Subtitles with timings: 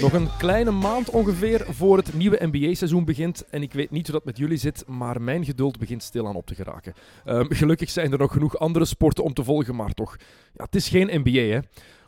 [0.00, 3.44] Nog een kleine maand ongeveer voor het nieuwe NBA-seizoen begint.
[3.50, 6.46] En ik weet niet hoe dat met jullie zit, maar mijn geduld begint stilaan op
[6.46, 6.94] te geraken.
[7.24, 10.16] Ehm, gelukkig zijn er nog genoeg andere sporten om te volgen, maar toch.
[10.52, 11.58] Ja, het is geen NBA, hè.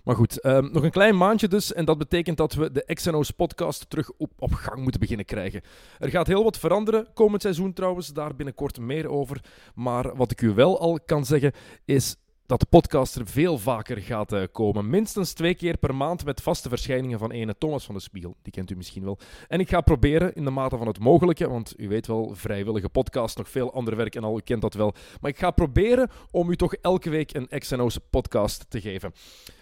[0.05, 1.73] Maar goed, ehm, nog een klein maandje dus.
[1.73, 5.63] En dat betekent dat we de XNO's podcast terug op, op gang moeten beginnen krijgen.
[5.99, 8.09] Er gaat heel wat veranderen komend seizoen trouwens.
[8.09, 9.41] Daar binnenkort meer over.
[9.75, 11.53] Maar wat ik u wel al kan zeggen
[11.85, 14.91] is dat de podcast er veel vaker gaat eh, komen.
[14.91, 18.37] Minstens twee keer per maand met vaste verschijningen van ene Thomas van de Spiegel.
[18.43, 19.19] Die kent u misschien wel.
[19.49, 22.89] En ik ga proberen, in de mate van het mogelijke, want u weet wel, vrijwillige
[22.89, 24.95] podcast, nog veel ander werk en al, u kent dat wel.
[25.21, 29.13] Maar ik ga proberen om u toch elke week een XNO's podcast te geven.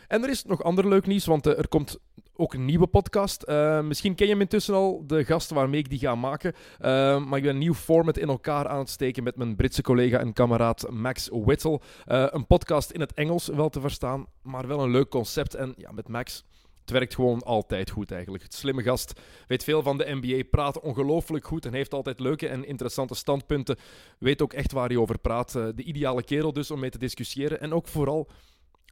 [0.08, 1.98] En er is nog ander leuk nieuws, want eh, er komt
[2.40, 3.42] ook een nieuwe podcast.
[3.42, 6.54] Eh, misschien ken je hem intussen al, de gast waarmee ik die ga maken.
[6.78, 6.90] Eh,
[7.24, 10.18] maar ik ben een nieuw format in elkaar aan het steken met mijn Britse collega
[10.18, 11.80] en kameraad Max Whittle.
[12.04, 15.54] Eh, een podcast in het Engels wel te verstaan, maar wel een leuk concept.
[15.54, 16.44] En ja, met Max.
[16.80, 18.42] Het werkt gewoon altijd goed eigenlijk.
[18.42, 22.48] Het slimme gast weet veel van de NBA, praat ongelooflijk goed en heeft altijd leuke
[22.48, 23.76] en interessante standpunten.
[24.18, 25.52] Weet ook echt waar hij over praat.
[25.52, 27.60] De ideale kerel dus om mee te discussiëren.
[27.60, 28.28] En ook vooral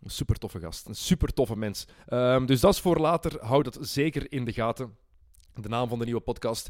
[0.02, 0.86] een super toffe gast.
[0.86, 1.86] Een super toffe mens.
[2.06, 3.44] Ehm, dus dat is voor later.
[3.44, 4.96] Houd dat zeker in de gaten.
[5.54, 6.68] De naam van de nieuwe podcast.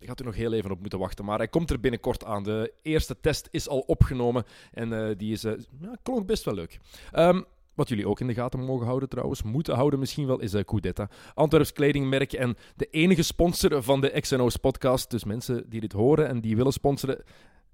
[0.00, 1.24] Gaat u nog heel even op moeten wachten.
[1.24, 2.42] Maar hij komt er binnenkort aan.
[2.42, 4.44] De eerste test is al opgenomen.
[4.72, 6.78] En eh, die is, eh, ja, klonk best wel leuk.
[7.12, 7.42] Ehm,
[7.76, 10.62] wat jullie ook in de gaten mogen houden trouwens, moeten houden misschien wel, is uh,
[10.62, 11.08] Coudetta.
[11.34, 15.10] Antwerps kledingmerk en de enige sponsor van de XNO's podcast.
[15.10, 17.24] Dus mensen die dit horen en die willen sponsoren,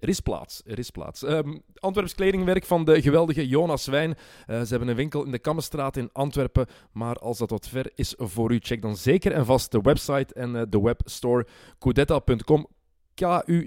[0.03, 1.22] er is plaats.
[1.22, 4.14] Ehm, Antwerps kledingwerk van de geweldige Jonas Wijn.
[4.47, 6.67] Eh, ze hebben een winkel in de Kammenstraat in Antwerpen.
[6.92, 10.34] Maar als dat wat ver is voor u, check dan zeker en vast de website
[10.34, 11.46] en eh, de webstore
[11.79, 12.67] coudetta.com.
[13.14, 13.64] K-U-DE-TA.com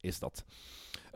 [0.00, 0.44] is dat.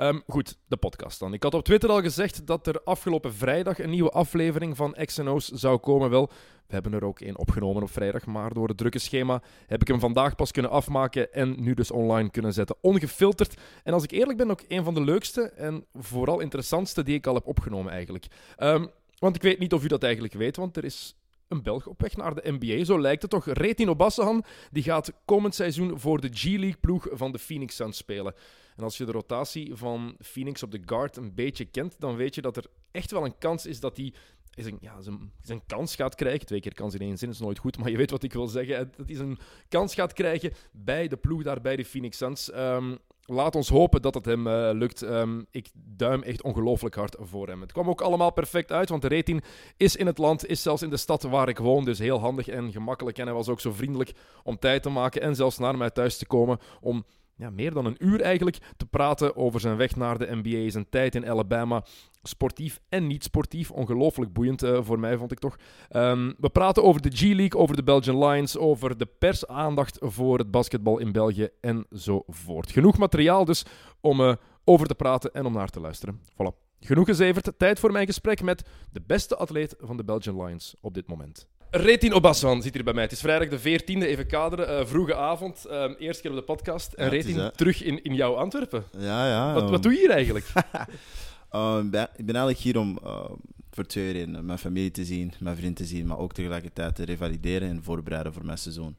[0.03, 1.33] Ehm, goed, de podcast dan.
[1.33, 5.49] Ik had op Twitter al gezegd dat er afgelopen vrijdag een nieuwe aflevering van XNO's
[5.49, 6.11] zou komen.
[6.11, 6.27] Wel,
[6.67, 9.89] we hebben er ook één opgenomen op vrijdag, maar door het drukke schema heb ik
[9.89, 12.77] hem vandaag pas kunnen afmaken en nu dus online kunnen zetten.
[12.81, 13.61] Ongefilterd.
[13.85, 17.27] En als ik eerlijk ben, ook een van de leukste en vooral interessantste die ik
[17.27, 18.27] al heb opgenomen eigenlijk.
[18.57, 18.87] Ehm,
[19.19, 21.17] want ik weet niet of u dat eigenlijk weet, want er is
[21.49, 22.85] een Belg op weg naar de NBA.
[22.85, 23.47] Zo lijkt het toch.
[23.47, 28.35] Retin Obassehan die gaat komend seizoen voor de G-League ploeg van de Phoenix Suns spelen.
[28.83, 32.35] En als je de rotatie van Phoenix op de guard een beetje kent, dan weet
[32.35, 34.13] je dat er echt wel een kans is dat hij
[34.51, 36.47] zijn, ja, zijn, zijn kans gaat krijgen.
[36.47, 38.49] Twee keer kans in één zin is nooit goed, maar je weet wat ik wil
[38.49, 38.91] zeggen.
[38.97, 39.39] Dat hij zijn
[39.69, 42.51] kans gaat krijgen bij de ploeg daar bij de Phoenix Suns.
[42.51, 45.03] Ehm, laat ons hopen dat het hem eh, lukt.
[45.03, 47.61] Ehm, ik duim echt ongelooflijk hard voor hem.
[47.61, 49.45] Het kwam ook allemaal perfect uit, want de rating
[49.77, 51.85] is in het land, is zelfs in de stad waar ik woon.
[51.85, 53.19] Dus heel handig en gemakkelijk.
[53.19, 56.17] En hij was ook zo vriendelijk om tijd te maken en zelfs naar mij thuis
[56.17, 57.05] te komen om
[57.43, 60.89] ja, meer dan een uur eigenlijk te praten over zijn weg naar de NBA, zijn
[60.91, 61.85] tijd in Alabama.
[62.23, 63.71] Sportief en niet sportief.
[63.71, 65.57] Ongelooflijk boeiend eh, voor mij, vond ik toch.
[65.89, 70.51] Ehm, we praten over de G-League, over de Belgian Lions, over de persaandacht voor het
[70.51, 72.71] basketbal in België enzovoort.
[72.71, 73.65] Genoeg materiaal dus
[74.01, 76.21] om eh, over te praten en om naar te luisteren.
[76.33, 76.71] Voilà.
[76.81, 77.53] Genoeg gezeverd.
[77.57, 81.47] Tijd voor mijn gesprek met de beste atleet van de Belgian Lions op dit moment.
[81.75, 83.03] Retin Obassan zit hier bij mij.
[83.03, 84.69] Het is vrijdag de 14e, even kaderen.
[84.79, 86.93] eh, vroege avond, ehm, eerste keer op de podcast.
[86.93, 87.53] En Ja, is, Retin hè.
[87.53, 88.85] terug in, in jouw Antwerpen.
[88.99, 89.53] Ja, ja.
[89.53, 90.47] Wat, ehm, wat doe je hier eigenlijk?
[91.51, 93.33] ehm, ik ben- eigenlijk hier om ehm,
[93.71, 94.45] voor twee redenen.
[94.45, 98.33] Mijn familie te zien, mijn vriend te zien, maar ook tegelijkertijd te revalideren en voorbereiden
[98.33, 98.97] voor mijn seizoen.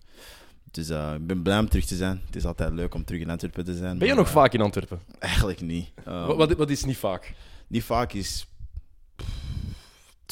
[0.72, 2.22] Dus eh, ik ben blij om terug te zijn.
[2.26, 3.98] Het is altijd leuk om terug in Antwerpen te zijn.
[3.98, 5.00] Ben je nog eh, vaak in Antwerpen?
[5.20, 5.92] Eigenlijk niet.
[6.06, 7.34] Ehm, Wat, wat, wat is niet vaak?
[7.68, 8.48] Niet vaak is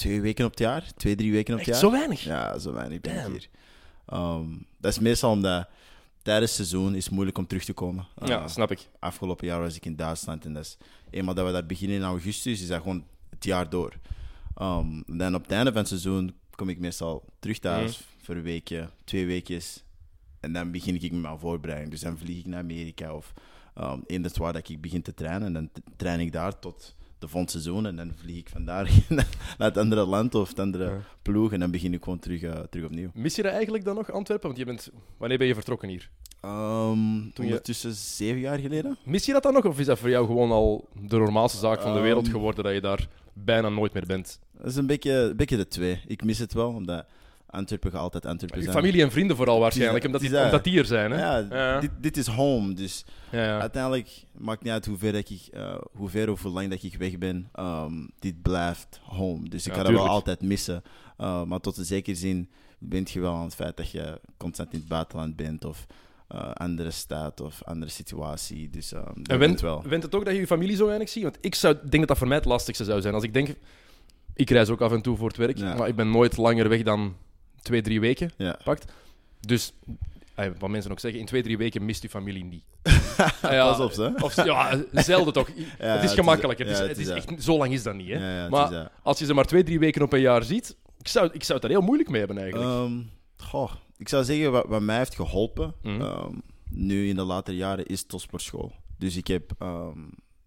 [0.01, 1.89] twee weken op het jaar, twee, drie weken op het Echt jaar.
[1.91, 2.23] zo weinig?
[2.23, 3.31] Ja, zo weinig ben ik Damn.
[3.31, 3.47] hier.
[4.06, 4.47] Ehm,
[4.78, 5.67] dat is meestal omdat
[6.22, 8.07] tijdens het seizoen is het moeilijk om terug te komen.
[8.25, 8.88] Ja, Eh, snap ik.
[9.00, 10.45] afgelopen jaar was ik in Duitsland.
[10.45, 10.78] En dat is,
[11.09, 13.93] eenmaal dat we daar beginnen in augustus, is dat gewoon het jaar door.
[14.55, 18.25] En dan op het einde van het seizoen kom ik meestal terug thuis Mhm.
[18.25, 19.84] voor een weekje, twee weekjes.
[20.40, 21.91] En dan begin ik met mijn voorbereiding.
[21.91, 23.34] Dus dan vlieg ik naar Amerika of
[24.05, 25.47] in het waar dat ik begin te trainen.
[25.47, 26.96] En dan t- train ik daar tot
[27.29, 27.85] de seizoen.
[27.85, 28.90] En dan vlieg ik vandaar
[29.58, 31.02] naar het andere land of het andere Ja.
[31.22, 31.52] ploeg.
[31.53, 33.09] En dan begin ik gewoon terug, eh, terug opnieuw.
[33.14, 34.47] Mis je dat eigenlijk dan nog, Antwerpen?
[34.47, 34.90] Want je bent...
[35.18, 36.09] Wanneer ben je vertrokken hier?
[36.46, 38.97] Um, je- ondertussen zeven jaar geleden.
[39.06, 39.66] Mis je dat dan nog?
[39.66, 42.34] Of is dat voor jou gewoon al de normaalste zaak van de wereld Ehm.
[42.34, 44.40] geworden dat je daar bijna nooit meer bent?
[44.58, 46.02] Dat is een beetje, een beetje de twee.
[46.08, 47.06] Ik mis het wel, omdat
[47.51, 48.75] Antwerpen gaat altijd Antwerpen zijn.
[48.75, 51.11] familie en vrienden vooral waarschijnlijk, omdat die, omdat die er zijn.
[51.11, 51.19] Hè?
[51.19, 51.79] Ja, Ja.
[51.79, 52.73] Dit, dit is home.
[52.73, 56.51] Dus Ja, uiteindelijk maakt niet uit hoe ver, dat ik, eh, hoe ver of hoe
[56.51, 57.49] lang dat ik weg ben.
[57.53, 59.49] ehm, dit blijft home.
[59.49, 60.83] Dus ik ga dat wel altijd missen.
[61.19, 64.73] Uh, maar tot een zekere zin bent je wel aan het feit dat je constant
[64.73, 65.65] in het buitenland bent.
[65.65, 65.85] Of
[66.27, 68.69] eh, andere staat of andere situatie.
[68.69, 69.83] Dus dat En bent went, wel.
[69.87, 71.23] went het ook dat je je familie zo weinig ziet?
[71.23, 73.13] Want ik zou, denk dat dat voor mij het lastigste zou zijn.
[73.13, 73.55] Als ik denk,
[74.33, 76.81] ik reis ook af en toe voor het werk, maar ik ben nooit langer weg
[76.83, 77.15] dan
[77.61, 78.31] twee, drie weken.
[78.37, 78.58] Ja.
[78.63, 78.91] Pakt.
[79.40, 79.73] Dus,
[80.59, 82.63] wat mensen ook zeggen, in twee, drie weken mist je familie niet.
[83.41, 84.23] Ah, ja, Pas op, hè?
[84.23, 85.49] Of, ja, zelden toch.
[85.79, 86.66] Ja, het is gemakkelijker.
[86.66, 88.09] Het is, ja, het het is echt, zo lang is dat niet.
[88.09, 88.49] Hè?
[88.49, 88.85] Maar- is.
[89.03, 91.59] Als je ze maar twee, drie weken op een jaar ziet, ik zou, ik zou
[91.59, 92.69] het daar heel moeilijk mee hebben eigenlijk.
[92.72, 93.02] Ehm,
[93.37, 96.02] goh, ik zou zeggen, wat, wat mij heeft geholpen, Mhm.
[96.02, 96.34] ehm,
[96.69, 98.72] nu in de latere jaren, is topsportschool.
[98.97, 99.99] Dus ik heb ehm,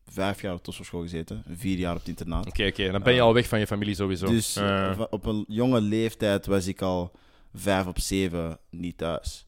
[0.08, 2.46] vijf jaar op topsportschool gezeten, vier jaar op het internaat.
[2.46, 2.90] Oké, oké.
[2.90, 4.26] Dan ben je al weg van je familie sowieso.
[4.26, 7.12] Dus Eh, eh, op een jonge leeftijd was ik al
[7.54, 9.46] vijf op zeven niet thuis.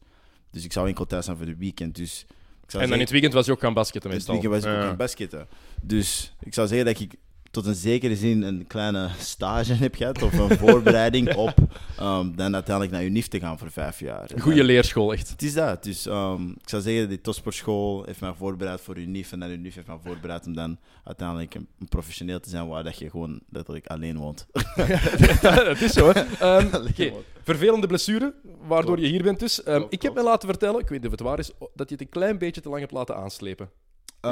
[0.51, 1.95] Dus ik zou enkel thuis zijn voor de weekend.
[1.95, 2.25] Dus
[2.63, 4.43] ik zou en dan in het weekend was je ook gaan basketten in het meestal.
[4.51, 5.47] weekend was ik ook Eh, aan basketten.
[5.81, 7.13] Dus ik zou zeggen dat ik
[7.57, 11.53] tot een zekere zin een kleine stage heb gehad, of een voorbereiding op
[11.97, 14.31] ehm, dan uiteindelijk naar UNIF te gaan voor vijf jaar.
[14.33, 15.29] Een goede leerschool, echt.
[15.29, 15.83] Het is dat.
[15.83, 19.31] Dus ik zou zeggen, die topsportschool heeft mij voorbereid voor UNIF.
[19.31, 22.83] En dan UNIF heeft mij voorbereid om dan uiteindelijk een, een professioneel te zijn waar
[22.83, 24.47] dat je gewoon letterlijk alleen woont.
[25.41, 26.21] dat is zo, hè.
[26.39, 27.13] Ehm.
[27.43, 28.33] Vervelende blessure,
[28.67, 29.63] waardoor je hier bent dus.
[29.89, 32.01] Ik heb me laten vertellen, ik weet niet of het waar is, dat je het
[32.01, 33.69] een klein beetje te lang hebt laten aanslepen.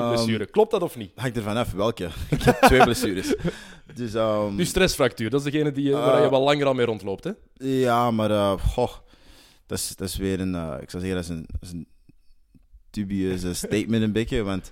[0.10, 0.46] Blessure.
[0.46, 1.12] Klopt dat of niet?
[1.16, 2.04] Hangt ervan af welke.
[2.30, 3.36] ik heb twee blessures.
[3.94, 6.06] Dus, ehm, Nu stressfractuur, dat is degene die, Ah.
[6.06, 7.32] waar je wel langer al mee rondloopt, hè?
[7.54, 8.92] Ja, maar eh, goh,
[9.66, 11.72] dat is, dat is weer een, eh, ik zou zeggen, dat is een, dat is
[11.72, 11.88] een
[12.90, 14.72] dubieuze statement een beetje, want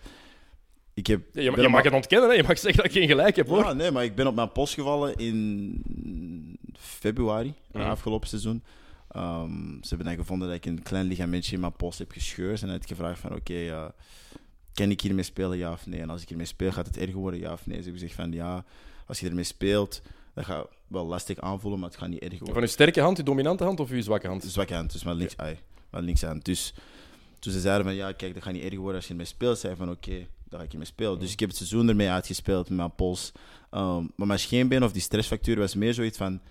[0.93, 1.21] ik heb...
[1.31, 2.35] Ja, je, mag het ontkennen, hè?
[2.35, 3.63] je mag zeggen dat ik geen gelijk heb, hoor.
[3.63, 7.89] Ja, nee, maar ik ben op mijn post gevallen in februari, eh, Mhm.
[7.89, 8.63] afgelopen seizoen.
[9.81, 12.61] Ze hebben dan gevonden dat ik een klein ligamentje in mijn post heb gescheurd.
[12.61, 13.85] En heb ik gevraagd van, oké, eh,
[14.73, 15.99] kan ik hiermee spelen, ja of nee?
[15.99, 17.77] En als ik hiermee speel, gaat het erger worden, ja of nee?
[17.77, 18.65] Ze hebben gezegd van, ja,
[19.05, 20.01] als je ermee speelt,
[20.33, 22.53] dat gaat wel lastig aanvoelen, maar het gaat niet erger worden.
[22.55, 24.43] Van je sterke hand, je dominante hand of je zwakke hand?
[24.43, 25.57] Zwakke hand, dus mijn links, ai,
[25.89, 26.45] mijn links hand.
[26.45, 26.73] Dus
[27.39, 29.59] toen ze zeiden van, ja, kijk, dat gaat niet erger worden als je ermee speelt,
[29.59, 31.19] zei ik van, oké, dan ga ik ermee spelen.
[31.19, 33.31] Dus ik heb het seizoen ermee uitgespeeld met mijn pols.
[33.69, 36.41] Ehm, maar mijn scheenbeen of die stressfactuur was meer zoiets van,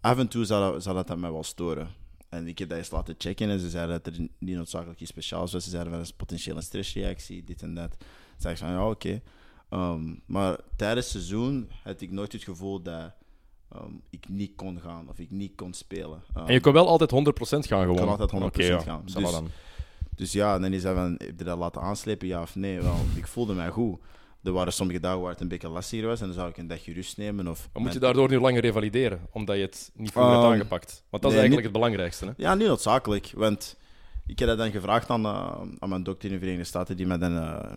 [0.00, 1.88] af en toe dat, zou dat mij wel storen.
[2.30, 5.10] En ik heb dat eens laten checken en ze zeiden dat er niet noodzakelijk iets
[5.10, 5.64] speciaals was.
[5.64, 7.90] Ze zeiden van, een stressreactie, dit en dat.
[7.90, 9.20] Toen zei ik van, ja, oké.
[9.68, 13.12] Ehm, maar tijdens het seizoen had ik nooit het gevoel dat
[13.72, 16.22] ehm, ik niet kon gaan of ik niet kon spelen.
[16.34, 17.96] Ehm, En je kon wel altijd 100% gaan gewoon.
[17.96, 18.80] kan altijd 100% Oké, ja.
[18.80, 19.02] gaan.
[19.04, 19.40] Dus-
[20.14, 22.80] dus ja, en dan is dat van, heb je dat laten aanslepen, ja of nee?
[22.80, 24.00] Wel, ik voelde mij goed.
[24.42, 26.66] Er waren sommige dagen waar het een beetje lastiger was en dan zou ik een
[26.66, 27.48] dagje rust nemen.
[27.48, 30.52] Of Maar moet je daardoor nu langer revalideren, omdat je het niet vroeger hebt Ehm,
[30.52, 31.02] aangepakt?
[31.10, 32.24] Want dat is eigenlijk het belangrijkste.
[32.26, 32.30] Hè?
[32.36, 33.32] Ja, niet noodzakelijk.
[33.34, 33.76] Want
[34.26, 37.06] ik heb dat dan gevraagd aan, eh, aan mijn dokter in de Verenigde Staten, die
[37.06, 37.72] mij dan eh,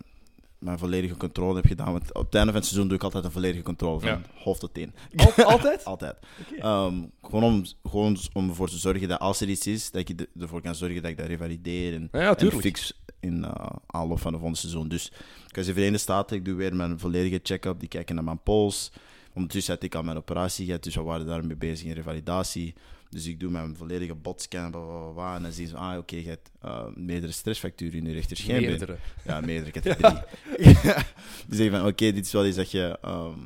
[0.58, 1.92] mijn volledige controle heeft gedaan.
[1.92, 4.20] Want op het einde van het seizoen doe ik altijd een volledige controle, van Ja.
[4.34, 4.94] hoofd tot teen.
[5.16, 5.84] Al- altijd?
[5.84, 6.16] Altijd.
[6.58, 10.18] Ehm, gewoon, om, gewoon om ervoor te zorgen dat als er iets is, dat ik
[10.18, 14.20] de- ervoor kan zorgen dat ik dat revalideer en, Ja, en fix in uh, aanloop
[14.20, 14.88] van de volgende seizoen.
[14.88, 15.06] Dus
[15.48, 18.24] ik was in de Verenigde Staten, ik doe weer mijn volledige check-up, die kijken naar
[18.24, 18.92] mijn pols.
[19.32, 22.74] Ondertussen had ik al mijn operatie gehad, dus we waren daarmee bezig in revalidatie.
[23.08, 25.98] Dus ik doe mijn volledige botscan, bla, bla, bla, bla, en dan zien ze, ah
[25.98, 28.68] oké, je hebt uh, meerdere stressfacturen in je rechterscheenbeen.
[28.68, 28.96] Meerdere.
[29.24, 30.76] Ja, meerdere, ik had er drie.
[31.48, 33.38] dus ik van, oké, dit is wel iets dat je ehm,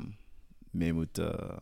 [0.71, 1.17] mee moet...
[1.17, 1.57] eh,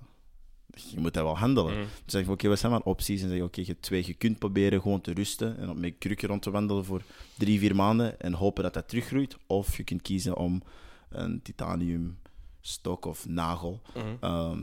[0.91, 1.75] je moet dat wel handelen.
[1.75, 3.21] Dan zeg ik, oké, wat zijn mijn opties?
[3.21, 4.03] En zeg ik, oké, je twee.
[4.05, 7.01] Je kunt proberen gewoon te rusten en op mijn krukje rond te wandelen voor
[7.37, 9.37] drie, vier maanden en hopen dat dat teruggroeit.
[9.47, 10.61] Of je kunt kiezen om
[11.09, 12.17] een titanium
[12.61, 14.05] stok of nagel Mhm.
[14.19, 14.61] ehm,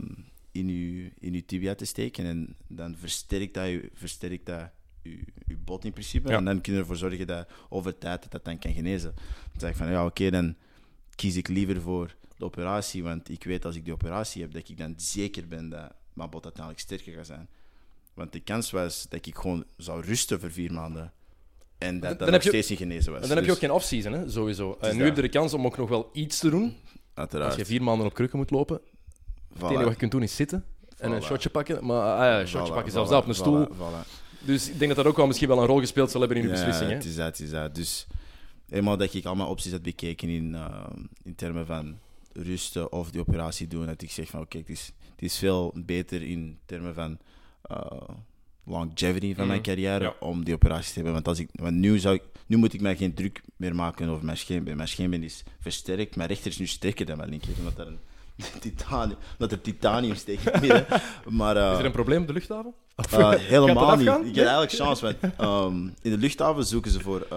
[0.51, 2.25] in, je, in je tibia te steken.
[2.25, 4.69] En dan versterkt dat je, versterkt dat
[5.01, 6.29] je, je bot in principe.
[6.29, 6.37] Ja.
[6.37, 9.13] En dan kun je ervoor zorgen dat over tijd dat, dat dan kan genezen.
[9.51, 10.55] Dan zeg ik van, ja, oké, dan
[11.15, 13.03] kies ik liever voor de operatie.
[13.03, 16.29] Want ik weet als ik die operatie heb, dat ik dan zeker ben dat mijn
[16.29, 17.49] bot uiteindelijk sterker gaat zijn.
[18.13, 21.13] Want de kans was dat ik gewoon zou rusten voor vier maanden.
[21.77, 23.21] En dat dat nog je- steeds niet genezen was.
[23.21, 24.77] En dan heb je ook Dus, geen off-season, hè, sowieso.
[24.81, 25.07] En is nu dat.
[25.07, 26.75] heb je de kans om ook nog wel iets te doen.
[27.13, 27.49] Uiteraard.
[27.49, 28.81] Als je vier maanden op krukken moet lopen,
[29.53, 30.65] het enige wat je kunt doen is zitten
[30.97, 31.85] en een shotje pakken.
[31.85, 33.67] Maar ah ja, een shotje Voilà, pakken zelfs op een stoel.
[34.39, 36.43] Dus ik denk dat dat ook wel misschien wel een rol gespeeld zal hebben in
[36.43, 36.89] je Ja, beslissing.
[36.89, 36.95] Hè?
[36.95, 37.75] het is dat, het is dat.
[37.75, 38.07] Dus
[38.69, 40.85] eenmaal dat ik al mijn opties had bekeken in, eh,
[41.23, 41.99] in termen van
[42.33, 45.73] rusten of die operatie doen, dat ik zeg van oké, het, is, het is veel
[45.75, 47.17] beter in termen van
[47.61, 47.85] eh,
[48.65, 49.69] longevity van mijn Mhm.
[49.69, 50.13] carrière Ja.
[50.19, 51.13] om die operatie te hebben.
[51.13, 54.09] Want, als ik, want nu, zou ik, nu moet ik mij geen druk meer maken
[54.09, 54.75] over mijn scheenbeen.
[54.75, 56.15] Mijn scheenbeen is versterkt.
[56.15, 57.99] Mijn rechter is nu sterker dan mijn linker, omdat er een
[58.59, 59.17] titanium.
[59.37, 60.85] Dat er titanium steekt in het midden.
[61.29, 62.73] Maar eh, Is er een probleem op de luchthaven?
[62.95, 64.07] Eh, helemaal niet.
[64.07, 67.27] Ik heb eigenlijk chance, want ehm, in de luchthaven zoeken ze voor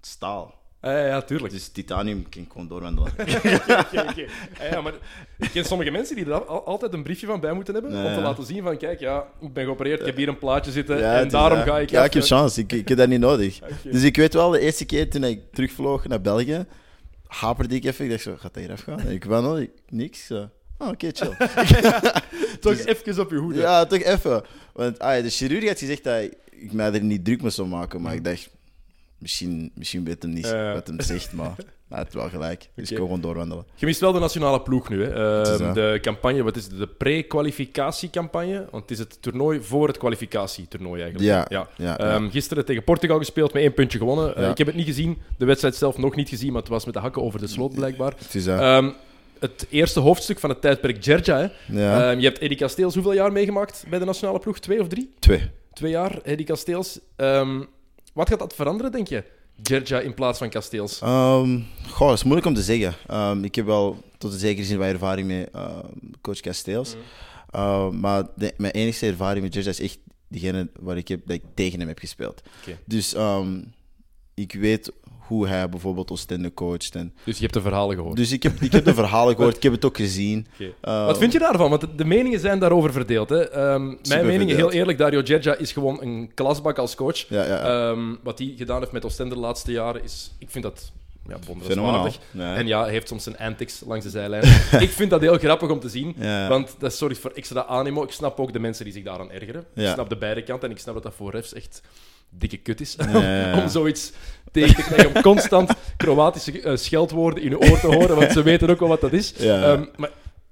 [0.00, 0.57] staal.
[0.82, 1.52] Ja, ja, tuurlijk.
[1.52, 3.12] Dus titanium kan ik gewoon doorwandelen.
[3.18, 4.24] Oké, oké.
[4.60, 4.92] Ah, ja, maar
[5.38, 7.92] ik ken sommige mensen die er al- altijd een briefje van bij moeten hebben.
[7.92, 10.38] Nee, om te laten zien van, kijk, ja, ik ben geopereerd, ik heb hier een
[10.38, 11.66] plaatje zitten Ja, en is daarom dat.
[11.68, 12.60] ga ik Ja, ik heb even- chance.
[12.60, 13.58] Ik, ik heb dat niet nodig.
[13.92, 16.66] Dus ik weet wel, de eerste keer toen ik terugvloog naar België,
[17.26, 18.04] haperde ik even.
[18.04, 19.00] Ik dacht zo, gaat dat hier afgaan?
[19.00, 20.26] En ik wandel, ik, niks.
[20.26, 20.48] Zo.
[20.78, 21.32] Oh, oké, chill.
[22.60, 23.60] Toch even op je hoede.
[23.60, 24.42] ja, toch even.
[24.72, 27.68] Want ah, ja, de chirurg had gezegd dat ik mij er niet druk mee zou
[27.68, 28.48] maken, maar ik dacht,
[29.18, 30.72] misschien, misschien weet hem niet Ja.
[30.72, 31.54] wat hem zegt, maar
[31.88, 32.68] hij had wel gelijk.
[32.74, 33.64] Dus kon gewoon doorwandelen.
[33.74, 35.04] Je mist wel de nationale ploeg nu.
[35.04, 35.42] Hè.
[35.42, 36.78] Ehm, de campagne, wat is het?
[36.78, 38.66] De pre-kwalificatiecampagne.
[38.70, 41.30] Want het is het toernooi voor het kwalificatietoernooi eigenlijk.
[41.30, 41.98] Ja, ja, ja.
[41.98, 44.36] Ehm, gisteren tegen Portugal gespeeld, met één puntje gewonnen.
[44.36, 46.84] Eh, ik heb het niet gezien, de wedstrijd zelf nog niet gezien, maar het was
[46.84, 48.12] met de hakken over de sloot blijkbaar.
[48.18, 48.46] Het is.
[48.46, 48.90] Ehm,
[49.38, 51.50] het eerste hoofdstuk van het tijdperk Gerja.
[51.66, 52.10] Ja.
[52.10, 54.58] Je hebt Eddie Kasteels hoeveel jaar meegemaakt bij de nationale ploeg?
[54.58, 55.12] Twee of drie?
[55.18, 55.50] Twee.
[55.72, 56.98] Twee jaar, Eddie Kasteels.
[58.18, 59.24] Wat gaat dat veranderen, denk je?
[59.62, 61.00] Gerja in plaats van Kasteels.
[61.00, 61.60] Ehm
[61.90, 62.94] goh, dat is moeilijk om te zeggen.
[63.06, 65.86] Ehm, ik heb wel tot een zekere zin wat ervaring met ehm,
[66.20, 66.94] coach Casteels.
[66.94, 68.00] Mm.
[68.00, 69.98] Maar de- mijn enige ervaring met Jersey is echt
[70.28, 72.42] diegene waar ik, heb, dat ik tegen hem heb gespeeld.
[72.84, 73.14] Dus
[74.34, 74.92] ik weet
[75.28, 76.94] hoe hij bijvoorbeeld Oostende coacht.
[76.94, 78.16] En, Dus je hebt de verhalen gehoord.
[78.16, 80.46] dus ik heb, ik heb de verhalen gehoord, ik heb het ook gezien.
[80.80, 81.70] Eh, Wat vind je daarvan?
[81.70, 83.28] Want de- meningen zijn daarover verdeeld.
[83.28, 83.48] Hè?
[83.50, 87.16] Ehm, mijn mening, heel eerlijk, Dario Gerja is gewoon een klasbak als coach.
[87.28, 87.90] Ja, ja, ja.
[87.90, 90.92] Ehm, wat hij gedaan heeft met Oostende de laatste jaren, is, ik vind dat
[91.28, 91.36] ja.
[92.32, 92.54] Ja.
[92.56, 94.42] En ja, hij heeft soms zijn antics langs de zijlijn.
[94.86, 96.48] ik vind dat heel grappig om te zien, Ja.
[96.48, 98.02] want dat zorgt voor extra animo.
[98.02, 99.64] Ik snap ook de mensen die zich daaraan ergeren.
[99.74, 101.82] Ik snap de beide kanten en ik snap dat dat voor refs echt
[102.30, 102.96] dikke kut is.
[103.12, 103.54] Ja.
[103.62, 104.12] om zoiets
[104.52, 108.42] tegen te krijgen, om constant Kroatische eh, scheldwoorden in je oor te horen, want ze
[108.42, 109.34] weten ook wel wat dat is.
[109.38, 109.62] Ja.
[109.72, 110.10] Ehm, maar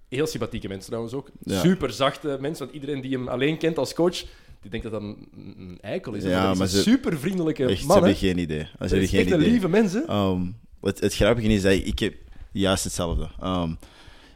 [0.08, 1.30] heel sympathieke mensen trouwens ook.
[1.42, 1.60] Ja.
[1.60, 4.24] Super zachte mensen, want iedereen die hem alleen kent als coach,
[4.62, 6.22] die denkt dat dat een, een eikel is.
[6.24, 7.96] Ja, maar een ze- super vriendelijke Echt, ze man.
[7.96, 8.02] hè.
[8.02, 8.58] hebben geen idee.
[8.62, 9.50] Ze hebben geen echt idee.
[9.50, 10.00] lieve mens, hè?
[10.06, 10.40] Ehm,
[10.80, 12.14] het, het grappige is dat ik, ik heb
[12.52, 13.28] juist hetzelfde.
[13.40, 13.70] Ehm,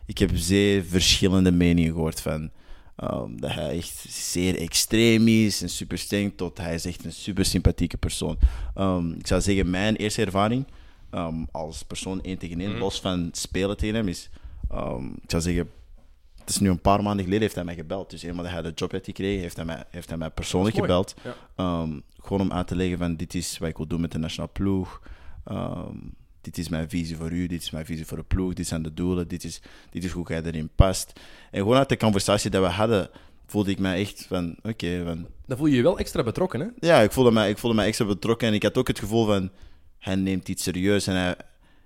[0.06, 2.50] ik heb zeer verschillende meningen gehoord van
[3.00, 7.12] ehm, dat hij echt zeer extreem is en super streng, tot hij is echt een
[7.12, 8.38] super sympathieke persoon.
[8.74, 10.64] Ehm, ik zou zeggen, mijn eerste ervaring
[11.10, 12.78] ehm, als persoon één tegen één, Mhm.
[12.78, 14.30] los van spelen tegen hem, is,
[15.22, 15.70] ik zou zeggen,
[16.40, 18.10] het is nu een paar maanden geleden heeft hij mij gebeld.
[18.10, 20.76] Dus eenmaal dat hij de job heeft gekregen, heeft hij mij, heeft hij mij persoonlijk
[20.76, 21.14] gebeld.
[21.24, 21.86] Ja.
[22.22, 24.52] Gewoon om uit te leggen van dit is wat ik wil doen met de nationale
[24.52, 25.02] ploeg.
[26.50, 28.82] Dit is mijn visie voor u, dit is mijn visie voor de ploeg, dit zijn
[28.82, 31.12] de doelen, dit is, dit is hoe jij erin past.
[31.50, 33.10] En gewoon uit de conversatie dat we hadden,
[33.46, 35.26] voelde ik mij echt van, oké, van...
[35.46, 36.66] Dan voel je je wel extra betrokken, hè?
[36.88, 39.26] Ja, ik voelde, mij, ik voelde mij extra betrokken en ik had ook het gevoel
[39.26, 39.50] van,
[39.98, 41.34] hij neemt iets serieus en hij,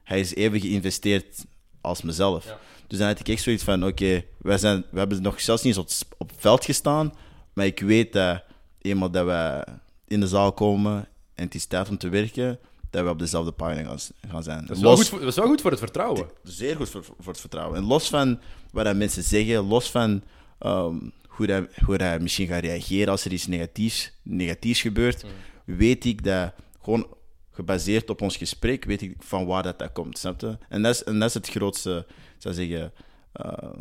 [0.02, 1.44] hij is even geïnvesteerd
[1.80, 2.44] als mezelf.
[2.44, 2.58] Ja.
[2.86, 5.76] Dus dan had ik echt zoiets van, oké, wij zijn we hebben nog zelfs niet
[5.76, 7.12] eens op, het- op het veld gestaan,
[7.52, 8.42] maar ik weet dat
[8.82, 9.66] eenmaal dat we
[10.06, 12.58] in de zaal komen en het is tijd om te werken,
[12.94, 13.98] dat we op dezelfde pagina gaan,
[14.28, 14.66] gaan zijn.
[14.66, 16.28] Dat is, wel Los- goed voor, dat is wel goed voor het vertrouwen.
[16.42, 17.76] Zeer goed voor, voor het vertrouwen.
[17.76, 18.40] En los van
[18.72, 20.22] wat dat mensen zeggen, los van
[20.58, 20.96] ehm,
[21.28, 25.24] hoe, dat, hoe dat misschien gaat reageren als er iets negatiefs, negatiefs gebeurt,
[25.64, 27.06] weet ik dat gewoon
[27.50, 30.18] gebaseerd op ons gesprek, weet ik van waar dat, dat komt.
[30.18, 30.58] Snap je?
[30.68, 32.06] En dat is, en dat is het grootste,
[32.38, 32.92] zou zeggen,
[33.32, 33.72] eh,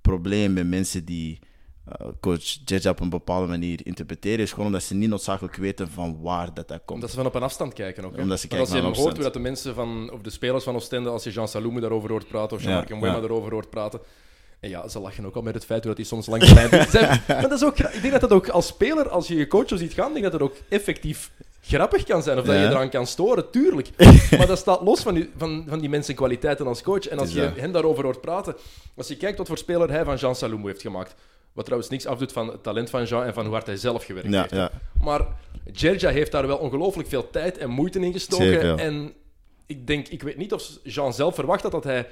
[0.00, 1.38] probleem met mensen die
[1.88, 5.90] eh, coach Judge op een bepaalde manier interpreteren, is gewoon omdat ze niet noodzakelijk weten
[5.90, 6.90] van waar dat, dat komt.
[6.90, 8.16] Omdat ze van op een afstand kijken ook.
[8.16, 8.22] Hè?
[8.22, 10.30] Omdat ze Maar als je kijken hem hoort hoe dat de mensen van, of de
[10.30, 13.70] spelers van Oostende, als je Jean Saloum daarover hoort praten, of Jean-Marc Ja, daarover hoort
[13.70, 14.00] praten.
[14.60, 16.70] En ja, ze lachen ook al met het feit dat hij soms langs de lijn
[16.70, 16.92] doet.
[17.28, 19.68] Maar dat is ook, ik denk dat dat ook als speler, als je je coach
[19.68, 21.30] zo ziet gaan, denk dat dat ook effectief
[21.62, 22.38] grappig kan zijn.
[22.38, 22.60] Of dat Ja.
[22.62, 23.90] je eraan kan storen, tuurlijk.
[24.38, 27.06] Maar dat staat los van die, van, van die mensen kwaliteiten als coach.
[27.08, 27.56] En als je dat.
[27.56, 28.54] hen daarover hoort praten,
[28.96, 31.14] als je kijkt wat voor speler hij van Jean Saloum heeft gemaakt.
[31.54, 34.04] Wat trouwens niks afdoet van het talent van Jean en van hoe hard hij zelf
[34.04, 34.52] gewerkt ja, heeft.
[34.54, 34.70] ja.
[35.02, 35.26] Maar
[35.72, 38.78] Gerja heeft daar wel ongelooflijk veel tijd en moeite in gestoken.
[38.78, 39.12] En
[39.66, 42.06] ik denk, ik weet niet of Jean zelf verwacht had dat hij.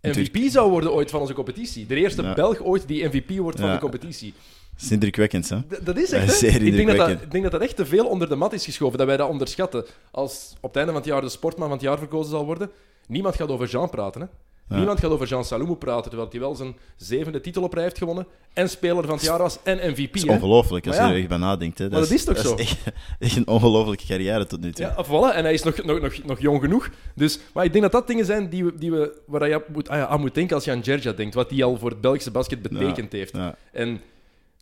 [0.00, 1.86] MVP zou worden ooit van onze competitie.
[1.86, 2.34] De eerste Ja.
[2.34, 4.34] Belg ooit die MVP wordt van de competitie.
[4.74, 5.60] Dat is indrukwekkend, hè?
[5.62, 6.46] D- dat is echt, hè?
[6.46, 8.64] ik, denk dat dat, ik denk dat dat echt te veel onder de mat is
[8.64, 9.84] geschoven, dat wij dat onderschatten.
[10.10, 12.70] Als op het einde van het jaar de sportman van het jaar verkozen zal worden,
[13.06, 14.26] niemand gaat over Jean praten, hè?
[14.70, 14.76] Ja.
[14.76, 17.98] Niemand gaat over Jean Saloumou praten, terwijl hij wel zijn zevende titel op rij heeft
[17.98, 20.12] gewonnen en speler van het jaar was en MVP.
[20.12, 21.78] Dat is ongelooflijk als je er echt bij nadenkt.
[21.78, 21.88] Hè.
[21.88, 22.54] Maar dat is toch zo?
[22.54, 22.78] echt,
[23.18, 24.84] echt een ongelooflijke carrière tot nu toe.
[24.84, 25.36] Ja, voilà.
[25.36, 26.90] En hij is nog, nog, nog, nog jong genoeg.
[27.14, 29.88] Dus, maar ik denk dat dat dingen zijn die we, die we, waar je moet,
[29.88, 31.34] ah ja, aan moet denken als je aan Gerja denkt.
[31.34, 33.34] Wat hij al voor het Belgische basket betekend heeft.
[33.72, 34.00] En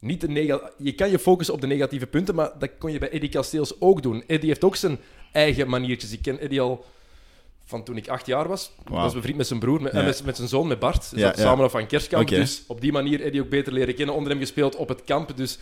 [0.01, 3.11] niet de je kan je focussen op de negatieve punten, maar dat kon je bij
[3.11, 4.25] Eddie Kasteels ook doen.
[4.27, 4.99] Eddie heeft ook zijn
[5.33, 6.13] eigen maniertjes.
[6.13, 6.85] Ik ken Eddie al
[7.69, 8.71] van toen ik acht jaar was.
[8.85, 9.03] Wauw.
[9.03, 9.99] was bevriend met zijn broer, met, Ja.
[9.99, 11.13] en met, met zijn zoon, met Bart.
[11.15, 12.23] Ja, samen op van kerstkamp.
[12.29, 12.35] Oké.
[12.37, 14.15] Dus op die manier heb je ook beter leren kennen.
[14.15, 15.37] Onder hem gespeeld op het kamp.
[15.37, 15.59] Dus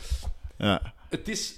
[0.58, 0.92] Ja.
[1.08, 1.54] het is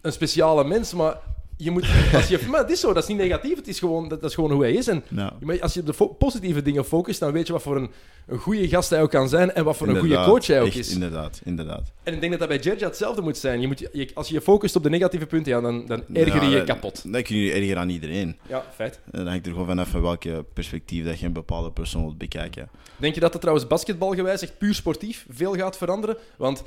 [0.00, 1.16] een speciale mens, maar
[1.60, 1.86] je moet...
[2.14, 3.56] Als je, maar het is zo, dat is niet negatief.
[3.56, 4.86] Het is gewoon, dat, dat is gewoon hoe hij is.
[4.88, 5.32] En Ja.
[5.40, 7.90] maar als je op de positieve dingen focust, dan weet je wat voor een,
[8.26, 10.66] een goede gast hij ook kan zijn en wat voor een goede coach hij ook
[10.66, 10.92] echt, is.
[10.92, 11.92] Inderdaad, inderdaad.
[12.02, 13.60] En ik denk dat dat bij Gerja hetzelfde moet zijn.
[13.60, 16.34] Je moet, je, als je je focust op de negatieve punten, ja, dan, dan erger
[16.34, 17.12] je Ja, je dat- kapot.
[17.12, 18.36] Dat kun je erger aan iedereen.
[18.48, 19.00] Ja, feit.
[19.10, 22.18] En dan hangt er gewoon vanaf van welke perspectief dat je een bepaalde persoon wilt
[22.18, 22.68] bekijken.
[22.96, 26.16] Denk je dat het trouwens basketbalgewijs echt puur sportief veel gaat veranderen?
[26.36, 26.62] Want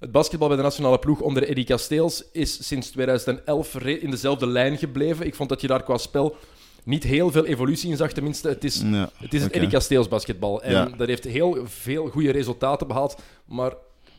[0.00, 4.46] het basketbal bij de nationale ploeg onder Eddie Kasteels is sinds 2011 re- in dezelfde
[4.46, 5.26] lijn gebleven.
[5.26, 6.36] Ik vond dat je daar qua spel
[6.84, 8.12] niet heel veel evolutie in zag.
[8.12, 9.52] Tenminste, het is, Ja, het, is het.
[9.52, 10.62] Eddie Kasteels basketbal.
[10.62, 10.84] En Ja.
[10.96, 13.16] dat heeft heel veel goede resultaten behaald.
[13.44, 13.72] Maar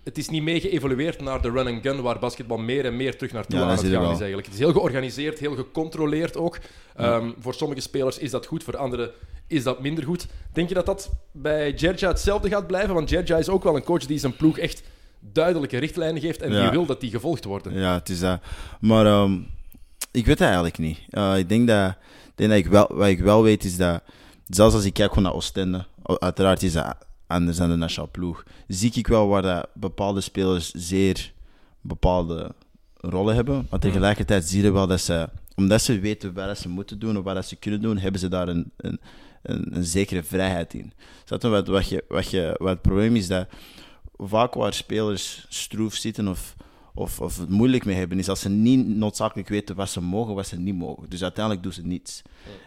[0.03, 3.55] het is niet mee geëvolueerd naar de run-and-gun, waar basketbal meer en meer terug naartoe
[3.59, 4.45] Ja, aan het gaan is eigenlijk.
[4.45, 6.57] Het is heel georganiseerd, heel gecontroleerd ook.
[6.95, 9.11] Ehm, voor sommige spelers is dat goed, voor anderen
[9.47, 10.25] is dat minder goed.
[10.53, 12.93] Denk je dat dat bij Gerja hetzelfde gaat blijven?
[12.93, 14.83] Want Gerja is ook wel een coach die zijn ploeg echt
[15.19, 16.71] duidelijke richtlijnen geeft en die Ja.
[16.71, 17.73] wil dat die gevolgd worden.
[17.79, 18.41] Ja, het is dat.
[18.79, 19.33] Maar ehm,
[20.11, 20.99] ik weet het eigenlijk niet.
[21.09, 21.95] Eh, ik denk dat,
[22.35, 24.01] denk dat ik wel, wat ik wel weet is dat,
[24.47, 26.95] zelfs als ik kijk gewoon naar Oostende, uiteraard is dat
[27.27, 31.33] anders dan de nationale ploeg, zie ik wel waar dat bepaalde spelers zeer
[31.81, 32.51] bepaalde
[32.95, 33.67] rollen hebben.
[33.69, 37.23] Maar tegelijkertijd zie je wel dat ze, omdat ze weten wat ze moeten doen of
[37.23, 38.99] wat ze kunnen doen, hebben ze daar een, een,
[39.43, 40.93] een, een zekere vrijheid in.
[41.25, 43.47] Wat, wat, je, wat, je, wat het probleem is dat
[44.17, 46.55] vaak waar spelers stroef zitten of,
[46.93, 50.35] of, of het moeilijk mee hebben, is als ze niet noodzakelijk weten wat ze mogen,
[50.35, 51.09] wat ze niet mogen.
[51.09, 52.21] Dus uiteindelijk doen ze niets.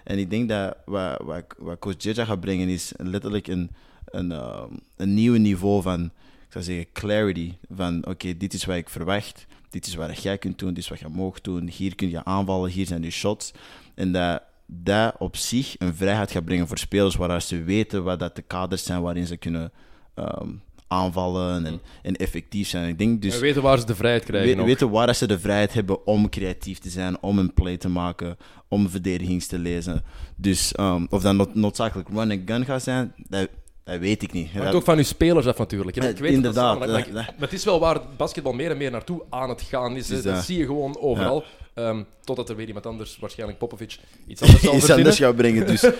[0.04, 3.70] En ik denk dat wat, wat, wat coach Jeja gaat brengen, is letterlijk een,
[4.04, 4.62] een, uh,
[4.96, 7.52] een nieuw niveau van, ik zou zeggen, clarity.
[7.70, 10.88] Van oké, dit is wat ik verwacht, dit is wat jij kunt doen, dit is
[10.88, 13.52] wat je mag doen, hier kun je aanvallen, hier zijn je shots.
[13.94, 14.42] En dat
[14.72, 18.42] dat op zich een vrijheid gaat brengen voor spelers, waar ze weten wat dat de
[18.42, 19.72] kaders zijn waarin ze kunnen
[20.14, 20.48] ehm,
[20.90, 22.88] aanvallen en, en effectief zijn.
[22.88, 24.56] Ik denk dus En weten waar ze de vrijheid krijgen.
[24.56, 27.88] we- weten waar ze de vrijheid hebben om creatief te zijn, om een play te
[27.88, 28.36] maken,
[28.68, 30.02] om verdedigings te lezen.
[30.36, 33.48] Dus ehm, of dat not- noodzakelijk run and gun gaat zijn, dat,
[33.84, 34.54] dat weet ik niet.
[34.54, 35.96] Maar Dat- ook van uw spelers af natuurlijk.
[35.96, 39.48] Ik weet inderdaad, Dat, maar, het is wel waar basketbal meer en meer naartoe aan
[39.48, 40.22] het gaan is.
[40.22, 40.44] dat.
[40.44, 41.44] zie je gewoon overal.
[41.74, 45.66] Ehm, totdat er weer iemand anders, waarschijnlijk Popovic, iets anders zal iets anders gaat brengen.
[45.66, 45.80] Dus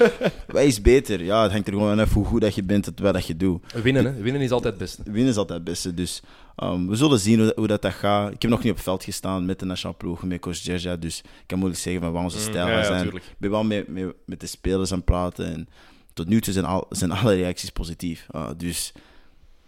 [0.47, 1.25] wat is beter?
[1.25, 3.37] Ja, het hangt er gewoon af hoe goed dat je bent, het wat dat je
[3.37, 3.73] doet.
[3.83, 4.13] Winnen, hè.
[4.23, 5.03] Winnen is altijd het beste.
[5.05, 5.95] Winnen is altijd het beste.
[5.95, 6.23] Dus
[6.57, 8.33] ehm, we zullen zien hoe, hoe dat, dat gaat.
[8.33, 10.97] Ik heb nog niet op het veld gestaan met de nationale ploeg, met coach Jerja.
[10.97, 13.03] Dus ik kan moeilijk zeggen van wat onze stijl Mm, ja, ja, zijn.
[13.03, 13.25] tuurlijk.
[13.25, 15.47] Ik ben wel met, de spelers aan het praten.
[15.55, 15.69] En
[16.13, 18.27] tot nu toe zijn, al, zijn alle reacties positief.
[18.35, 18.93] Uh, dus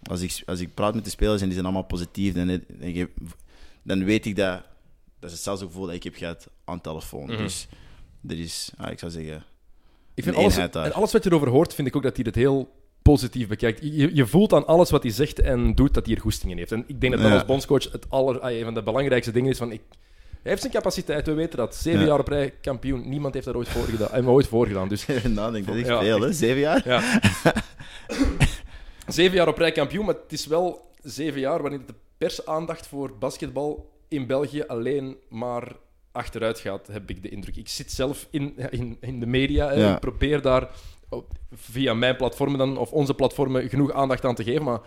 [0.03, 2.61] als ik, als ik praat met de spelers en die zijn allemaal positief, dan,
[3.83, 4.61] dan weet ik dat
[5.23, 7.25] dat is hetzelfde gevoel dat ik heb gehad aan telefoon.
[7.25, 7.37] Mhm.
[7.37, 7.67] Dus
[8.27, 9.43] er is, ah, ik zou zeggen,
[10.13, 10.85] Ik vind Een alles, daar.
[10.85, 13.79] en alles wat je erover hoort, vind ik ook dat hij het heel positief bekijkt.
[13.81, 16.57] Je, je voelt aan alles wat hij zegt en doet dat hij er goesting in
[16.57, 16.71] heeft.
[16.71, 17.37] En ik denk dat dat Ja.
[17.37, 19.57] als bondscoach het aller, ah, een van de belangrijkste dingen is.
[19.57, 21.75] Van, ik, hij heeft zijn capaciteit, we weten dat.
[21.75, 22.05] Zeven Ja.
[22.05, 24.09] jaar op rij kampioen, niemand heeft daar ooit voor gedaan.
[24.19, 24.87] Hem ooit voor gedaan.
[24.87, 25.99] Dus nadenk, dat is Ja.
[25.99, 26.33] veel, hè?
[26.33, 26.81] Zeven jaar?
[26.87, 27.19] Ja.
[29.07, 33.17] zeven jaar op rij kampioen, maar het is wel zeven jaar waarin de persaandacht voor
[33.17, 35.71] basketbal in België alleen maar
[36.11, 37.55] achteruit gaat, heb ik de indruk.
[37.55, 39.93] Ik zit zelf in, in, in de media en Ja.
[39.93, 40.69] ik probeer daar
[41.09, 44.79] op- via mijn platformen dan, of onze platformen genoeg aandacht aan te geven, maar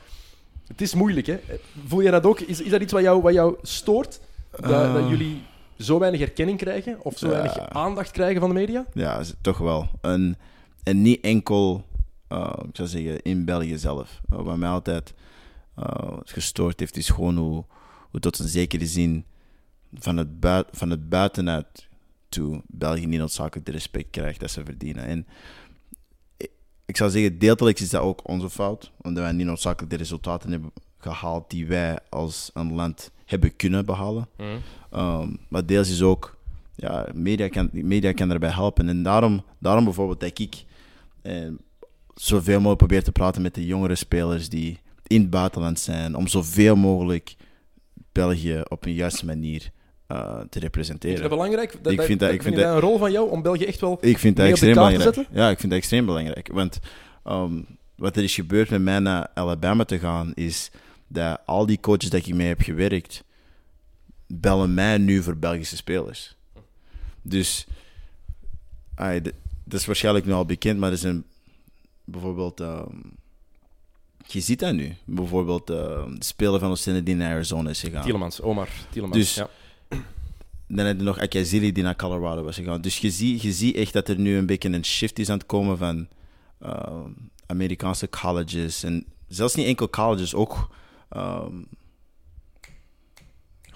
[0.67, 1.27] het is moeilijk.
[1.27, 1.39] Hè?
[1.87, 2.41] Voel je dat ook?
[2.41, 4.21] Is, is dat iets wat jou, wat jou stoort?
[4.51, 4.95] Dat, Eh.
[4.95, 5.43] dat jullie
[5.79, 7.33] zo weinig erkenning krijgen of zo Ja.
[7.33, 8.87] weinig aandacht krijgen van de media?
[8.93, 9.89] Ja, toch wel.
[10.01, 10.39] En,
[10.83, 11.85] en niet enkel,
[12.29, 14.21] eh, ik zou zeggen, in België zelf.
[14.31, 15.15] Eh, wat mij altijd
[15.77, 17.65] eh, gestoord heeft, is gewoon hoe
[18.20, 19.24] tot een zekere zin
[19.94, 20.29] van het,
[20.70, 21.88] van het buitenuit
[22.29, 25.05] toe België niet noodzakelijk de respect krijgt dat ze verdienen.
[25.05, 25.26] En
[26.87, 30.50] ik, zou zeggen, deeltelijk is dat ook onze fout, omdat wij niet noodzakelijk de resultaten
[30.50, 34.29] hebben gehaald die wij als een land hebben kunnen behalen.
[34.90, 36.37] Ehm, maar deels is ook,
[36.74, 38.88] ja, media kan, media kan daarbij helpen.
[38.88, 40.64] En daarom, daarom bijvoorbeeld dat ik
[41.22, 41.48] eh,
[42.14, 46.26] zoveel mogelijk probeer te praten met de jongere spelers die in het buitenland zijn, om
[46.26, 47.37] zoveel mogelijk
[48.16, 49.70] België op een juiste manier
[50.07, 51.20] eh, te representeren.
[51.20, 51.79] dat belangrijk?
[51.83, 53.98] Dat, Ik vind dat- ik vind dat- een rol van jou om België echt wel...
[54.00, 55.14] Ik vind dat mee op de extreem kaart te belangrijk.
[55.14, 55.42] zetten?
[55.42, 56.48] Ja, ik vind dat extreem belangrijk.
[56.52, 56.79] Want
[57.24, 57.62] ehm,
[57.96, 60.70] wat er is gebeurd met mij naar Alabama te gaan, is
[61.09, 63.24] dat al die coaches dat ik mee heb gewerkt,
[64.26, 66.37] bellen mij nu voor Belgische spelers.
[67.22, 67.66] Dus,
[69.64, 71.24] dat is waarschijnlijk nu al bekend, maar er zijn
[72.05, 72.61] bijvoorbeeld...
[72.61, 72.96] ehm,
[74.27, 74.97] je ziet dat nu.
[75.05, 78.03] Bijvoorbeeld ehm, de speler van Oostende die naar Arizona is gegaan.
[78.03, 79.19] Tielemans, Omar Tielemans.
[79.19, 79.49] Dus- ja.
[80.69, 82.81] dan heb je nog Akazili die naar Colorado was gegaan.
[82.81, 85.39] Dus je ziet, je ziet echt dat er nu een beetje een shift is aan
[85.39, 86.09] het komen van
[86.62, 87.05] uh,
[87.47, 88.83] Amerikaanse colleges.
[88.83, 90.69] En zelfs niet enkel colleges, ook
[91.17, 91.67] um,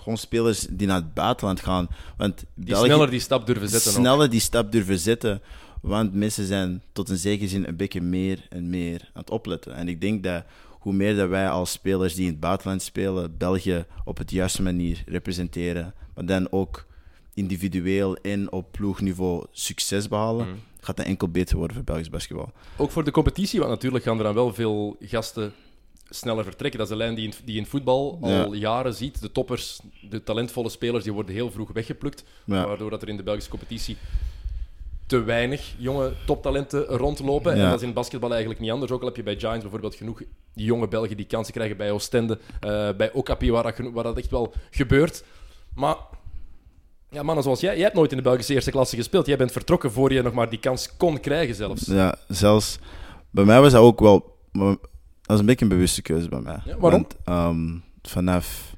[0.00, 1.88] gewoon spelers die naar het buitenland gaan.
[2.16, 3.92] Want die sneller die stap durven zetten.
[3.92, 4.30] Sneller ook.
[4.30, 5.42] die stap durven zetten.
[5.80, 9.74] Want mensen zijn tot een zekere zin een beetje meer en meer aan het opletten.
[9.74, 13.36] En ik denk dat hoe meer dat wij als spelers die in het buitenland spelen,
[13.36, 16.86] België op het juiste manier representeren, maar dan ook
[17.34, 20.54] individueel en op ploegniveau succes behalen, mm.
[20.80, 22.52] gaat dat enkel beter worden voor Belgisch basketbal.
[22.76, 25.52] Ook voor de competitie, want natuurlijk gaan er dan wel veel gasten
[26.08, 26.78] sneller vertrekken.
[26.78, 29.20] Dat is de lijn die in, die in voetbal al jaren ziet.
[29.20, 32.24] De toppers, de talentvolle spelers, die worden heel vroeg weggeplukt.
[32.44, 33.96] Waardoor dat er in de Belgische competitie
[35.10, 37.52] te weinig jonge toptalenten rondlopen.
[37.52, 38.92] En dat is in basketbal eigenlijk niet anders.
[38.92, 40.22] Ook al heb je bij Giants bijvoorbeeld genoeg
[40.54, 44.30] jonge Belgen die kansen krijgen bij Oostende, uh, bij Okapi, waar dat, waar dat echt
[44.30, 45.24] wel gebeurt.
[45.74, 45.96] Maar
[47.10, 49.26] ja, mannen zoals jij, jij hebt nooit in de Belgische eerste klasse gespeeld.
[49.26, 51.86] Jij bent vertrokken voor je nog maar die kans kon krijgen zelfs.
[51.86, 52.78] Ja, zelfs
[53.30, 54.38] bij mij was dat ook wel...
[54.52, 54.78] Dat
[55.22, 56.58] was een beetje een bewuste keuze bij mij.
[56.64, 57.06] Ja, waarom?
[57.24, 58.69] Want, um, vanaf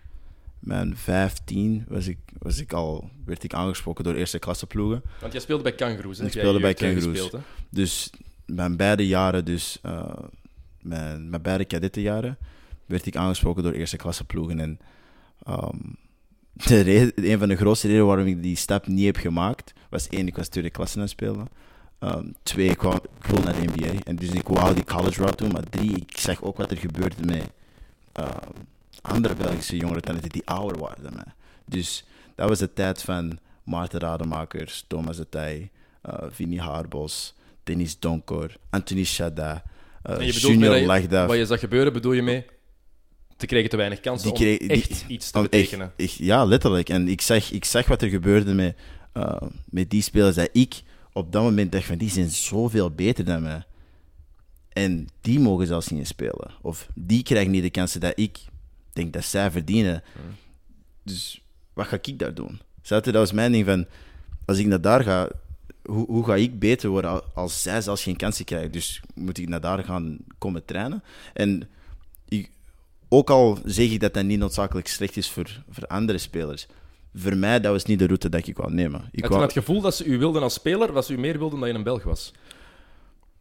[0.63, 5.03] mijn 15 was ik, was ik al, werd ik aangesproken door eerste klasse ploegen.
[5.21, 7.31] Want jij speelde bij Kangaroos, Ik speelde bij Kangaroos.
[7.71, 8.11] Dus
[8.47, 10.05] mijn beide jaren, dus uh,
[10.81, 12.39] mijn, mijn beide kadettenjaren,
[12.87, 14.61] werd ik aangesproken door eerste klasse ploegen.
[14.61, 14.79] En
[15.49, 15.97] um,
[16.67, 20.09] de reden, een van de grootste redenen waarom ik die stap niet heb gemaakt, was
[20.09, 21.49] één, ik was tweede klasse aan het spelen.
[22.01, 24.03] Um, twee, ik, wilde naar de NBA.
[24.05, 25.53] En dus ik wou die college route doen.
[25.53, 27.51] Maar drie, ik zag ook wat er gebeurde met
[29.01, 31.35] andere Belgische jongeren die ouder waren dan mij.
[31.67, 35.71] Dus dat was de tijd van Maarten Rademakers, Thomas de Tij,
[36.07, 39.63] uh, Vinnie Haarbos, Dennis Donker, Anthony Chada,
[40.11, 41.27] uh, Junior Lagda.
[41.27, 42.45] Wat je zag gebeuren, bedoel je mee?
[43.37, 45.93] Te kregen te weinig kansen om echt iets te betekenen.
[45.97, 46.89] Echt, ja, letterlijk.
[46.89, 48.77] En ik zag, ik zag wat er gebeurde met,
[49.15, 53.25] uh, met die spelers dat ik op dat moment dacht van, die zijn zoveel beter
[53.25, 53.65] dan mij.
[54.69, 56.51] En die mogen zelfs niet spelen.
[56.63, 58.39] Of die krijgen niet de kansen dat ik
[58.93, 60.03] denk dat zij verdienen.
[61.03, 62.61] Dus wat ga ik daar doen?
[62.83, 63.87] Dat was mijn ding van,
[64.45, 65.29] als ik naar daar ga,
[65.83, 68.73] hoe, hoe ga ik beter worden als zij zelfs geen kansen krijgen?
[68.73, 71.03] Dus moet ik naar daar gaan komen trainen?
[71.33, 71.69] En
[72.29, 72.51] ik,
[73.09, 76.67] ook al zeg ik dat dat niet noodzakelijk slecht is voor, voor andere spelers,
[77.15, 79.09] voor mij dat was niet de route dat ik wou nemen.
[79.11, 81.69] Ik had het gevoel dat ze u wilden als speler, ze u meer wilden dan
[81.69, 82.33] je een Belg was?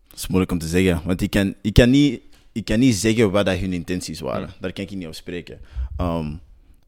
[0.07, 2.95] Dat is moeilijk om te zeggen, want ik kan, ik kan niet ik kan niet
[2.95, 4.49] zeggen wat dat hun intenties waren.
[4.59, 5.59] Daar kan ik niet op spreken.
[5.97, 6.39] Um,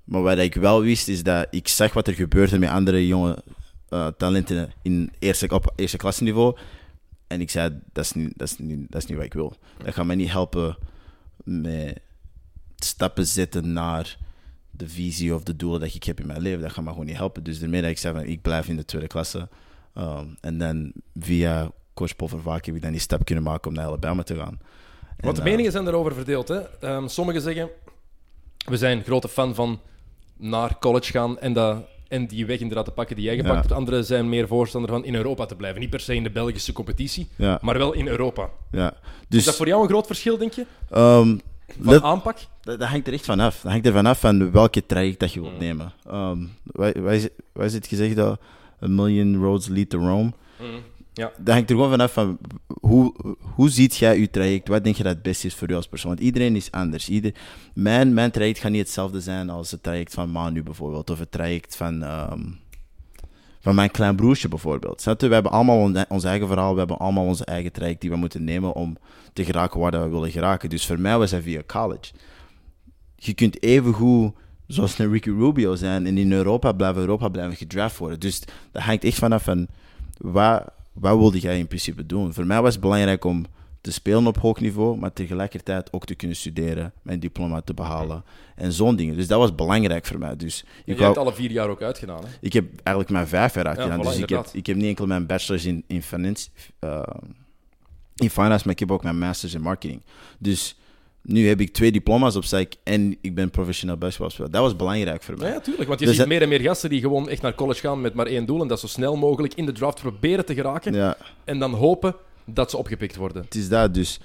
[0.03, 3.43] maar wat ik wel wist, is dat ik zag wat er gebeurde met andere jonge
[3.89, 6.57] uh, talenten in eerste, op eerste klasniveau.
[7.27, 9.55] En ik zei, dat is, niet, dat, is niet, dat is niet wat ik wil.
[9.83, 10.77] Dat gaat mij niet helpen
[11.43, 11.99] met
[12.75, 14.17] stappen zetten naar
[14.71, 16.61] de visie of de doelen dat ik heb in mijn leven.
[16.61, 17.43] Dat gaat me gewoon niet helpen.
[17.43, 19.49] Dus daarmee dat ik zei, van, ik blijf in de tweede klasse.
[19.97, 23.75] Um, en dan via coach Paul Vervaak heb ik dan die stap kunnen maken om
[23.75, 24.59] naar Alabama te gaan.
[25.19, 26.47] Want de meningen zijn erover verdeeld.
[26.47, 26.61] Hè?
[26.95, 27.69] Um, sommigen zeggen,
[28.65, 29.79] we zijn grote fan van
[30.37, 33.71] naar college gaan en, dat, en die weg inderdaad te pakken die jij gepakt hebt.
[33.71, 35.79] Anderen zijn meer voorstander van in Europa te blijven.
[35.81, 37.27] Niet per se in de Belgische competitie,
[37.61, 38.49] maar wel in Europa.
[38.71, 38.93] Ja.
[39.27, 39.39] Dus...
[39.39, 40.65] Is dat voor jou een groot verschil, denk je?
[40.95, 41.41] Um,
[41.79, 42.37] van aanpak?
[42.61, 43.61] Dat, dat, hangt er echt vanaf.
[43.61, 45.59] Dat hangt er vanaf van welke traject dat je wilt mm.
[45.59, 45.93] nemen.
[46.11, 48.39] Um, wij, wij, wij is het gezegd dat
[48.83, 50.31] a million roads lead to Rome.
[50.59, 50.83] Mm.
[51.13, 51.31] Ja.
[51.37, 52.37] Dat hangt er gewoon vanaf van
[52.79, 54.67] hoe, hoe ziet jij je traject?
[54.67, 56.11] Wat denk je dat het beste is voor jou als persoon?
[56.11, 57.09] Want iedereen is anders.
[57.09, 57.33] Ieder,
[57.73, 61.31] mijn, mijn traject gaat niet hetzelfde zijn als het traject van Manu bijvoorbeeld, of het
[61.31, 62.59] traject van, um,
[63.59, 65.03] van mijn klein broertje bijvoorbeeld.
[65.03, 68.43] We hebben allemaal ons eigen verhaal, we hebben allemaal onze eigen traject die we moeten
[68.43, 68.97] nemen om
[69.33, 70.69] te geraken waar we willen geraken.
[70.69, 72.13] Dus voor mij was dat via college.
[73.15, 74.33] Je kunt even goed
[74.67, 78.19] zoals een Ricky Rubio zijn en in Europa blijven, Europa blijven gedraft worden.
[78.19, 79.67] Dus dat hangt echt vanaf van
[80.17, 82.33] waar wat wilde jij in principe doen?
[82.33, 83.45] Voor mij was het belangrijk om
[83.81, 88.23] te spelen op hoog niveau, maar tegelijkertijd ook te kunnen studeren, mijn diploma te behalen
[88.55, 89.15] en zo'n dingen.
[89.15, 90.35] Dus dat was belangrijk voor mij.
[90.35, 92.29] Dus ik je hebt alle vier jaar ook uitgedaan, hè?
[92.41, 94.01] Ik heb eigenlijk mijn vijf jaar uitgedaan.
[94.01, 97.03] dus ik heb, ik heb niet enkel mijn bachelor's in, in, finance, uh,
[98.15, 100.01] in finance, maar ik heb ook mijn master's in marketing.
[100.37, 100.77] Dus
[101.23, 104.51] nu heb ik twee diploma's op zak en ik ben professioneel basketbalspeler.
[104.51, 105.49] Dat was belangrijk voor mij.
[105.49, 105.87] Ja, tuurlijk.
[105.87, 108.13] Want je dus ziet meer en meer gasten die gewoon echt naar college gaan met
[108.13, 108.61] maar één doel.
[108.61, 110.93] En dat zo snel mogelijk in de draft proberen te geraken.
[110.93, 111.17] Ja.
[111.43, 113.43] En dan hopen dat ze opgepikt worden.
[113.43, 114.19] Het is dat, dus...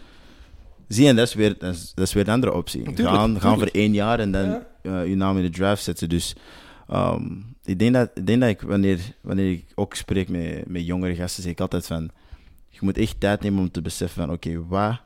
[0.89, 2.83] Zie je, dat is weer, dat is, weer een andere optie.
[2.83, 4.67] Tuurlijk, gaan, gaan voor één jaar en dan ja.
[4.83, 6.09] uh, je naam in de draft zetten.
[6.09, 6.35] Dus
[6.93, 10.87] um, ik, denk dat, ik denk dat ik, wanneer, wanneer ik ook spreek met, met
[10.87, 12.11] jongere gasten, zeg ik altijd van...
[12.69, 15.01] Je moet echt tijd nemen om te beseffen van, oké, okay, wat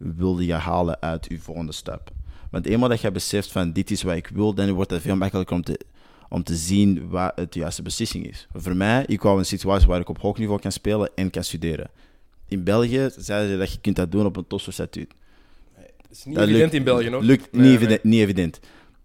[0.00, 2.10] wilde je halen uit je volgende stap.
[2.50, 5.16] Want eenmaal dat je beseft van dit is wat ik wil, dan wordt het veel
[5.16, 5.80] makkelijker om te,
[6.28, 8.46] om te zien wat het de juiste beslissing is.
[8.52, 11.44] Voor mij, ik wou een situatie waar ik op hoog niveau kan spelen en kan
[11.44, 11.90] studeren.
[12.48, 15.12] In België zeiden ze dat je kunt dat doen op een TOSO-statuut.
[15.74, 17.22] Het is niet Dat evident lukt- in België nog.
[17.22, 17.76] Lukt Nee, niet, nee.
[17.76, 18.60] evident, niet evident.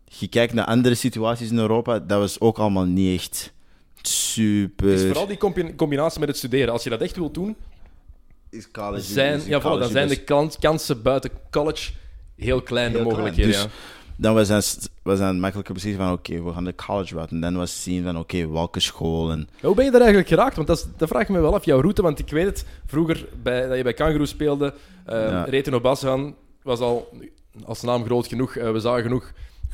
[0.05, 3.53] Je kijkt naar andere situaties in Europa, dat was ook allemaal niet echt
[4.01, 4.87] super...
[4.89, 6.73] Het is vooral die combi- combinatie met het studeren.
[6.73, 7.55] Als je dat echt wilt doen,
[8.55, 11.91] is college, zijn, is ja, college dan zijn de kans- kansen buiten college
[12.35, 13.51] heel klein, de Heel mogelijkheden.
[13.51, 13.67] Dus- ja.
[14.17, 17.33] Dan was het was een makkelijke beslissing van oké, we gaan de college route.
[17.33, 19.49] En dan was zien van oké, welke school en...
[19.61, 20.55] Hoe ben je daar eigenlijk geraakt?
[20.55, 22.01] Want dat, is, dat vraag ik me wel af, jouw route.
[22.01, 24.73] Want ik weet het, vroeger bij, dat je bij Kangaroo speelde,
[25.09, 25.43] uh, Ja.
[25.43, 27.09] Retino Bashan was al
[27.65, 28.55] als naam groot genoeg.
[28.55, 29.31] Eh, we zagen genoeg,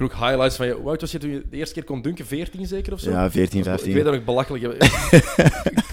[0.10, 0.74] highlights van je.
[0.74, 2.26] Hoe oud was je toen je de eerste keer kon dunken?
[2.26, 3.10] 14 zeker of zo?
[3.10, 3.94] Ja, 14, Ik 15.
[3.94, 4.84] weet dat nog belachelijk.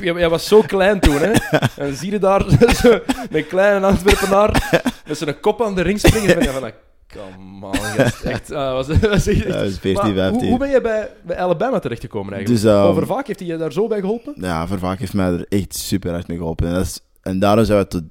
[0.18, 1.32] Jij was zo klein toen, hè?
[1.76, 2.44] En zie je daar
[3.30, 6.36] een kleine Antwerpenaar met zijn kop aan de ring springen.
[6.36, 6.70] En je van,
[7.14, 8.22] come on, gast.
[8.34, 10.48] Echt, ah, was, was echt, Ja, dat is 14, Maar hoe, 15.
[10.48, 12.62] hoe ben je bij, bij Alabama terechtgekomen eigenlijk?
[12.62, 14.34] Dus, ehm, vaak heeft hij je daar zo bij geholpen?
[14.36, 16.66] Ja, Vervaak heeft mij er echt super hard mee geholpen.
[16.66, 18.02] En, dat is, en daarom zijn we tot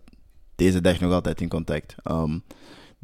[0.55, 1.95] deze dag nog altijd in contact.
[2.11, 2.43] Um,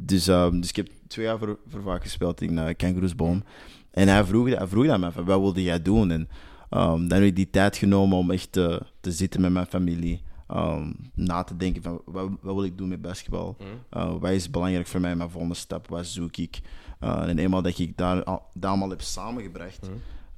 [0.06, 3.44] dus, um, dus ik heb twee jaar voor Vervaak gespeeld in uh, Kangaroosboom.
[3.90, 6.10] En hij vroeg, hij vroeg aan mij, van, wat wilde jij doen?
[6.10, 6.28] En
[6.70, 10.22] um, dan heb ik die tijd genomen om echt te, te zitten met mijn familie.
[10.48, 13.56] Um, na te denken van, wat, wat wil ik doen met basketbal?
[13.96, 15.88] Uh, wat is belangrijk voor mij, mijn volgende stap?
[15.88, 16.60] Wat zoek ik?
[17.00, 19.88] Uh, en eenmaal dat ik daar, al- dat allemaal heb samengebracht,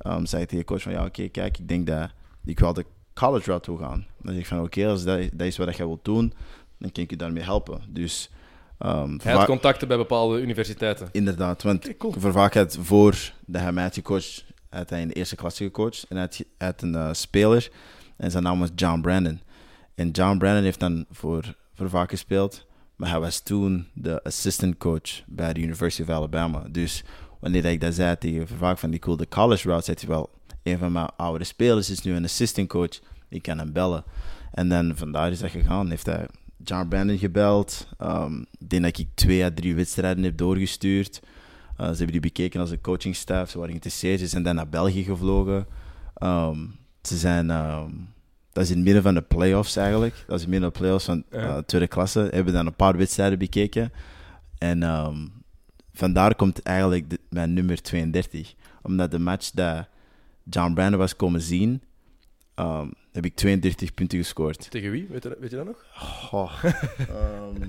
[0.06, 2.10] um, zei ik tegen de coach van, ja, oké, kijk, ik denk dat
[2.44, 4.06] ik wel de college route wil gaan.
[4.22, 6.32] Dan zeg ik van, oké, als dat, dat is wat jij wilt doen,
[6.78, 7.80] dan kan ik je daarmee helpen.
[7.88, 8.30] Dus,
[8.78, 11.08] um, Hij had contacten bij bepaalde universiteiten.
[11.12, 12.14] inderdaad, want cool.
[12.18, 13.90] voor vaak had voor dat hij mij
[14.70, 16.06] had hij in de eerste klasse gecoacht.
[16.08, 17.70] En hij had, hij had een eh, speler,
[18.16, 19.40] en zijn naam was John Brandon.
[19.94, 24.76] En John Brandon heeft dan voor, voor vaak gespeeld, maar hij was toen de assistant
[24.76, 26.64] coach bij de University of Alabama.
[26.70, 27.04] Dus
[27.40, 30.30] wanneer ik dat zei tegen Vervaak van die cool de college route, zei hij wel,
[30.62, 34.04] een van mijn oudere spelers is nu een assistant coach, ik kan hem bellen.
[34.52, 36.26] En dan vandaar is dat gegaan, heeft hij
[36.64, 37.88] John Brandon gebeld.
[38.02, 41.20] Um, ik denk dat ik twee à drie wedstrijden heb doorgestuurd.
[41.22, 44.68] Uh, ze hebben die bekeken als een coachingstaf, ze waren geïnteresseerd, ze zijn dan naar
[44.68, 45.66] België gevlogen.
[46.22, 48.08] Um, ze zijn, um,
[48.52, 50.72] dat is in het midden van de playoffs eigenlijk, dat is in het midden van
[50.72, 53.92] de playoffs van uh, tweede klasse, hebben dan een paar wedstrijden bekeken.
[54.58, 54.82] En
[55.92, 58.54] vandaar komt eigenlijk de, mijn nummer 32.
[58.82, 59.88] Omdat de match dat
[60.42, 61.82] John Brandon was komen zien,
[62.56, 64.70] um, heb ik 32 punten gescoord.
[64.70, 65.06] Tegen wie?
[65.10, 65.84] Weet je, weet je dat nog?
[65.94, 67.62] Goh, ehm,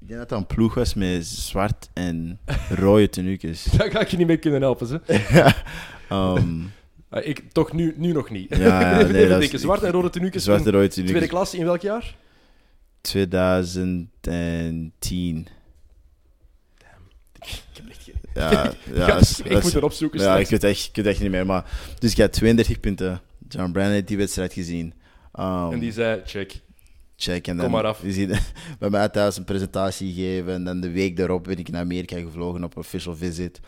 [0.00, 2.38] ik denk dat dat een ploeg was met zwart en
[2.68, 3.64] rode tenuukjes.
[3.76, 5.00] Daar ga ik je niet mee kunnen helpen, ze.
[6.08, 6.60] Ehm,
[7.10, 8.56] Ah, ik, toch nu, nu nog niet.
[8.56, 10.44] Ja, nee, dat is- zwart en rode tenuukjes.
[10.44, 12.16] zwart en Tweede klas, in welk jaar?
[13.00, 15.46] 2010.
[17.40, 18.14] Ik heb echt geen...
[18.34, 20.20] Ja, Ja, ik is- dat moet het opzoeken.
[20.20, 21.46] Ja, ik weet echt, ik weet echt niet meer.
[21.46, 21.64] Maar,
[21.98, 23.20] dus ik had 32 punten.
[23.48, 24.92] John Brandon heeft die wedstrijd gezien.
[25.32, 26.60] Ehm, En die zei, check.
[27.16, 27.46] check.
[27.46, 28.00] En Kom dan maar af.
[28.02, 28.28] hij
[28.78, 30.52] bij mij thuis een presentatie gegeven.
[30.52, 33.60] En dan de week daarop ben ik naar Amerika gevlogen op official visit.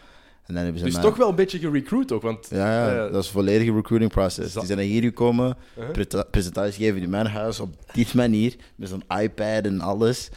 [0.47, 2.47] En dan hebben ze Dus mij- toch wel een beetje gerecruit ook, want...
[2.51, 4.53] Ja, ja, eh, dat is een volledige recruiting process.
[4.53, 5.57] Die zijn naar hier gekomen,
[5.93, 10.29] pre- presentaties gegeven in mijn huis op die manier, met zo'n iPad en alles.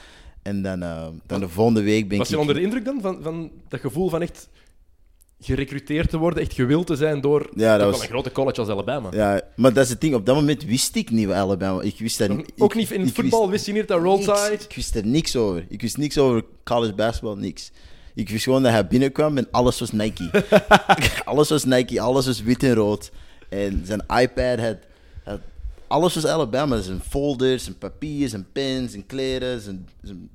[0.41, 2.33] En dan, eh, dan de volgende week ben Was ik...
[2.33, 4.49] je onder de indruk dan van, van dat gevoel van echt
[5.45, 8.69] gerecruiteerd te worden, echt gewild te zijn door Ja, dat was- een grote college als
[8.69, 9.09] Alabama?
[9.11, 10.15] Ja, maar dat is het ding.
[10.15, 11.81] Op dat moment wist ik niet wat Alabama...
[11.81, 14.43] Ik wist dat ook niet in het voetbal wist je niet dat Roll niks.
[14.43, 14.63] Tide...
[14.63, 15.65] Ik wist er niks over.
[15.69, 17.71] Ik wist niks over college basketbal, niks.
[18.15, 20.43] Ik wist gewoon dat hij binnenkwam en alles was Nike.
[21.25, 23.11] alles was Nike, alles was wit en rood.
[23.49, 24.77] En zijn iPad had...
[25.23, 25.39] had
[25.87, 26.81] alles was Alabama.
[26.81, 30.29] Zijn folders, zijn papier, zijn pens, zijn kleren, zijn, zijn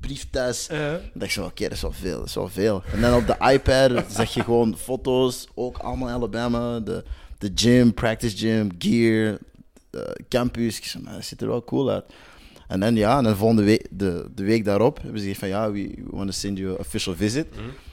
[0.00, 0.68] brieftas.
[0.68, 2.82] Eh, Ik dacht zo, oké, dat is wel veel, dat is wel veel.
[2.92, 6.80] En dan op de iPad zag je gewoon foto's, ook allemaal Alabama.
[6.80, 7.04] De,
[7.38, 9.38] de gym, practice gym, gear,
[9.90, 10.76] eh, campus.
[10.78, 12.04] Ik zei, dat ziet er wel cool uit.
[12.68, 15.48] En dan ja, en dan volgende week, de, de week daarop hebben ze gezegd van
[15.48, 17.46] ja, we, we want to send you an official visit.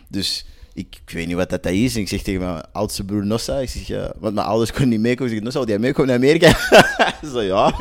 [0.07, 1.95] Dus ik, ik weet niet wat dat is.
[1.95, 4.89] En ik zeg tegen mijn oudste broer Nossa, ik zeg, ja, want mijn ouders konden
[4.89, 5.25] niet meekomen.
[5.27, 6.57] Ik zeg, Nossa, wil jij meekomen naar Amerika?
[7.33, 7.65] Zo ja.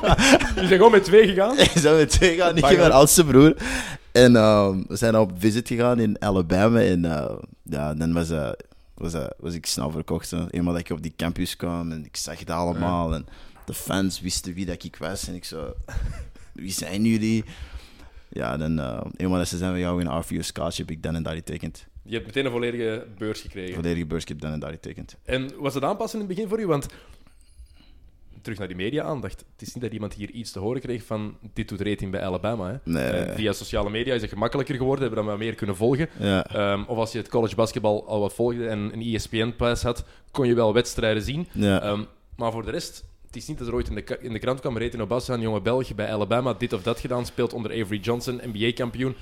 [0.55, 1.57] je bent gewoon met twee gegaan.
[1.57, 3.55] We zijn met twee gaan, ik Bang, en mijn oudste broer.
[4.17, 6.81] En ehm, we zijn op visit gegaan in Alabama.
[6.81, 8.51] En eh, ja, dan was, eh,
[8.95, 10.31] was, eh, was ik snel verkocht.
[10.31, 10.51] hè.
[10.51, 13.15] Eenmaal dat ik op die campus kwam en ik zag het allemaal.
[13.15, 13.27] En
[13.65, 15.29] de fans wisten wie dat ik was.
[15.29, 15.75] En ik zo,
[16.53, 17.45] wie zijn jullie?
[18.29, 18.79] Ja, dan
[19.17, 21.87] eenmaal dat ze zijn van jou in scholarship, heb ik dan en daar getekend.
[22.03, 23.75] Je hebt meteen een volledige beurs gekregen.
[23.75, 25.17] Volledige beurs, ik heb dan en daar getekend.
[25.25, 26.67] En was het aanpassen in het begin voor u?
[26.67, 26.87] Want
[28.47, 29.45] terug naar die media-aandacht.
[29.53, 32.23] Het is niet dat iemand hier iets te horen kreeg van dit doet rating bij
[32.23, 32.69] Alabama.
[32.71, 32.91] Hè.
[32.93, 33.05] Nee.
[33.05, 36.09] Eh, via sociale media is het gemakkelijker geworden, hebben we dat maar meer kunnen volgen.
[36.19, 36.47] Ja.
[36.47, 40.47] Ehm, of als je het college basketbal al wat volgde en een ESPN-pass had, kon
[40.47, 41.47] je wel wedstrijden zien.
[41.53, 41.83] Ja.
[41.83, 42.01] Ehm,
[42.37, 44.61] maar voor de rest, het is niet dat er ooit in de, in de krant
[44.61, 48.01] kwam, Reten Obasa, een jonge Belg bij Alabama, dit of dat gedaan, speelt onder Avery
[48.01, 49.15] Johnson, NBA-kampioen.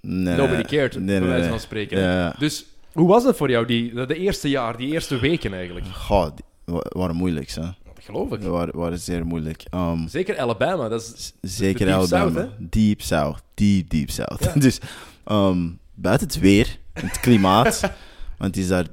[0.00, 1.98] Nee, Nobody cared, nee, bij nee, wijze van spreken.
[2.00, 2.34] Ja.
[2.38, 5.86] Dus hoe was dat voor jou, die, de eerste jaar, die eerste weken eigenlijk?
[5.86, 7.62] Goh, die wa- waren moeilijk, hè.
[8.04, 8.42] Geloof ik.
[8.42, 9.64] Waren, waren zeer moeilijk.
[9.74, 12.40] Um, Zeker Alabama, dat is zeker de Deep Alabama.
[12.40, 13.42] South, Deep South.
[13.54, 14.44] Deep, deep South.
[14.44, 14.52] Ja.
[14.66, 14.78] dus
[15.26, 17.80] um, buiten het weer, het klimaat,
[18.38, 18.86] want het is daar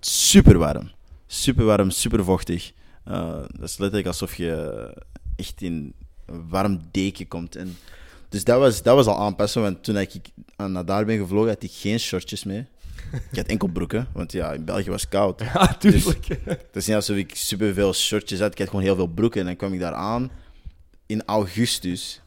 [0.00, 0.90] super warm.
[1.26, 2.72] Super warm, super vochtig.
[3.08, 4.92] Uh, dat is letterlijk alsof je
[5.36, 5.94] echt in
[6.26, 7.56] een warm deken komt.
[7.56, 7.76] En
[8.28, 10.12] dus dat was, dat was al aanpassen, want toen ik
[10.56, 12.66] aan- naar daar ben gevlogen, had ik geen shortjes mee.
[13.30, 15.40] Ik had enkel broeken, want ja, in België was het koud.
[15.54, 16.26] Ja, tuurlijk.
[16.44, 18.52] Het is niet alsof ik superveel shortjes had.
[18.52, 19.40] Ik had gewoon heel veel broeken.
[19.40, 20.30] En dan kwam ik daar aan
[21.06, 22.20] in augustus.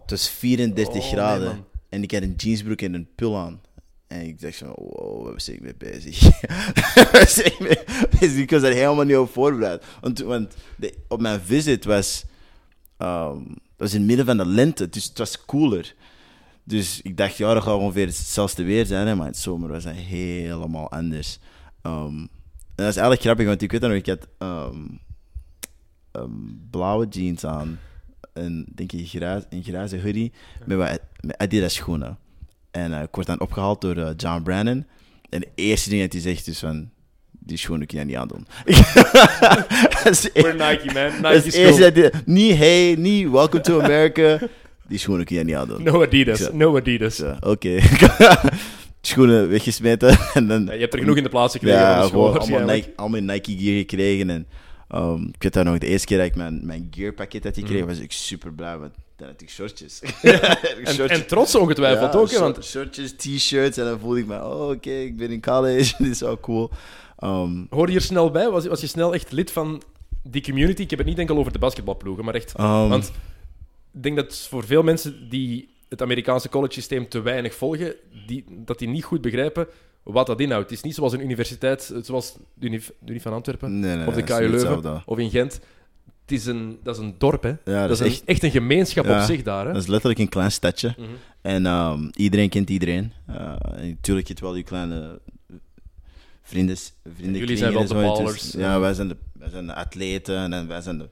[0.00, 1.64] Het was 34 Oh, nee, graden.
[1.88, 3.60] en ik had een jeansbroek en een pul aan.
[4.06, 6.20] En ik dacht van, wow, waar ben ik mee bezig?
[6.94, 7.78] Waar ben ik mee
[8.20, 8.36] bezig?
[8.36, 9.84] Ik was daar helemaal niet op voorbereid.
[10.00, 12.24] Want, want de, op mijn visit was...
[12.96, 15.94] ehm, het was in het midden van de lente, dus het was cooler.
[16.68, 19.06] Dus ik dacht, ja, dat gaat ongeveer hetzelfde weer zijn.
[19.06, 19.14] Hè?
[19.14, 21.38] Maar in het zomer was dat helemaal anders.
[21.82, 22.28] Ehm, en
[22.74, 24.84] dat is eigenlijk grappig, want ik weet dat nog, ik had ehm,
[26.12, 26.30] ehm,
[26.70, 27.78] blauwe jeans aan.
[28.32, 30.32] En denk ik grijs, een grijze hoodie
[30.64, 32.18] met, wat, met Adidas schoenen.
[32.70, 34.86] En eh, ik word dan opgehaald door eh, John Brannon.
[35.28, 36.90] En de eerste ding dat hij zegt is van...
[37.30, 38.46] Die schoenen kun je niet aandoen.
[40.34, 41.12] We're Nike, man.
[41.32, 44.38] Nike hij- Niet hey, niet welcome to America.
[44.88, 45.82] Die schoenen kun je niet aandoen.
[45.82, 47.22] No Adidas, no Adidas.
[47.40, 47.78] Oké.
[49.00, 50.18] schoenen weggesmeten.
[50.34, 52.32] en dan, Ja, je hebt er genoeg in de plaats gekregen ja, van de school,
[52.32, 52.74] gewoon allemaal.
[52.74, 54.30] Nike, allemaal Nike gear gekregen.
[54.30, 54.46] En,
[54.88, 57.54] ehm, ik weet dat nog, de eerste keer dat ik mijn, mijn gear pakket had
[57.54, 57.88] gekregen, Mhm.
[57.88, 60.00] was ik super blij, want dan had ik shortjes.
[60.84, 64.34] En, en trots ongetwijfeld Ja, ook, hè, want shortjes, t-shirts, en dan voelde ik me,
[64.44, 66.70] oh, oké, ik ben in college, dit is wel cool.
[67.18, 68.50] Ehm, hoorde je er snel bij?
[68.50, 69.82] Was, was je snel echt lid van
[70.22, 70.82] die community?
[70.82, 72.52] Ik heb het niet enkel over de basketbalploegen, maar echt...
[72.56, 73.12] ehm, Want
[74.02, 77.94] denk dat voor veel mensen die het Amerikaanse college systeem te weinig volgen,
[78.26, 79.66] die, dat die niet goed begrijpen
[80.02, 80.70] wat dat inhoudt.
[80.70, 84.14] Het is niet zoals een universiteit, eh, zoals de Unie van Antwerpen nee, nee, of
[84.14, 85.60] de KU Leuven of in Gent.
[86.22, 87.54] Het is een, dat is een dorp, hè.
[87.64, 89.72] Ja, dat, is echt, echt, een gemeenschap Ja, op zich daar, hè.
[89.72, 90.94] dat is letterlijk een klein stadje.
[90.96, 91.08] Mhm.
[91.40, 93.12] En ehm, iedereen kent iedereen.
[93.30, 93.36] Uh,
[93.74, 95.20] en natuurlijk je wel die kleine
[96.42, 96.76] vrienden,
[97.16, 98.52] vrienden Jullie zijn wel de ballers.
[98.52, 101.08] ja, wij zijn de, wij zijn de atleten en wij zijn de,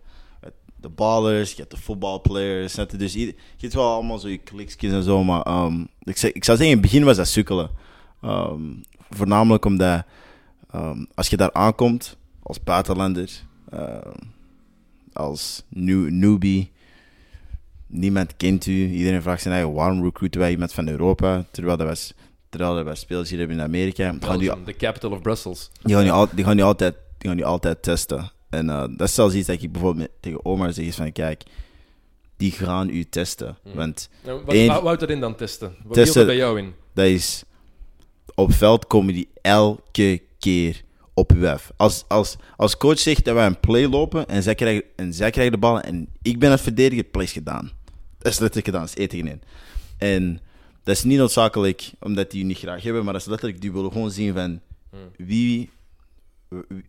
[0.85, 1.51] de ballers.
[1.51, 2.75] Je hebt de voetbalplayers.
[2.75, 2.87] je?
[2.87, 5.25] Dus je hebt wel allemaal zo je kliksjes en zo.
[5.25, 7.71] Maar ehm, ik, zeg, ik zou zeggen, in het begin was dat sukkelen.
[8.23, 8.63] Ehm,
[9.11, 10.05] voornamelijk omdat
[10.71, 13.31] ehm, als je daar aankomt als buitenlander,
[15.13, 16.71] als new, newbie,
[17.87, 18.91] niemand kent u.
[18.91, 22.13] Iedereen vraagt zich eigen waarom recruiten wij iemand van Europa, terwijl dat was
[22.49, 24.13] terwijl er spelers hier hebben in Amerika.
[24.65, 25.71] De capital of Brussels.
[25.83, 28.31] die gaan, al, die gaan, altijd, die gaan die altijd testen.
[28.55, 31.43] En eh, dat is zelfs iets dat ik bijvoorbeeld tegen Omar zeg, is van kijk,
[32.37, 33.59] die gaan u testen.
[33.65, 33.77] Mhm.
[33.77, 35.75] Want Nou, wat, wat houdt dat in dan, testen?
[35.85, 36.75] Wat Testen- hield dat bij jou in?
[36.95, 37.45] dat is,
[38.35, 40.83] op veld komen die elke keer
[41.15, 41.73] op u af.
[41.77, 45.31] Als, als, als coach zegt dat wij een play lopen en zij krijgen, en zij
[45.31, 47.71] krijgen de ballen en ik ben het verdedigen, play is gedaan.
[48.19, 49.43] Dat is letterlijk gedaan, dat is één tegen één.
[49.99, 50.41] En
[50.83, 53.73] dat is niet noodzakelijk omdat die je niet graag hebben, maar dat is letterlijk, die
[53.73, 54.61] willen gewoon zien van
[55.17, 55.71] wie, wie,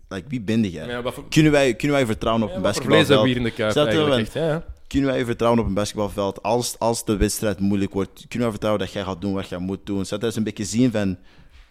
[0.08, 0.88] like, wie ben jij?
[0.88, 3.28] Ja, wat voor, Kunnen, wij, kunnen wij vertrouwen op ja, een hier basketbalveld?
[3.28, 4.34] in de kuip echt?
[4.34, 4.64] Ja.
[4.88, 8.20] Kunnen wij vertrouwen op een basketbalveld als, als de wedstrijd moeilijk wordt?
[8.20, 10.06] Kunnen wij vertrouwen dat jij gaat doen wat jij moet doen?
[10.06, 11.18] Zodat ze een beetje zien van,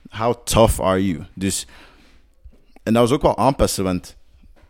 [0.08, 1.22] how tough are you?
[1.34, 1.66] Dus,
[2.82, 4.16] en dat was ook wel aanpassen, want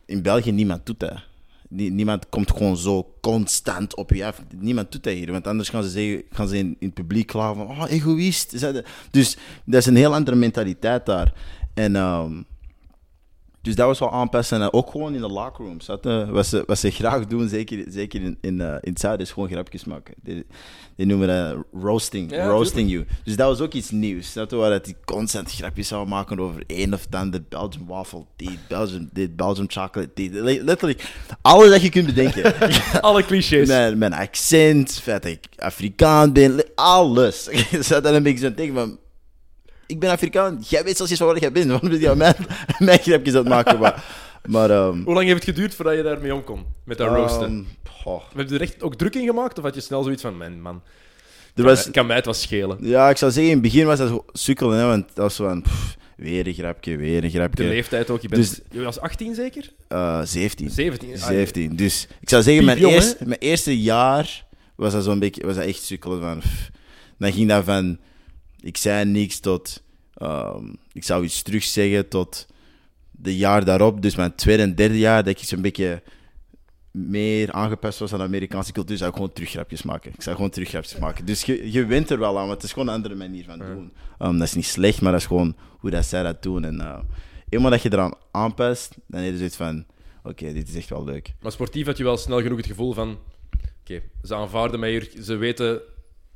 [0.06, 1.22] in België niemand doet dat.
[1.68, 4.42] Nie- niemand komt gewoon zo constant op je af.
[4.58, 7.26] Niemand doet dat hier, want anders gaan ze, zeggen, gaan ze in, in het publiek
[7.26, 8.50] klagen van, oh, egoïst.
[9.10, 11.32] Dus dat is een heel andere mentaliteit daar.
[11.74, 11.96] En...
[11.96, 12.42] ehm,
[13.64, 14.61] dus dat was wel aanpassen.
[14.61, 15.79] En ook gewoon in de locker room.
[16.31, 19.33] Wat, ze, wat ze graag doen, zeker, zeker in, in, eh, in het zuiden, is
[19.33, 20.14] gewoon grapjes maken.
[20.22, 20.46] Die,
[20.96, 23.05] die noemen dat roasting, Ja, roasting you.
[23.24, 24.33] Dus dat was ook iets nieuws.
[24.33, 27.42] Dat waar dat die constant grapjes zouden maken over één of het ander.
[27.48, 30.33] Belgian waffle, dit, Belgian dit, Belgian chocolate, dit.
[30.33, 32.55] Le- Letterlijk, alles dat je kunt bedenken.
[33.00, 33.68] Alle clichés.
[33.68, 37.44] mijn, mijn accent, feit dat ik Afrikaan ben, le- alles.
[37.81, 38.98] Zat dan een beetje zo tegen van...
[39.86, 41.66] Ik ben Afrikaan, jij weet zelfs niet van waar jij bent.
[41.70, 42.34] Waarom ben je aan mijn,
[42.78, 43.78] mijn grapjes aan het maken?
[43.78, 44.04] Maar,
[44.46, 46.64] maar ehm, Hoe lang heeft het geduurd voordat je daarmee om kon?
[46.85, 47.46] Met dat roosten?
[47.85, 49.58] ehm, goh, Heb je er echt ook druk in gemaakt?
[49.58, 52.24] Of had je snel zoiets van, man, man, er kan, was, mij- kan mij het
[52.24, 52.78] wel schelen?
[52.80, 55.44] ja, ik zou zeggen, in het begin was dat sukkelen, hè, want dat was zo
[55.48, 55.62] van...
[55.62, 57.62] pff, weer een grapje, weer een grapje.
[57.62, 58.22] De leeftijd ook.
[58.22, 59.70] Je, bent, Dus- je was 18 zeker?
[59.88, 60.70] Eh, 17.
[60.70, 61.12] 17.
[61.12, 61.76] Ah, 17.
[61.76, 62.80] Dus ik zou zeggen, mijn,
[63.24, 64.44] mijn eerste jaar
[64.76, 66.38] was dat zo'n beetje, was dat echt sukkelen van.
[66.38, 66.70] pff.
[67.18, 67.98] Dan ging dat van,
[68.65, 69.83] ik zei niks tot,
[70.15, 72.46] ehm, ik zou iets terugzeggen tot
[73.10, 74.02] de jaar daarop.
[74.02, 76.02] Dus mijn tweede en derde jaar, dat ik zo'n beetje
[76.90, 80.12] meer aangepast was aan de Amerikaanse cultuur, zou ik gewoon teruggrapjes maken.
[80.15, 81.25] Ik zou gewoon teruggrapjes maken.
[81.27, 83.58] Dus je, je wint er wel aan, want het is gewoon een andere manier van
[83.58, 83.92] doen.
[84.19, 86.65] Ehm, dat is niet slecht, maar dat is gewoon hoe dat zij dat doen.
[86.65, 86.98] En uh,
[87.48, 89.85] eenmaal dat je eraan aanpast, dan heb je zoiets van,
[90.23, 91.35] oké, dit is echt wel leuk.
[91.40, 93.19] Maar sportief had je wel snel genoeg het gevoel van...
[93.81, 95.10] Oké, ze aanvaarden mij hier.
[95.23, 95.81] Ze weten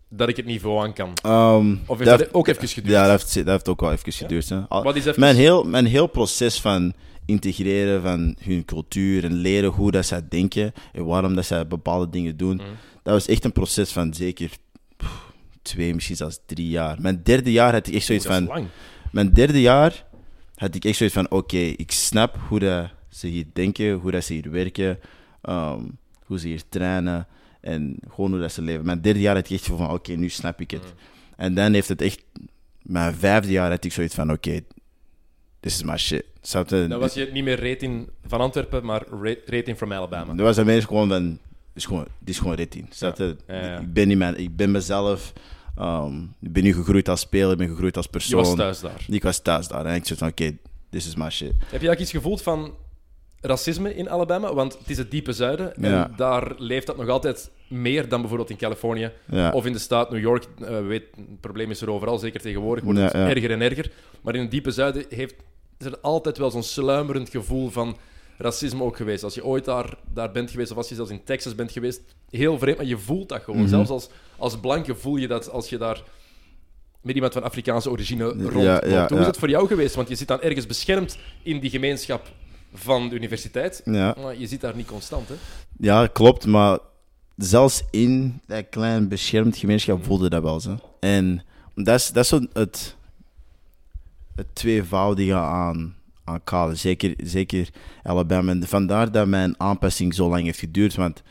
[0.09, 1.13] dat ik het niveau aan kan.
[1.23, 2.95] Ehm, Of heeft dat ook even geduurd?
[2.95, 4.49] Ja, dat heeft, dat heeft ook wel even geduurd.
[4.49, 4.61] Hè.
[4.69, 5.21] Wat is even...
[5.21, 6.93] mijn, heel, mijn heel proces van
[7.27, 12.11] integreren van hun cultuur en leren hoe dat zij denken en waarom dat zij bepaalde
[12.11, 12.65] dingen doen, Mhm.
[13.03, 14.51] dat was echt een proces van zeker
[15.63, 16.97] twee, misschien zelfs drie jaar.
[17.01, 18.45] Mijn derde jaar had ik echt zoiets van...
[18.47, 18.67] lang.
[19.13, 20.05] Mijn derde jaar
[20.55, 24.25] had ik echt zoiets van: oké, ik snap hoe dat ze hier denken, hoe dat
[24.25, 24.99] ze hier werken,
[25.43, 25.81] ehm,
[26.25, 27.27] hoe ze hier trainen
[27.69, 28.85] en gewoon hoe dat ze leven.
[28.85, 30.83] Mijn derde jaar had ik echt van: oké, nu snap ik het.
[30.83, 30.89] Mm.
[31.37, 32.23] En dan heeft het echt,
[32.83, 34.61] mijn vijfde jaar had ik zoiets van: oké,
[35.61, 36.25] this is my shit.
[36.41, 36.87] Snap je?
[36.89, 40.35] Dan was je niet meer rating van Antwerpen, maar ra- rating from Alabama.
[40.35, 41.39] Dan was dat meer gewoon van: dit
[41.75, 42.87] is gewoon, dit is gewoon ritting.
[42.91, 43.37] Snap je?
[43.47, 43.79] Ja, ja, ja.
[43.79, 45.33] Ik, ben niet mijn, ik ben mezelf.
[45.77, 48.41] ehm, ik ben nu gegroeid als speler, ik ben gegroeid als Je persoon.
[48.43, 49.05] was thuis daar.
[49.09, 50.57] Ik was thuis daar en ik zei van: oké,
[50.91, 51.49] this is my shit.
[51.51, 52.75] Heb je eigenlijk iets gevoeld van
[53.41, 54.55] racisme in Alabama?
[54.55, 56.11] Want het is het diepe zuiden en Ja.
[56.17, 59.51] daar leeft dat nog altijd meer dan bijvoorbeeld in Californië Ja.
[59.53, 60.45] of in de staat New York.
[60.61, 63.91] Eh, we weten, het probleem is er overal, zeker tegenwoordig wordt het erger en erger.
[64.21, 65.35] Maar in het diepe zuiden heeft,
[65.79, 67.97] is er altijd wel zo'n sluimerend gevoel van
[68.39, 69.25] racisme ook geweest.
[69.25, 72.01] Als je ooit daar, daar bent geweest of als je zelfs in Texas bent geweest,
[72.31, 73.61] heel vreemd, maar je voelt dat gewoon.
[73.61, 73.69] Mhm.
[73.69, 76.03] Zelfs als, als blanke voel je dat als je daar
[77.03, 78.65] met iemand van Afrikaanse origine rond.
[78.65, 79.27] ja, Hoe is ja.
[79.27, 79.95] het voor jou geweest?
[79.95, 82.27] Want je zit dan ergens beschermd in die gemeenschap
[82.73, 83.83] van de universiteit.
[83.85, 84.15] Ja.
[84.23, 85.35] Maar je zit daar niet constant, hè?
[85.79, 86.79] Ja, klopt, maar
[87.37, 90.79] zelfs in dat klein beschermd gemeenschap voelde dat wel zo.
[91.01, 91.43] En
[91.75, 92.97] dat is, dat is zo het,
[94.35, 95.95] het tweevoudige aan,
[96.25, 97.69] aan college, zeker, zeker
[98.03, 98.51] Alabama.
[98.51, 101.23] En vandaar dat mijn aanpassing zo lang heeft geduurd, want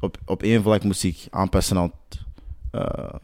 [0.00, 2.20] op, op één vlak moest ik aanpassen aan het,
[2.70, 3.14] eh,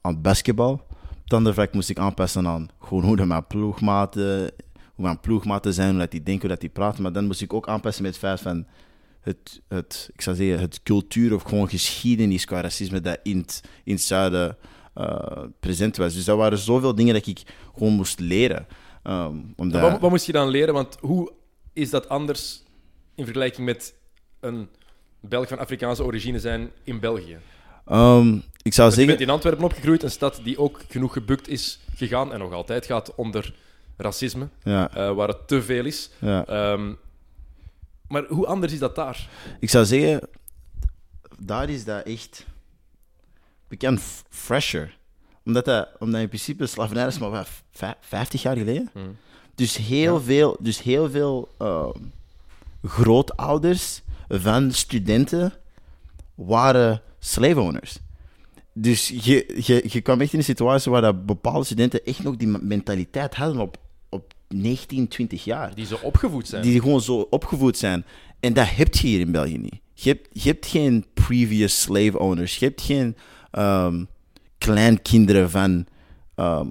[0.00, 0.72] aan het basketbal.
[0.72, 4.52] Op het andere vlak moest ik aanpassen aan gewoon hoe dat mijn ploegmaten,
[4.94, 7.02] hoe mijn ploegmaten zijn, hoe dat die denken, hoe dat die praten.
[7.02, 8.66] Maar dan moest ik ook aanpassen met het feit van
[9.20, 13.60] het, het, ik zou zeggen, het cultuur of gewoon geschiedenis qua racisme dat in het,
[13.84, 14.56] in het zuiden
[14.94, 16.14] eh, present was.
[16.14, 17.42] Dus dat waren zoveel dingen dat ik
[17.74, 18.66] gewoon moest leren.
[19.02, 20.74] Ehm, omdat, Wat, wat moest je dan leren?
[20.74, 21.32] Want hoe
[21.72, 22.62] is dat anders
[23.14, 23.94] in vergelijking met
[24.40, 24.68] een
[25.20, 27.38] Belg van Afrikaanse origine zijn in België?
[27.86, 31.12] Ehm, ik zou Want je bent zeggen, in Antwerpen opgegroeid, een stad die ook genoeg
[31.12, 33.54] gebukt is gegaan en nog altijd gaat onder
[33.96, 36.10] racisme, ja, eh, waar het te veel is.
[36.18, 36.46] ja.
[36.46, 36.92] Ehm,
[38.08, 39.28] maar hoe anders is dat daar?
[39.60, 40.20] ik zou zeggen,
[41.38, 42.46] daar is dat echt
[43.68, 44.96] bekend fresher.
[45.44, 48.90] Omdat, dat, omdat in principe slavernij is maar wat, vijf- 50 jaar geleden.
[48.92, 49.16] Hmm.
[49.54, 51.98] Dus heel veel, dus heel veel ehm,
[52.82, 55.52] grootouders van studenten
[56.34, 57.98] waren slave owners.
[58.72, 62.36] Dus je, je, je kwam echt in een situatie waar dat bepaalde studenten echt nog
[62.36, 63.76] die me- mentaliteit hadden op
[64.48, 65.74] 19, 20 jaar.
[65.74, 66.62] Die zo opgevoed zijn.
[66.62, 68.04] Die gewoon zo opgevoed zijn.
[68.40, 69.80] En dat heb je hier in België niet.
[69.94, 72.56] Je hebt, je hebt geen previous slave owners.
[72.56, 73.16] Je hebt geen
[73.50, 74.04] ehm,
[74.58, 75.86] kleinkinderen van
[76.34, 76.68] ehm,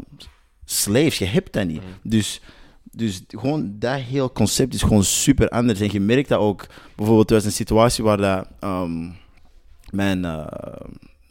[0.66, 1.18] slaves.
[1.18, 1.82] Je hebt dat niet.
[2.04, 2.42] Dus,
[2.92, 5.80] dus gewoon dat heel concept is gewoon super anders.
[5.80, 6.68] En je merkt dat ook.
[6.96, 9.10] Bijvoorbeeld, er was een situatie waar dat, ehm,
[9.90, 10.46] mijn, eh,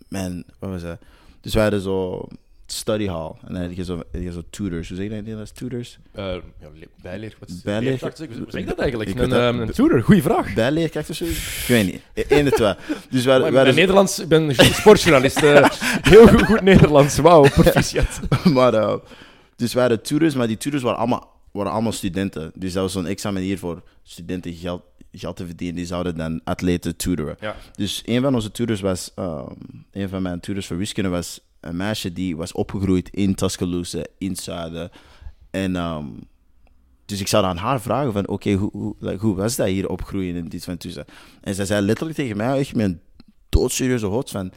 [0.09, 0.99] mijn, wat was dat?
[1.41, 2.29] Dus we hadden zo
[2.73, 3.33] study hall.
[3.47, 4.89] En dan had je zo, had je zo tutors.
[4.89, 5.51] Hoe zeg je dat in Nederlands?
[5.53, 5.99] Tutors?
[6.13, 6.41] Eh, ja,
[6.75, 7.37] le- bijleer.
[7.39, 8.17] Wat is Bijleer- leerkracht?
[8.17, 9.11] Zeg- Hoe zeg je dat eigenlijk?
[9.11, 10.55] Ik Een, dat- ehm, een tutor, goeie vraag.
[10.55, 11.25] Bijleerkracht of zo?
[11.25, 12.27] Ik weet niet.
[12.31, 12.75] Eén de twee.
[13.11, 15.43] Dus Maar in hadden zo- Nederlands, ik ben sportjournalist.
[15.43, 15.69] eh,
[16.13, 17.19] heel goed, goed Nederlands.
[17.19, 18.21] Wauw, proficiat.
[18.55, 18.95] maar, eh,
[19.57, 22.53] dus hadden tutors, maar die tutors waren allemaal, waren allemaal studenten.
[22.55, 25.77] Dus dat was zo'n extra manier voor studenten geld, geld te verdienen.
[25.77, 27.37] Die zouden dan atleten tutoren.
[27.41, 27.57] Ja.
[27.77, 29.47] Dus een van onze tutors was, ehm,
[29.93, 34.31] een van mijn tutors voor wiskunde was een meisje die was opgegroeid in Tuscaloosa, in
[34.31, 34.91] het zuiden.
[35.51, 36.07] En ehm,
[37.05, 39.89] dus ik zou aan haar vragen van, oké, hoe, hoe, like, hoe was dat hier
[39.89, 41.05] opgroeien en dit van tussen?
[41.41, 43.01] En zij zei letterlijk tegen mij, echt met een
[43.49, 44.53] doodserieuze hoofd van,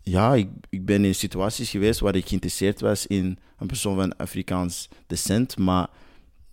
[0.00, 4.16] ja, ik, ik ben in situaties geweest waar ik geïnteresseerd was in een persoon van
[4.16, 5.88] Afrikaans descent, maar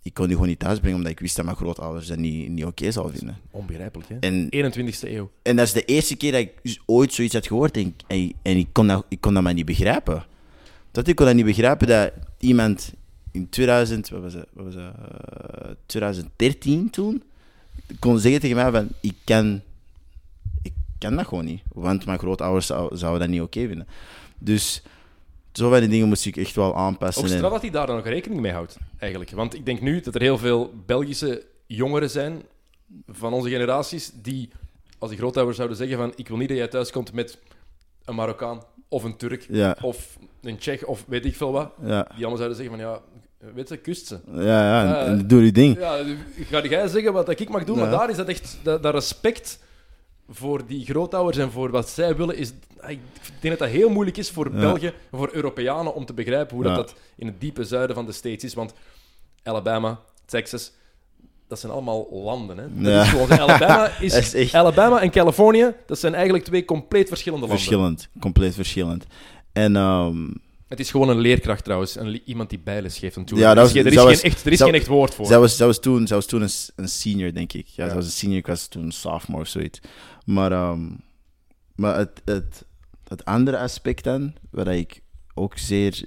[0.02, 2.64] ik kon die gewoon niet thuisbrengen omdat ik wist dat mijn grootouders dat niet, niet
[2.64, 3.36] oké zouden vinden.
[3.50, 4.16] Onbegrijpelijk, hè?
[4.18, 5.30] En 21ste eeuw.
[5.42, 8.32] en dat is de eerste keer dat ik dus ooit zoiets had gehoord en, en,
[8.42, 10.24] en ik, kon dat, ik kon dat maar niet begrijpen.
[10.90, 12.92] Dat ik kon dat niet begrijpen dat iemand
[13.32, 14.94] in 2000, wat was wat was het,
[15.64, 17.22] eh, 2013 toen,
[17.98, 19.60] kon zeggen tegen mij van, ik kan,
[20.62, 21.62] ik kan dat gewoon niet.
[21.72, 23.86] Want mijn grootouders zou- zouden dat niet oké vinden.
[24.38, 24.82] Dus
[25.52, 27.22] zo die dingen moest ik echt wel aanpassen.
[27.22, 29.30] Ook straf dat hij daar dan nog rekening mee houdt, eigenlijk.
[29.30, 32.42] Want ik denk nu dat er heel veel Belgische jongeren zijn
[33.08, 34.48] van onze generaties die,
[34.98, 37.38] als die grootouders zouden zeggen van ik wil niet dat jij thuis komt met
[38.04, 42.02] een Marokkaan of een Turk ja, of een Tsjech of weet ik veel wat, ja,
[42.02, 43.00] die allemaal zouden zeggen van ja,
[43.54, 44.18] weet je, kust ze.
[44.32, 45.78] ja, ja, Eh, en doe je ding.
[45.78, 45.96] Ja,
[46.50, 49.58] ga jij zeggen wat ik mag doen, maar daar is dat echt, dat, dat respect
[50.30, 52.48] voor die grootouders en voor wat zij willen, is,
[52.88, 52.98] ik
[53.40, 54.58] denk dat dat heel moeilijk is voor Ja.
[54.60, 56.74] België, voor Europeanen, om te begrijpen hoe Ja.
[56.74, 58.54] dat, dat in het diepe zuiden van de States is.
[58.54, 58.72] Want
[59.42, 60.72] Alabama, Texas,
[61.48, 62.58] dat zijn allemaal landen.
[62.58, 62.64] Hè?
[62.74, 63.02] Dat Ja.
[63.02, 67.08] is gewoon, Alabama, is, Dat is echt- Alabama en Californië, dat zijn eigenlijk twee compleet
[67.08, 67.64] verschillende landen.
[67.64, 69.04] Verschillend, compleet verschillend.
[69.52, 70.28] En ehm,
[70.68, 73.16] Het is gewoon een leerkracht trouwens, een, iemand die bijles geeft.
[73.16, 75.14] En Ja, dat was- er is, geen, was- echt, er is dat- geen echt woord
[75.14, 75.26] voor.
[75.26, 77.66] zij, was, zij, was toen, zij was toen een, een senior, denk ik.
[77.66, 77.86] Ja, Ja.
[77.86, 79.80] zij was een senior, ik was toen een sophomore of zoiets.
[80.30, 80.88] Maar, ehm,
[81.74, 82.64] maar het, het,
[83.08, 85.02] het andere aspect dan, wat ik
[85.34, 86.04] ook zeer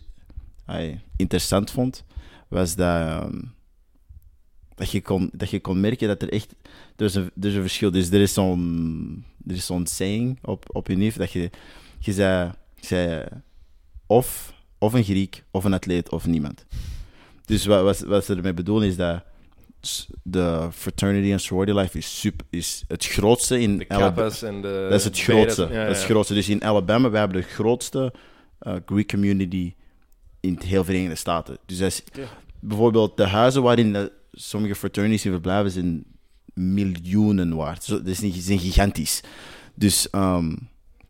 [1.15, 2.03] interessant vond,
[2.47, 3.41] was dat, ehm,
[4.75, 6.55] dat, je kon, dat je kon merken dat er echt...
[6.95, 7.91] Er is een, er is verschil.
[7.91, 11.49] Dus er is zo'n er is zo'n saying op, op je neef dat je...
[11.99, 13.25] Je zei, zei
[14.05, 16.65] of, of een Griek, of een atleet, of niemand.
[17.45, 19.23] Dus wat, wat, wat ze ermee bedoelen is dat
[20.23, 24.13] de fraternity en sorority life is, super, is het grootste in de Alabama.
[24.15, 24.87] Kappas en de...
[24.89, 25.61] Dat is het grootste.
[25.61, 26.33] ja, ja, Dat is het grootste.
[26.33, 28.13] Dus in Alabama, we hebben de grootste
[28.59, 29.73] eh, Greek community
[30.39, 31.57] in het heel Verenigde Staten.
[31.65, 32.03] Dus dat is
[32.59, 36.03] bijvoorbeeld de huizen waarin de, sommige fraternities in verblijven zijn
[36.53, 37.83] miljoenen waard.
[37.83, 39.21] Zo, dat is niet, zijn gigantisch.
[39.75, 40.55] Dus, ehm,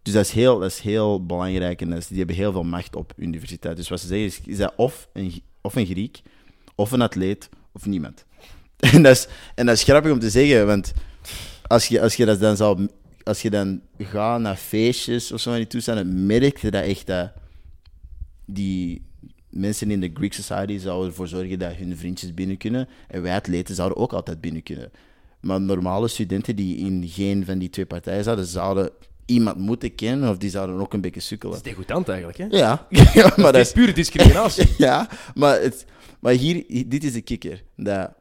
[0.01, 2.63] dus dat, is heel, dat is heel belangrijk en dat is- die hebben heel veel
[2.63, 3.75] macht op universiteit.
[3.77, 6.21] Dus wat ze zeggen is, is dat of een, of een Griek,
[6.75, 8.25] of een atleet, of niemand.
[8.93, 10.93] En dat is, en dat is grappig om te zeggen, want
[11.67, 12.87] als je, als je dat dan zou...
[13.23, 17.07] Als je dan gaat naar feestjes of zo in die toestanden, merk je dat echt
[17.07, 17.31] dat
[18.45, 19.05] die
[19.49, 22.87] mensen in de Greek Society zouden ervoor zorgen dat hun vriendjes binnen kunnen.
[23.07, 24.91] En wij atleten zouden ook altijd binnen kunnen.
[25.41, 28.89] Maar normale studenten die in geen van die twee partijen zouden, zouden
[29.25, 31.55] iemand moeten kennen of die zouden ook een beetje Dat sukkelen.
[31.55, 32.45] is degoutant eigenlijk, hè?
[32.49, 34.67] Ja, ja maar dat is pure discriminatie.
[34.87, 35.85] ja, maar, het,
[36.19, 37.63] maar hier, hi- dit is de kikker.
[37.75, 38.11] Dat,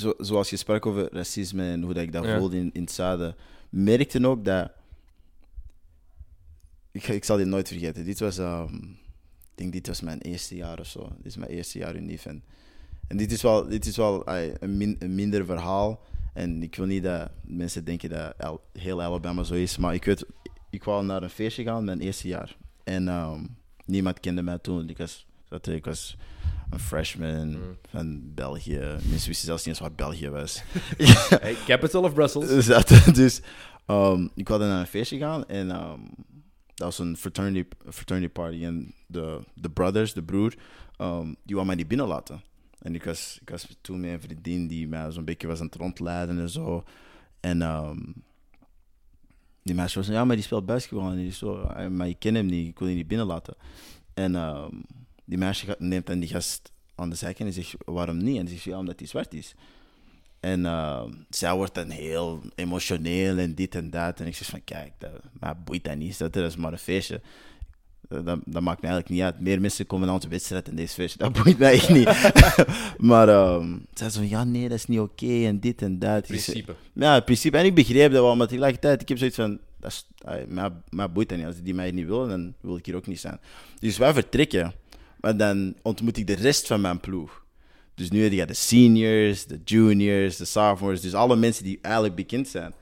[0.00, 2.38] zo, zoals je sprak over racisme en hoe dat ik dat Ja.
[2.38, 3.34] voelde in, in het zuiden,
[3.70, 4.70] merkte ook dat.
[6.90, 8.04] Ik, ik zal dit nooit vergeten.
[8.04, 11.08] Dit was, ehm, ik denk, dit was mijn eerste jaar of zo.
[11.16, 12.26] Dit is mijn eerste jaar in NIF.
[12.26, 12.42] En,
[13.08, 16.00] en dit is wel, dit is wel een, min, een minder verhaal.
[16.34, 19.76] En ik wil niet dat mensen denken dat heel Alabama zo is.
[19.76, 20.26] Maar ik weet,
[20.70, 22.56] ik wou naar een feestje gaan mijn eerste jaar.
[22.84, 23.44] En ehm,
[23.84, 24.88] niemand kende mij toen.
[24.88, 26.16] Ik was, dat- ik was
[26.70, 27.76] een freshman Mm.
[27.88, 28.78] van België.
[28.78, 30.62] Mensen wisten zelfs niet eens wat België was.
[31.40, 32.46] Hey, capital of Brussels.
[32.54, 33.40] Dus, dat- dus
[33.86, 36.00] ehm, ik wilde naar een feestje gaan en ehm,
[36.74, 38.64] dat was een fraternity, fraternity party.
[38.64, 40.54] En de, de brothers, de broer,
[40.96, 42.42] ehm, die wou mij niet binnenlaten.
[42.78, 45.66] En ik was, ik was toen met een vriendin die mij zo'n beetje was aan
[45.66, 46.84] het rondleiden en zo.
[47.40, 47.62] En
[49.62, 51.10] die meisje was ja, maar die speelt basketbal.
[51.10, 53.54] En die zo, "Ah, maar ik ken hem niet, ik wil die niet binnenlaten.
[54.14, 54.34] En
[55.30, 58.38] die meisje neemt dan die gast aan de zijkant en zegt, waarom niet?
[58.38, 59.54] En die zegt, ja, omdat hij zwart is.
[60.40, 64.20] En uh, zij wordt dan heel emotioneel en dit en dat.
[64.20, 65.10] En ik zeg van, kijk, dat,
[65.40, 66.18] mij boeit dat niet.
[66.18, 67.20] Dat is maar een feestje.
[68.08, 69.40] Dat, dat, maakt me eigenlijk niet uit.
[69.40, 71.18] Meer mensen komen naar onze wedstrijd en deze feestje.
[71.18, 72.32] Dat boeit mij echt niet.
[73.10, 76.26] maar um, zij zei zo, ja, nee, dat is niet oké en dit en dat.
[76.26, 76.74] Principe.
[76.92, 77.56] ja, in principe.
[77.56, 80.06] En ik begreep dat wel, maar tegelijkertijd, ik heb zoiets van, dat is,
[80.48, 81.46] mij, mij boeit dat niet.
[81.46, 83.40] Als die mij niet willen, dan wil ik hier ook niet zijn.
[83.78, 84.72] Dus wij vertrekken.
[85.20, 87.44] Maar dan ontmoet ik de rest van mijn ploeg.
[87.94, 91.00] Dus nu heb je de seniors, de juniors, de sophomores.
[91.00, 92.74] Dus alle mensen die eigenlijk bekend zijn.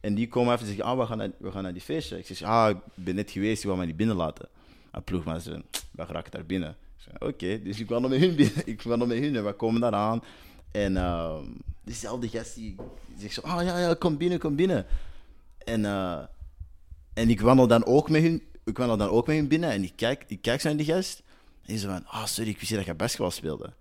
[0.00, 2.18] En die komen even en zeggen, ah, we gaan naar, we gaan naar die feestje.
[2.18, 4.48] Ik zeg, ah, ik ben net geweest, die wil mij niet binnenlaten.
[4.90, 6.76] En ploegmaat zei, we geraken daar binnen.
[7.18, 8.62] Oké, dus ik kwam met hun binnen.
[8.72, 10.22] Ik kwam met hun en we komen daar aan.
[10.70, 11.44] En ehm
[11.84, 12.74] dezelfde gast die
[13.06, 14.86] die zegt zo, ah ja, ja, kom binnen, kom binnen.
[15.58, 16.18] En, eh,
[17.14, 19.82] en ik wandel dan ook met hun, ik wandel dan ook met hun binnen en
[19.82, 21.22] ik kijk, ik kijk zo naar die gast.
[21.66, 23.72] En zo van, ah sorry, ik wist niet dat je basketbal speelde.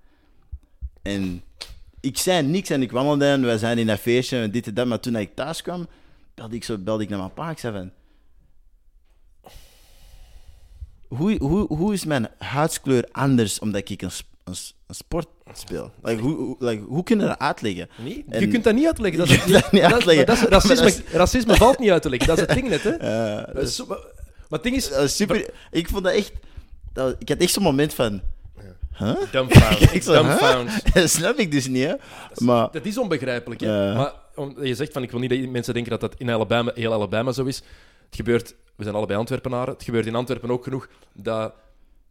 [1.02, 1.44] En
[2.00, 4.74] ik zei niks en ik wandelde en we zijn in dat feestje en dit en
[4.74, 4.88] dat.
[4.88, 5.88] Maar toen ik thuis kwam,
[6.36, 7.50] belde ik, zo, belde ik naar mijn pa.
[7.50, 7.92] Ik zei van...
[11.08, 14.10] Hoe, hoe, hoe is mijn huidskleur anders omdat ik een,
[14.44, 14.54] een,
[14.88, 15.92] een sport speel?
[16.04, 17.90] Like, hoe, like, hoe kun je dat uitleggen?
[17.98, 19.20] Nee, En- je kunt dat niet uitleggen.
[19.20, 20.26] Dat is, dat niet dat- uitleggen.
[20.50, 22.28] dat is- racisme, valt niet uit te leggen.
[22.28, 22.90] Dat is het ding net, hè.
[23.48, 23.98] Eh, Dat is zo- maar,
[24.50, 25.50] maar het ding is super...
[25.72, 26.32] Ik vond dat echt...
[26.94, 28.22] Dat, ik had echt zo'n moment van...
[28.98, 29.16] Huh?
[29.32, 29.80] Dumbfound.
[29.92, 30.04] Huh?
[30.06, 30.70] Dumbfound.
[30.94, 31.94] Dat snap ik dus niet, hè.
[32.46, 32.72] Maar...
[32.72, 33.62] Dat is onbegrijpelijk.
[33.62, 33.94] Hè?
[33.96, 36.72] Maar om, je zegt van, ik wil niet dat mensen denken dat dat in Alabama,
[36.76, 37.56] heel Alabama zo is.
[38.06, 41.54] Het gebeurt, we zijn allebei Antwerpenaren, het gebeurt in Antwerpen ook genoeg dat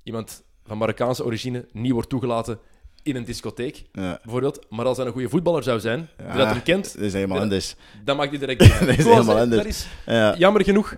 [0.03, 2.59] iemand van Marokkaanse origine niet wordt toegelaten
[3.03, 4.18] in een discotheek, Ja.
[4.22, 4.66] bijvoorbeeld.
[4.70, 7.12] Maar als hij een goede voetballer zou zijn, die Ja, dat hem kent, Dat is
[7.12, 7.74] helemaal anders.
[8.05, 8.78] dan mag die direct bij.
[8.78, 9.62] Dat is helemaal anders.
[9.62, 10.35] Dat is Ja.
[10.39, 10.95] jammer genoeg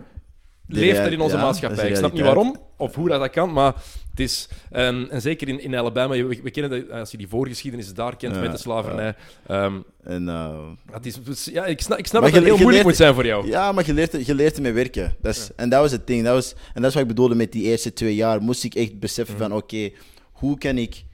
[0.66, 1.88] leeft dat in onze ja, maatschappij.
[1.88, 3.74] Ik snap niet waarom of hoe dat, dat kan, maar
[4.10, 4.48] het is...
[4.70, 8.16] ehm, en zeker in, in Alabama, we, we kennen dat, als je die voorgeschiedenis daar
[8.16, 9.14] kent Ja, met de slavernij...
[9.46, 12.84] ehm, En, eh, het is, dus, ja, ik snap, ik snap dat het heel moeilijk
[12.84, 13.46] moet zijn voor jou.
[13.46, 15.16] Ja, maar je leert, je leert ermee werken.
[15.20, 16.24] Dat is, En dat was het ding.
[16.24, 18.42] Dat was, en dat is wat ik bedoelde met die eerste twee jaar.
[18.42, 19.90] Moest ik echt beseffen van, oké,
[20.32, 21.04] hoe kan ik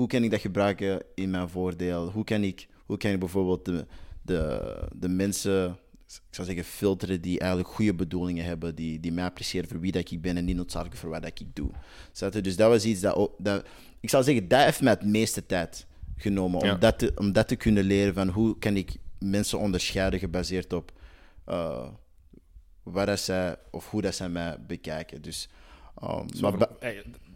[0.00, 2.10] hoe kan ik dat gebruiken in mijn voordeel?
[2.10, 3.86] Hoe kan ik, hoe kan ik bijvoorbeeld de,
[4.22, 4.60] de,
[4.92, 5.78] de mensen,
[6.16, 9.92] ik zou zeggen, filteren die eigenlijk goede bedoelingen hebben, die, die mij appreciëren voor wie
[9.92, 11.70] dat ik ben en niet noodzakelijk voor wat dat ik doe.
[12.42, 13.66] Dus dat was iets dat, ook, dat...
[14.00, 15.86] Ik zou zeggen, dat heeft mij het meeste tijd
[16.16, 16.64] genomen.
[16.64, 16.72] Ja.
[16.72, 20.72] Om, dat te, om dat te kunnen leren van hoe kan ik mensen onderscheiden gebaseerd
[20.72, 20.92] op
[21.44, 21.88] eh,
[22.82, 25.22] waar dat zij, of hoe dat zij mij bekijken.
[25.22, 25.48] Dus,
[26.02, 26.58] um, maar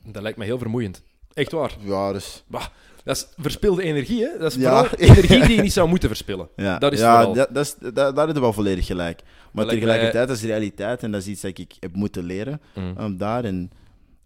[0.06, 1.02] dat lijkt me heel vermoeiend.
[1.32, 1.76] Echt waar.
[1.80, 2.44] ja, dus...
[2.46, 2.66] Bah,
[3.04, 4.38] dat is verspilde energie, hè?
[4.38, 4.92] Dat is Ja.
[4.96, 6.48] energie die je niet zou moeten verspillen.
[6.56, 7.34] Ja, Dat is ja vooral.
[7.34, 9.20] dat, dat is, dat, daar is het wel volledig gelijk.
[9.52, 12.94] Maar tegelijkertijd, dat is realiteit en dat is iets dat ik heb moeten leren Mm.
[13.00, 13.44] um, daar.
[13.44, 13.70] En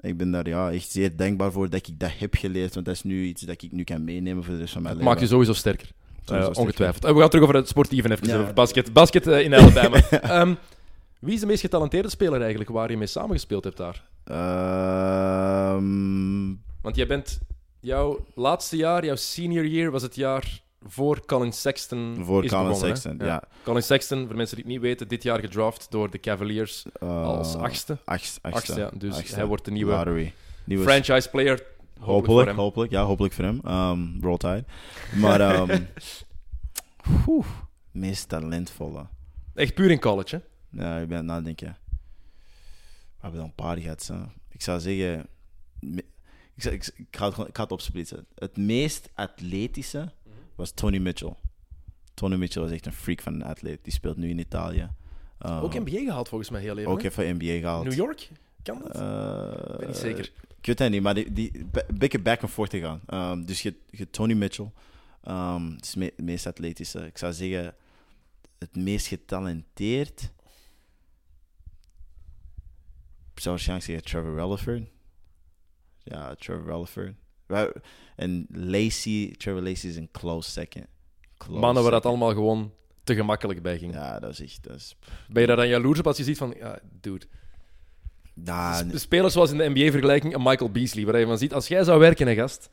[0.01, 2.95] ik ben daar ja, echt zeer dankbaar voor dat ik dat heb geleerd, want dat
[2.95, 5.19] is nu iets dat ik nu kan meenemen voor de rest van mijn Het leven.
[5.19, 5.87] maakt je sowieso sterker.
[6.25, 6.61] Sowieso Eh, sterker.
[6.63, 7.05] ongetwijfeld.
[7.05, 8.39] Eh, we gaan terug over het sportieve even, Ja.
[8.39, 8.93] over basket.
[8.93, 10.01] Basket eh, in Alabama.
[10.11, 10.55] Ehm,
[11.21, 14.03] wie is de meest getalenteerde speler eigenlijk waar je mee samengespeeld hebt daar?
[15.29, 17.39] Ehm, Want jij bent...
[17.81, 22.67] Jouw laatste jaar, jouw senior year, was het jaar voor Colin Sexton voor is Colin
[22.69, 22.97] begonnen?
[22.97, 23.43] Sexton, ja.
[23.63, 27.25] Colin Sexton, voor mensen die het niet weten, dit jaar gedraft door de Cavaliers Eh,
[27.25, 27.93] als achtste.
[28.05, 28.91] achtste, achtste, Achtste, ja.
[28.95, 29.35] Dus achtste.
[29.35, 30.33] hij wordt de nieuwe Lottery.
[30.65, 31.67] Nieuwe franchise player.
[32.01, 32.91] Hopelijk, Hopelijk.
[32.93, 33.61] Ja, hopelijk voor hem.
[33.67, 34.65] Um, roll Tide.
[35.15, 35.83] Maar, ehm
[37.27, 37.47] oeh,
[37.91, 39.07] meest talentvolle.
[39.55, 40.83] Echt puur in college, hè?
[40.83, 41.77] Ja, ik ben aan het nadenken.
[41.89, 44.13] We hebben er een paar gehad.
[44.49, 45.27] Ik zou zeggen...
[46.59, 48.27] Ik, ik, ik, ga het, gewoon- ik ga het opsplitsen.
[48.35, 50.13] Het meest atletische
[50.55, 51.35] was Tony Mitchell.
[52.15, 53.79] Tony Mitchell was echt een freak van een atleet.
[53.85, 54.91] Die speelt nu in Italië.
[55.47, 56.91] Um, Ook NBA gehaald volgens mij heel even.
[56.91, 57.09] Ook hè?
[57.09, 57.85] even NBA gehaald.
[57.85, 58.31] New York?
[58.63, 58.95] Kan dat?
[58.95, 60.33] Eh, ik ben niet zeker.
[60.59, 63.01] Ik weet het niet, maar die, die een beetje back and forth te gaan.
[63.33, 64.71] Um, dus je, je Tony Mitchell,
[65.29, 67.07] um, het is me- het meest atletische.
[67.07, 67.75] Ik zou zeggen,
[68.59, 70.23] het meest getalenteerd.
[73.35, 74.89] Ik zou waarschijnlijk zeggen Trevor Rutherford.
[76.09, 77.15] Ja, Trevor Rutherford.
[78.17, 80.87] En Lacey, Trevor Lacey is een close second.
[81.37, 82.73] Close Mannen waar dat allemaal gewoon
[83.05, 83.93] te gemakkelijk bij ging.
[83.95, 84.63] Ja, dat is echt...
[84.63, 84.97] Dat is,
[85.29, 86.55] Ben je daar dan jaloers op als je ziet van...
[86.59, 87.27] Ja, dude.
[88.35, 91.69] nah, Sp- Spelers zoals in de NBA-vergelijking een Michael Beasley, waar je van ziet, als
[91.69, 92.71] jij zou werken, hè, gast...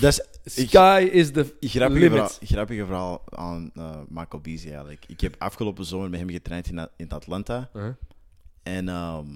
[0.00, 2.10] dat is Ik- Sky is the Grappige limit.
[2.10, 5.04] verhaal, grappige verhaal aan eh, Michael Beasley eigenlijk.
[5.08, 7.70] Ik heb afgelopen zomer met hem getraind in, in Atlanta.
[7.74, 7.92] Uh-huh.
[8.62, 9.26] En ehm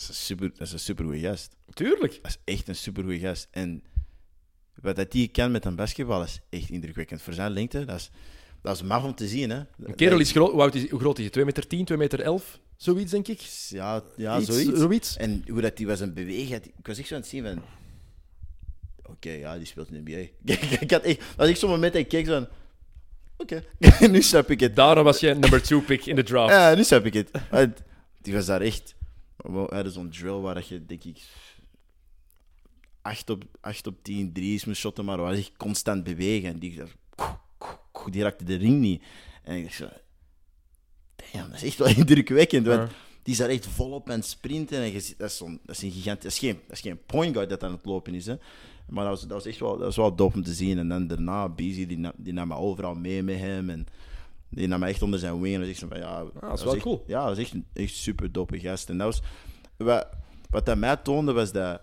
[0.00, 1.56] is een super, dat is een super goede gast.
[1.72, 2.18] Tuurlijk.
[2.22, 3.48] Dat is echt een super goede gast.
[3.50, 3.82] En
[4.74, 7.22] wat dat die kan met een basketbal is echt indrukwekkend.
[7.22, 8.10] Voor zijn lengte, dat is,
[8.62, 9.50] dat is maf om te zien.
[9.50, 9.62] Hè.
[9.82, 10.50] Een kerel is groot.
[10.50, 11.32] Hoe, oud is, hoe groot is hij?
[11.32, 12.60] 2 meter 10, 2 meter 11?
[12.76, 13.40] Zoiets, denk ik.
[13.68, 14.78] Ja, ja Iets, zoiets.
[14.78, 15.16] zoiets.
[15.16, 16.62] En hoe dat die was aan bewegen.
[16.64, 17.62] Ik was echt zo aan het zien van...
[19.02, 20.54] Oké, ja, die speelt in de NBA.
[20.80, 21.22] ik had echt...
[21.36, 22.48] Als ik zo'n moment en ik keek zo van...
[23.36, 23.64] Oké,
[24.10, 24.76] nu snap ik het.
[24.76, 26.52] Daarom was je number 2 pick in de draft.
[26.52, 27.30] Ja, nu snap ik het.
[27.50, 27.72] Maar
[28.22, 28.94] Die was daar echt...
[29.38, 31.22] We hadden zo'n drill waar dat je, denk ik...
[33.02, 36.48] 8 op, 8 op 10 drie's moest shotten, maar waar zich constant bewegen.
[36.48, 36.82] En die,
[38.10, 39.02] die raakte de ring niet.
[39.42, 39.88] En ik dacht zo...
[41.32, 42.66] Damn, dat is echt wel indrukwekkend.
[42.66, 42.90] Want
[43.22, 44.78] die is daar echt volop aan het sprinten.
[44.78, 46.22] En je dat, is zo'n, dat is een gigant...
[46.22, 48.36] Dat is, geen, dat is geen point guard dat aan het lopen is, hè.
[48.88, 50.78] Maar dat was, dat was echt wel, dat was wel dope om te zien.
[50.78, 53.70] En dan daarna, Beasley, die, na- die nam me overal mee met hem.
[53.70, 53.86] En
[54.50, 55.62] die nam me echt onder zijn wing.
[55.62, 56.24] En zo van, ja...
[56.40, 57.04] dat is wel echt- cool.
[57.06, 58.88] Ja, dat was echt een echt super dope gast.
[58.88, 59.22] En dat was...
[59.76, 60.08] Wat,
[60.50, 61.80] wat dat mij toonde, was dat...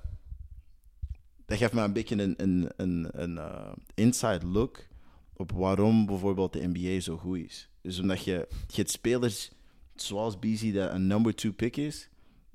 [1.45, 4.87] Dat gaf me een beetje een, een, een, een eh, inside look
[5.33, 7.69] op waarom bijvoorbeeld de NBA zo goed is.
[7.81, 9.51] Dus omdat je, je hebt spelers
[9.95, 12.09] zoals BC dat een number two pick is,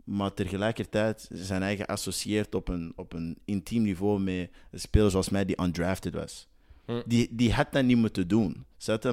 [0.05, 5.29] maar tegelijkertijd zijn eigen associeerd op een, op een intiem niveau met een speler zoals
[5.29, 6.49] mij die undrafted was.
[6.91, 7.01] Hm.
[7.07, 8.65] Die, die had dat niet moeten doen.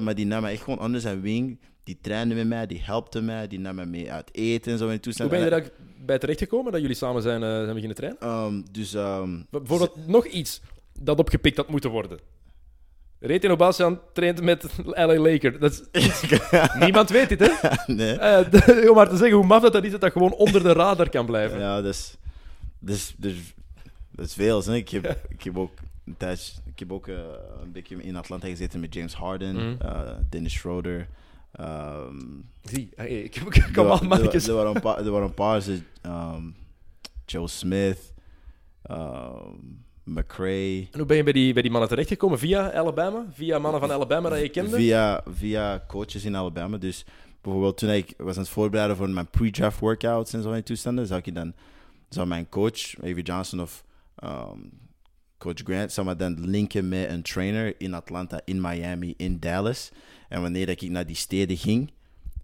[0.02, 1.60] Maar die nam me echt gewoon onder zijn wing.
[1.84, 4.88] Die trainde met mij, die helpte mij, die nam me mee uit eten en zo.
[4.88, 5.74] En Hoe ben je eigenlijk
[6.06, 8.20] bij terechtgekomen dat jullie samen zijn, eh, zijn beginnen trainen?
[8.20, 10.60] Ehm, dus ehm, Bijvoorbeeld nog iets
[11.00, 12.18] dat opgepikt had moeten worden.
[13.20, 14.64] Reten Obasan traint met
[15.06, 15.58] LA Laker.
[15.58, 16.22] Dat is,
[16.84, 17.50] niemand weet dit, hè?
[17.94, 18.18] nee.
[18.18, 20.72] Eh, om maar te zeggen hoe maf dat, dat is, dat dat gewoon onder de
[20.72, 21.58] radar kan blijven.
[21.58, 22.16] Ja, dus,
[22.78, 23.54] dus, dus
[24.10, 24.64] Dat is veel.
[24.64, 24.74] Hè?
[24.74, 25.72] Ik, heb, ik heb ook
[26.18, 27.14] een ik heb ook eh,
[27.62, 29.82] een beetje in Atlanta gezeten met James Harden, Mhm.
[29.82, 31.08] eh, Dennis Schroeder.
[31.52, 32.16] ehm,
[32.62, 33.42] Zie, hey, ik
[33.72, 34.48] kan wa- wel er, mannetjes.
[34.48, 35.62] er waren een paar, er waren een paar
[36.02, 36.42] ehm,
[37.26, 38.12] Joe Smith,
[38.82, 39.52] ehm,
[40.04, 40.88] McRae.
[40.90, 42.38] En hoe ben je bij die, bij die mannen terechtgekomen?
[42.38, 43.24] Via Alabama?
[43.32, 44.76] Via mannen van Alabama dat je kende?
[44.76, 46.76] Via, via coaches in Alabama.
[46.76, 47.04] Dus
[47.40, 51.06] bijvoorbeeld toen ik was aan het voorbereiden voor mijn pre-draft workouts en zo in toestanden,
[51.06, 51.52] zou ik dan
[52.08, 53.84] zou mijn coach, Avery Johnson of
[55.38, 59.90] coach Grant, zou me dan linken met een trainer in Atlanta, in Miami, in Dallas.
[60.28, 61.90] En wanneer dat ik naar die steden ging,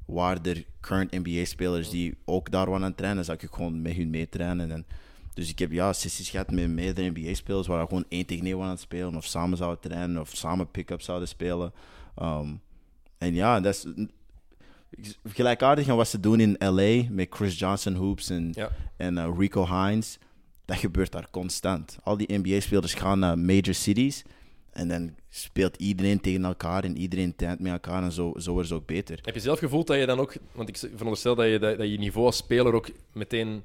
[0.07, 3.83] waren er current NBA-spelers die ook daar waren aan het trainen, dan zou ik gewoon
[3.83, 4.71] met hun mee trainen.
[4.71, 4.87] En,
[5.35, 8.53] dus ik heb ja, sessies gehad met meerdere NBA-spelers waar we gewoon één tegen één
[8.55, 11.73] waren aan het spelen, of samen zouden trainen, of samen pick-up zouden spelen.
[12.17, 12.49] Ehm,
[13.19, 13.87] en ja, dat is
[15.25, 18.71] gelijkaardig aan wat ze doen in LA met Chris Johnson hoops en, Ja.
[18.97, 20.19] en eh, Rico Hines.
[20.65, 21.99] Dat gebeurt daar constant.
[22.03, 24.23] Al die NBA-spelers gaan naar major cities
[24.73, 28.69] en dan speelt iedereen tegen elkaar en iedereen traint met elkaar en zo, zo is
[28.69, 29.19] het ook beter.
[29.23, 30.35] Heb je zelf gevoeld dat je dan ook...
[30.53, 33.63] Want ik veronderstel dat je, dat, dat je niveau als speler ook meteen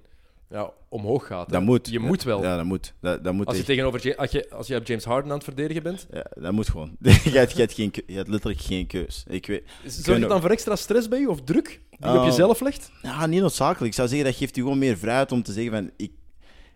[0.49, 1.45] ja, omhoog gaat.
[1.45, 1.51] hè?
[1.51, 1.87] Dat moet.
[1.89, 2.43] Je moet wel.
[2.43, 2.93] Ja, dat moet.
[3.01, 3.71] Dat, dat moet Als je, echt.
[3.71, 6.51] tegenover, Ja- als, je, als je op James Harden aan het verdedigen bent, Ja, dat
[6.51, 6.95] moet gewoon.
[7.01, 9.23] je, hebt, je, hebt geen, je hebt letterlijk geen keus.
[9.27, 12.19] Ik weet, zorgt het dan voor extra stress bij je of druk die je op
[12.19, 12.25] Ah.
[12.25, 12.91] jezelf legt?
[13.01, 13.85] Ja, niet noodzakelijk.
[13.85, 15.91] Ik zou zeggen, dat geeft u gewoon meer vrijheid om te zeggen van...
[15.97, 16.11] Ik,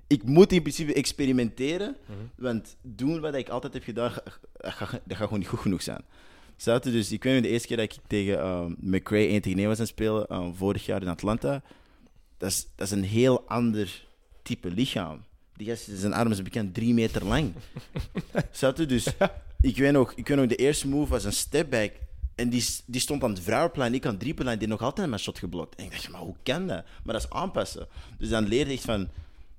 [0.08, 1.96] ik moet in principe experimenteren,
[2.36, 4.12] want doen wat ik altijd heb gedaan,
[4.54, 6.04] dat gaat, dat gaat gewoon niet goed genoeg zijn.
[6.58, 6.80] Je?
[6.82, 9.68] Dus ik weet nog de eerste keer dat ik tegen ehm McRae 1 tegen 1
[9.68, 11.62] was aan het spelen, ehm, vorig jaar in Atlanta,
[12.38, 14.06] dat is, dat is een heel ander
[14.42, 15.24] type lichaam.
[15.56, 17.54] Die gast, zijn armen zijn bekend drie meter lang.
[18.76, 18.86] Je?
[18.86, 19.08] Dus
[19.62, 21.92] ik weet, nog, ik weet nog, de eerste move was een stepback.
[22.36, 25.22] En die, die stond aan het vrouwenplein, ik aan het driepuntlijn, die nog altijd mijn
[25.22, 25.76] shot geblokt.
[25.76, 26.84] En ik dacht, maar hoe kan dat?
[27.04, 27.88] Maar dat is aanpassen.
[28.18, 29.10] Dus dan leerde ik van,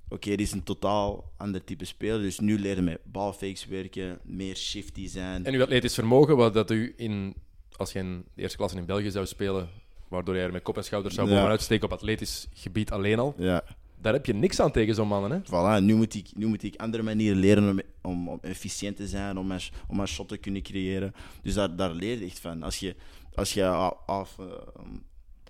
[0.09, 2.21] oké, dit is een totaal ander type speler.
[2.21, 5.45] Dus nu leren met balfakes werken, meer shifty zijn.
[5.45, 7.35] En uw atletisch vermogen, wat dat u in,
[7.77, 9.69] als je in de eerste klasse in België zou spelen,
[10.09, 11.35] waardoor je er met kop en schouders zou Ja.
[11.35, 13.65] bovenuit steken op atletisch gebied alleen al, Ja,
[14.01, 15.31] daar heb je niks aan tegen zo'n mannen.
[15.31, 15.39] Hè?
[15.81, 15.85] voilà.
[15.85, 19.39] Nu moet ik, nu moet ik andere manieren leren om, om, om efficiënt te zijn,
[19.39, 21.15] om mijn, om mijn shot te kunnen creëren.
[21.43, 22.63] Dus daar, daar leer je echt van.
[22.63, 22.97] Als je,
[23.35, 23.65] als je
[24.07, 24.47] af, eh,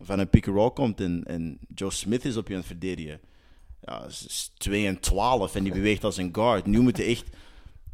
[0.02, 3.20] van een pick-and-roll komt en, en Joe Smith is op je aan het verdedigen,
[3.84, 6.66] ja, is 2 en 12 en die beweegt als een guard.
[6.66, 7.24] Nu moet je echt...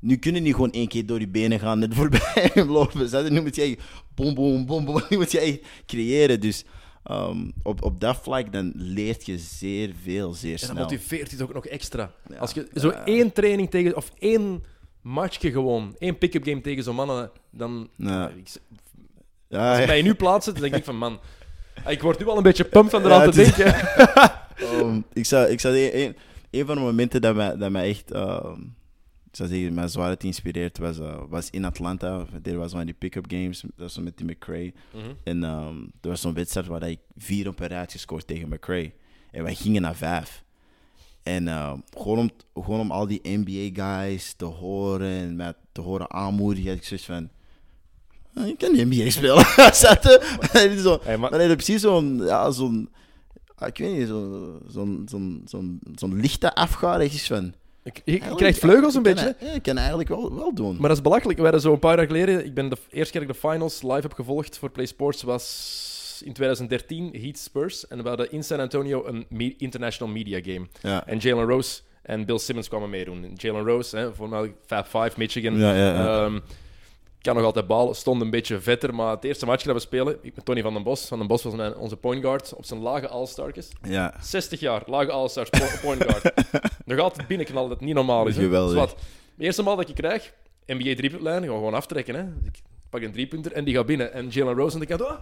[0.01, 3.25] Nu kunnen niet gewoon één keer door je benen gaan net voorbij hem lopen.
[3.25, 3.31] je?
[3.31, 3.79] Nu moet je echt
[4.15, 5.03] bom, bom, bom, bom.
[5.11, 6.41] Nu moet je echt creëren.
[6.41, 6.65] Dus
[7.03, 10.75] ehm, op, op dat vlak dan leert je zeer veel, zeer En snel.
[10.75, 12.13] dan motiveert het ook nog extra.
[12.29, 12.37] Ja.
[12.37, 14.65] Als je zo één training tegen, of één
[15.03, 17.89] matchje gewoon, één pick-up game tegen zo'n mannen, dan.
[17.97, 18.29] Ja.
[18.29, 18.49] Ik,
[19.51, 21.21] als ik mij nu plaatsen, dan denk ik van man.
[21.87, 23.75] Ik word nu al een beetje pumped van Ja, eraan te denken.
[24.63, 26.17] Um, ik zou, ik zou zeggen, een,
[26.51, 28.75] een van de momenten dat mij, dat mij echt, um,
[29.31, 32.27] ik zou zeggen, mij zwaar heeft geïnspireerd was, uh, was in Atlanta.
[32.43, 34.73] Er was one die pick-up games, dat was met die McRae.
[34.95, 35.05] Mhm.
[35.25, 38.93] En um, er was zo'n wedstrijd waar ik vier op een gescoord tegen McRae.
[39.31, 40.45] En wij gingen naar vijf.
[41.23, 41.47] En
[41.97, 42.31] gewoon, om,
[42.63, 47.07] gewoon om al die NBA-guys te horen en mij te horen aanmoedigen, had ik zoiets
[47.07, 47.29] van...
[48.35, 49.45] "Ah, Ik kan niet NBA spelen.
[49.75, 50.03] Zat?
[50.83, 52.89] Zo, Hey, maar- maar hij had precies zo'n, ja, zo'n,
[53.67, 57.01] ik weet niet, zo'n, zo'n, zo'n, zo'n, zo'n lichte afgaar.
[57.01, 57.55] echt iets van.
[57.83, 59.35] Ik- Je, je krijgt vleugels een ik beetje.
[59.41, 60.73] Kan, ik kan eigenlijk wel, wel doen.
[60.79, 61.37] Maar dat is belachelijk.
[61.39, 62.45] We hadden zo een paar jaar geleden.
[62.45, 65.23] Ik ben de eerste keer dat ik de finals live heb gevolgd voor Play Sports
[65.23, 67.87] was in 2013 Heat Spurs.
[67.89, 70.67] En we hadden in San Antonio een me- international media game.
[70.83, 71.07] ja.
[71.07, 73.33] En Jalen Rose en Bill Simmons kwamen meedoen.
[73.37, 75.59] Jalen Rose, hè, voormalig Fab 5, Michigan.
[75.59, 76.41] Ja, ja, ja.
[77.21, 78.95] Kan nog altijd bal, stond een beetje vetter.
[78.95, 81.07] Maar het eerste matchje dat we spelen, ik met Tony van den Bos.
[81.07, 83.69] Van den Bos was mijn, onze point guard op zijn lage all-starkers.
[83.83, 84.15] ja.
[84.21, 86.33] 60 jaar, lage all-stars, po- point guard.
[86.85, 88.37] nog altijd binnenknallen, dat niet normaal is.
[88.37, 88.43] Hè?
[88.43, 88.71] Geweldig.
[88.71, 88.97] Dus wat,
[89.35, 90.33] de eerste bal dat ik krijg,
[90.67, 92.15] NBA driepuntlijn, gewoon aftrekken.
[92.15, 92.21] Hè?
[92.23, 92.61] Ik
[92.91, 94.13] pak een driepunter en die gaat binnen.
[94.13, 95.13] En Jalen Rose aan de kant, oh,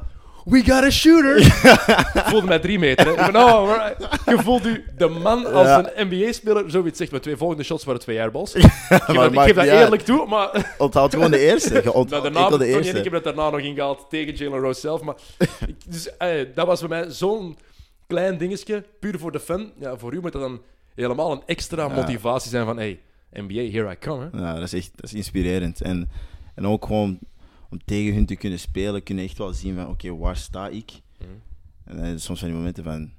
[0.49, 1.37] we got a shooter!
[2.21, 3.07] ik voelde mij drie meter.
[3.07, 3.13] Hè.
[3.27, 3.89] Ik ben, oh.
[4.27, 5.91] Je voelt u de man als Ja.
[5.95, 6.71] een NBA-speler.
[6.71, 8.55] Zoiets zegt, mijn twee volgende shots waren twee airballs.
[8.55, 9.83] Ik geef Maar dat, ik maakt geef dat niet uit.
[9.85, 10.75] eerlijk toe, maar...
[10.79, 11.75] Onthoud gewoon de eerste.
[11.75, 12.99] Je Nou, onthoudt daarna, enkel de Tony en eerste.
[12.99, 15.01] ik heb dat daarna nog ingehaald tegen Jalen Rose zelf.
[15.03, 15.15] Maar
[15.67, 17.57] ik- dus, eh, dat was voor mij zo'n
[18.07, 19.73] klein dingetje, puur voor de fan.
[19.81, 20.61] Ja, voor u moet dat dan
[20.95, 23.01] helemaal een extra motivatie zijn van hey,
[23.33, 24.29] NBA, here I come.
[24.33, 24.39] Hè.
[24.39, 25.81] Ja, dat is echt dat is inspirerend.
[25.81, 26.11] En,
[26.55, 27.19] en ook gewoon
[27.71, 30.93] om tegen hun te kunnen spelen, kunnen echt wel zien van oké, waar sta ik?
[31.19, 31.31] Mhm.
[31.85, 33.11] En dan is soms van die momenten van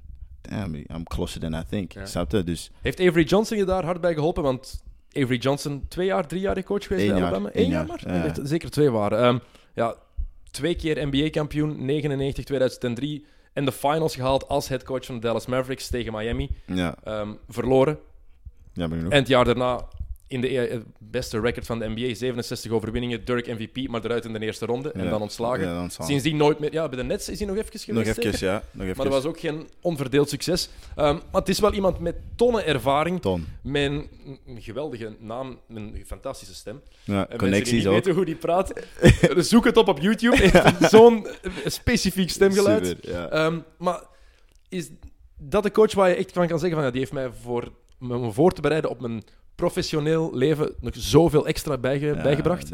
[0.42, 1.92] damn, I'm closer than I think.
[1.94, 2.06] Ja.
[2.06, 2.44] Snap je?
[2.44, 4.44] Dus Heeft Avery Johnson je daar hard bij geholpen?
[4.44, 7.50] Want Avery Johnson, twee jaar, drie jaar coach geweest Eén bij jaar, Alabama?
[7.54, 8.26] Eén jaar jaar, maar?
[8.38, 8.46] ja.
[8.46, 9.20] Zeker twee waren.
[9.20, 9.38] Ehm,
[9.76, 9.96] ja,
[10.52, 13.26] twee keer NBA-kampioen, 99, 2003.
[13.54, 16.50] En de finals gehaald als headcoach van de Dallas Mavericks tegen Miami.
[16.66, 18.00] ja, Ehm, verloren.
[18.74, 18.90] Ja.
[18.90, 19.88] En het jaar daarna
[20.30, 24.34] in de e- beste record van de NBA, 67 overwinningen, Dirk MVP, maar eruit in
[24.34, 25.10] de eerste ronde en Ja.
[25.10, 25.60] dan ontslagen.
[25.66, 26.12] Ja, dan ontslagen.
[26.14, 26.74] Sindsdien nooit meer...
[26.74, 28.08] Ja, bij de Nets is hij nog even geweest.
[28.18, 28.64] Nog even, ja.
[28.72, 28.96] Nog even.
[28.98, 30.70] Maar dat was ook geen onverdeeld succes.
[30.96, 33.46] Ehm, maar het is wel iemand met tonnen ervaring, Ton.
[33.64, 34.08] met een,
[34.62, 36.82] geweldige naam, een fantastische stem.
[37.04, 37.94] Ja, En die connecties niet ook.
[37.94, 38.74] weten hoe die praat,
[39.36, 40.38] zoek het op op YouTube.
[40.38, 42.86] Heeft zo'n eh, specifiek stemgeluid.
[42.88, 43.30] Super, ja.
[43.30, 44.04] Ehm, maar
[44.70, 44.90] is
[45.38, 47.72] dat de coach waar je echt van kan zeggen van ja, die heeft mij voor
[48.00, 49.24] me voor te bereiden op mijn
[49.60, 52.70] professioneel leven nog zoveel extra bijge- Ja, bijgebracht?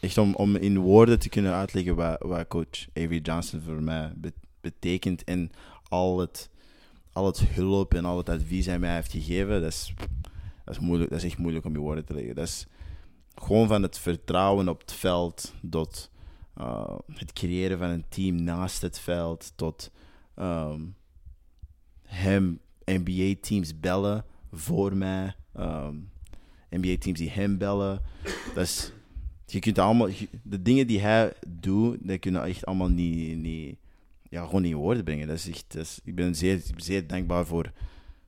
[0.00, 4.12] Echt om, om in woorden te kunnen uitleggen wat, wat coach Avery Johnson voor mij
[4.16, 5.50] be- betekent en
[5.88, 6.50] al het,
[7.12, 9.92] al het hulp en al het advies hij mij heeft gegeven, dat is,
[10.64, 12.34] dat is, moeilijk, dat is echt moeilijk om in woorden te leggen.
[12.34, 12.66] Dat is
[13.34, 16.10] gewoon van het vertrouwen op het veld tot
[16.58, 19.90] uh, het creëren van een team naast het veld tot
[20.34, 20.80] ehm,
[22.02, 25.34] hem NBA-teams bellen voor mij.
[25.54, 25.94] Ehm,
[26.70, 28.00] NBA-teams die hem bellen.
[28.54, 28.92] Dat is,
[29.46, 30.08] je kunt allemaal,
[30.42, 33.76] de dingen die hij doet, dat kunnen echt allemaal niet, niet,
[34.28, 35.26] ja, gewoon niet in woorden brengen.
[35.26, 37.72] Dat is echt, dat is, ik ben zeer, zeer dankbaar voor,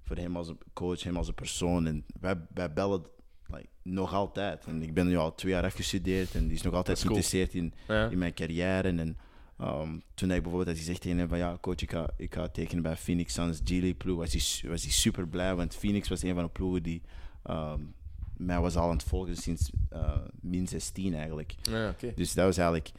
[0.02, 1.86] voor hem als coach, hem als een persoon.
[1.86, 3.02] En wij, wij bellen
[3.46, 4.64] like, nog altijd.
[4.64, 7.10] En ik ben nu al twee jaar afgestudeerd en die is nog altijd cool.
[7.10, 8.08] geïnteresseerd in, Ja.
[8.08, 8.88] in mijn carrière.
[8.88, 9.16] En
[9.60, 12.48] um, toen hij bijvoorbeeld had gezegd tegen hem van ja, coach, ik ga, ik ga
[12.48, 16.22] tekenen bij Phoenix Suns G-League ploeg, was hij, was hij super blij, want Phoenix was
[16.22, 17.02] een van de ploegen die
[17.50, 17.94] um,
[18.36, 21.54] mij was al aan het volgen sinds uh, min 16 eigenlijk.
[21.62, 22.12] Ja, oké.
[22.14, 22.90] Dus dat was eigenlijk,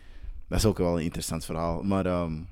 [0.48, 1.84] dat is ook wel een interessant verhaal.
[1.84, 2.48] Maar um,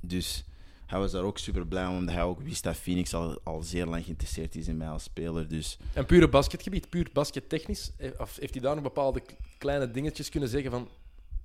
[0.00, 0.44] dus
[0.86, 3.62] hij was daar ook super blij om, omdat hij ook wist dat Phoenix al, al
[3.62, 5.48] zeer lang geïnteresseerd is in mij als speler.
[5.48, 9.22] Dus En puur basketgebied, puur baskettechnisch, eh, of heeft hij daar nog bepaalde
[9.58, 10.88] kleine dingetjes kunnen zeggen van,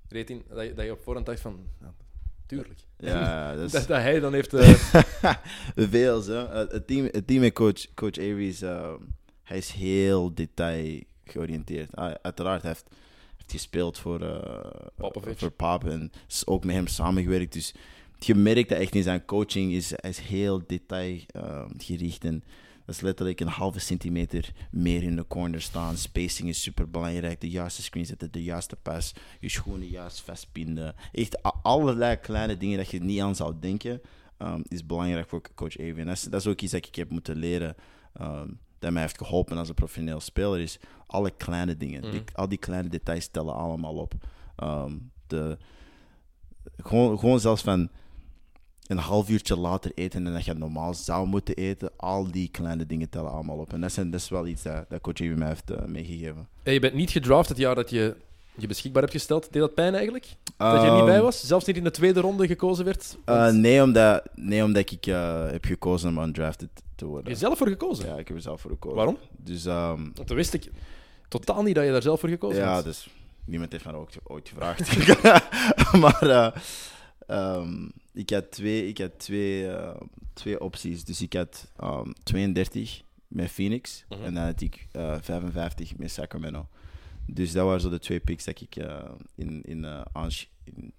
[0.09, 1.93] Dat je, dat je op voorhand dacht van, ja,
[2.45, 2.79] tuurlijk.
[2.97, 3.71] ja, dat is...
[3.79, 4.53] Dat, dat hij dan heeft...
[4.53, 4.69] eh,
[5.75, 6.43] Veel, hè.
[6.45, 8.93] Eh, Het team, het team met coach, coach Avery is, eh,
[9.43, 11.95] hij is heel detail georiënteerd.
[11.95, 12.85] Ah, uiteraard, hij heeft,
[13.37, 15.37] heeft gespeeld voor, eh Popovic.
[15.39, 17.53] voor Pap en is ook met hem samengewerkt.
[17.53, 17.73] Dus
[18.19, 22.23] je merkt dat echt in zijn coaching is, hij is heel detailgericht.
[22.23, 22.43] en
[22.89, 25.97] dat is letterlijk een halve centimeter meer in de corner staan.
[25.97, 27.41] Spacing is super belangrijk.
[27.41, 30.95] De juiste screen zetten, de juiste pas, je schoenen juist vastbinden.
[31.11, 34.01] Echt allerlei kleine dingen dat je niet aan zou denken,
[34.37, 35.75] um, is belangrijk voor coach.
[35.75, 37.75] En dat is, dat is ook iets dat ik heb moeten leren.
[38.21, 42.01] um, dat mij heeft geholpen als een professioneel speler, is alle kleine dingen.
[42.11, 44.13] Die- al die kleine details tellen allemaal op.
[44.63, 45.57] Um, de,
[46.77, 47.89] gewoon, gewoon zelfs van
[48.89, 52.85] een half uurtje later eten en dat je normaal zou moeten eten, al die kleine
[52.85, 53.73] dingen tellen allemaal op.
[53.73, 56.47] En dat, zijn, dat is wel iets dat, dat coach mij heeft eh, meegegeven.
[56.63, 58.15] Ja, je bent niet gedraft het jaar dat je
[58.55, 59.47] je beschikbaar hebt gesteld.
[59.51, 60.27] Deed dat pijn eigenlijk?
[60.57, 61.47] Dat je er niet bij Um, was?
[61.47, 63.17] Zelfs niet in de tweede ronde gekozen werd?
[63.25, 67.31] eh, nee, omdat, nee, omdat ik eh, heb gekozen om undrafted te worden.
[67.31, 68.05] je zelf voor gekozen?
[68.05, 68.97] Ja, ik heb er zelf voor gekozen.
[68.97, 69.17] Waarom?
[69.37, 70.71] Dus ehm, Want toen wist ik
[71.27, 72.83] totaal niet dat je daar zelf voor gekozen ja, had.
[72.83, 73.09] dus
[73.45, 74.97] niemand heeft mij ook ooit gevraagd.
[76.01, 76.53] maar
[77.29, 80.01] eh, ehm, ik had twee, ik had twee, eh,
[80.33, 81.03] twee opties.
[81.03, 84.23] Dus ik had ehm, 32 met Phoenix Mhm.
[84.23, 86.67] en dan had ik eh, 55 met Sacramento.
[87.25, 89.03] Dus dat waren zo de twee picks dat ik eh,
[89.35, 89.85] in, in,
[90.63, 90.93] in,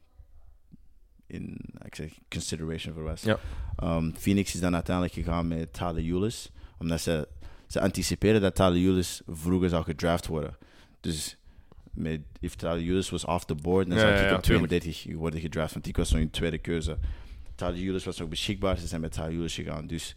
[1.26, 3.22] in ik zeg, consideration voor was.
[3.22, 3.38] Ja.
[3.76, 7.28] Ehm, Phoenix is dan uiteindelijk gegaan met Tyler Ulis, omdat ze,
[7.66, 10.56] ze anticipeerden dat Tyler Ulis vroeger zou gedraft worden.
[11.00, 11.36] Dus
[11.90, 14.66] met, if Ulis was off the board, dan zou ik op tuurlijk.
[14.66, 16.98] 32 worden gedraft, want ik was nog in tweede keuze.
[17.54, 19.86] Tyler Ulis was nog beschikbaar, ze zijn met Tyler Ulis gegaan.
[19.86, 20.14] Dus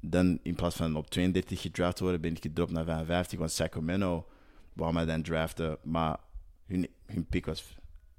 [0.00, 3.50] dan in plaats van op 32 gedraft te worden, ben ik gedropt naar 55, want
[3.50, 4.26] Sacramento
[4.72, 5.78] wou mij dan draften.
[5.82, 6.18] Maar
[6.66, 7.76] hun, hun pick was,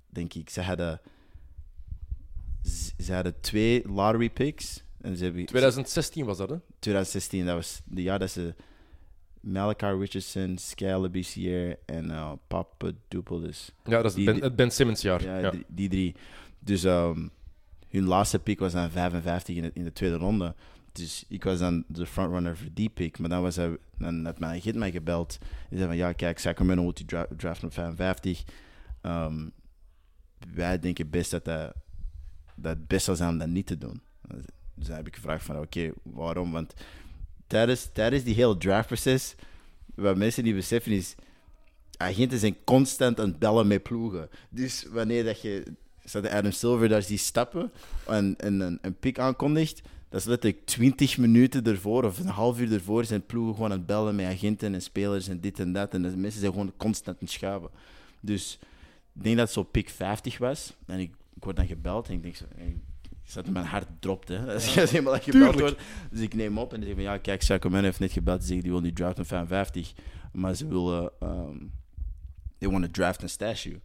[0.10, 1.02] denk ik, ze hadden,
[2.98, 4.84] ze hadden twee lottery picks.
[5.02, 6.58] En ze hebben, 2016 was dat, hè?
[6.80, 8.56] 2016, dat was de jaar dat ze
[9.52, 13.72] Malachi Richardson, Scala BCR en uh, Papadopoulos.
[13.84, 15.24] Ja, dat is Die- ben, het Ben Simmons jaar.
[15.24, 15.52] Ja, Ja.
[15.52, 16.16] Die, die drie.
[16.60, 17.28] Dus ehm,
[17.90, 20.56] hun laatste pick was dan 55 in de, in de tweede ronde.
[20.92, 23.20] Dus ik was dan de frontrunner voor die pick.
[23.20, 25.38] Maar dan, was hij, dan had mijn agent mij gebeld.
[25.70, 28.44] Die zei van, ja, kijk, Sacramento moet die dra draften op 55.
[29.02, 29.50] Ehm,
[30.54, 31.74] wij denken best dat dat,
[32.56, 34.02] dat het best zou zijn om dat niet te doen.
[34.76, 36.52] Dus dan heb ik gevraagd van, oké, waarom?
[36.52, 36.74] Want
[37.48, 39.36] tijdens, tijdens die hele draftproces,
[39.96, 41.16] wat mensen niet beseffen is,
[41.98, 44.30] agenten zijn constant aan het bellen met ploegen.
[44.50, 45.64] Dus wanneer dat je
[46.12, 47.72] de Adam Silver daar die stappen
[48.08, 52.60] en, en een, een pick aankondigt, dat is letterlijk 20 minuten ervoor of een half
[52.60, 55.74] uur ervoor zijn ploegen gewoon aan het bellen met agenten en spelers en dit en
[55.74, 55.94] dat.
[55.94, 57.70] En de mensen zijn gewoon constant aan het schuiven.
[58.20, 58.60] Dus
[59.16, 60.74] ik denk dat het zo pick 50 was.
[60.86, 62.46] En ik, ik word dan gebeld en ik denk zo,
[63.28, 64.46] ik zat mijn hart dropt, hè.
[64.54, 65.82] Als je eenmaal dat gebeld wordt.
[66.12, 68.40] Dus ik neem op en die zeg van, ja, kijk, Sacramento heeft net gebeld.
[68.40, 69.94] Die zegt, die wil nu draften 55.
[70.32, 71.12] Maar ze willen...
[71.24, 71.72] Um,
[72.58, 73.82] they want to draft stash you.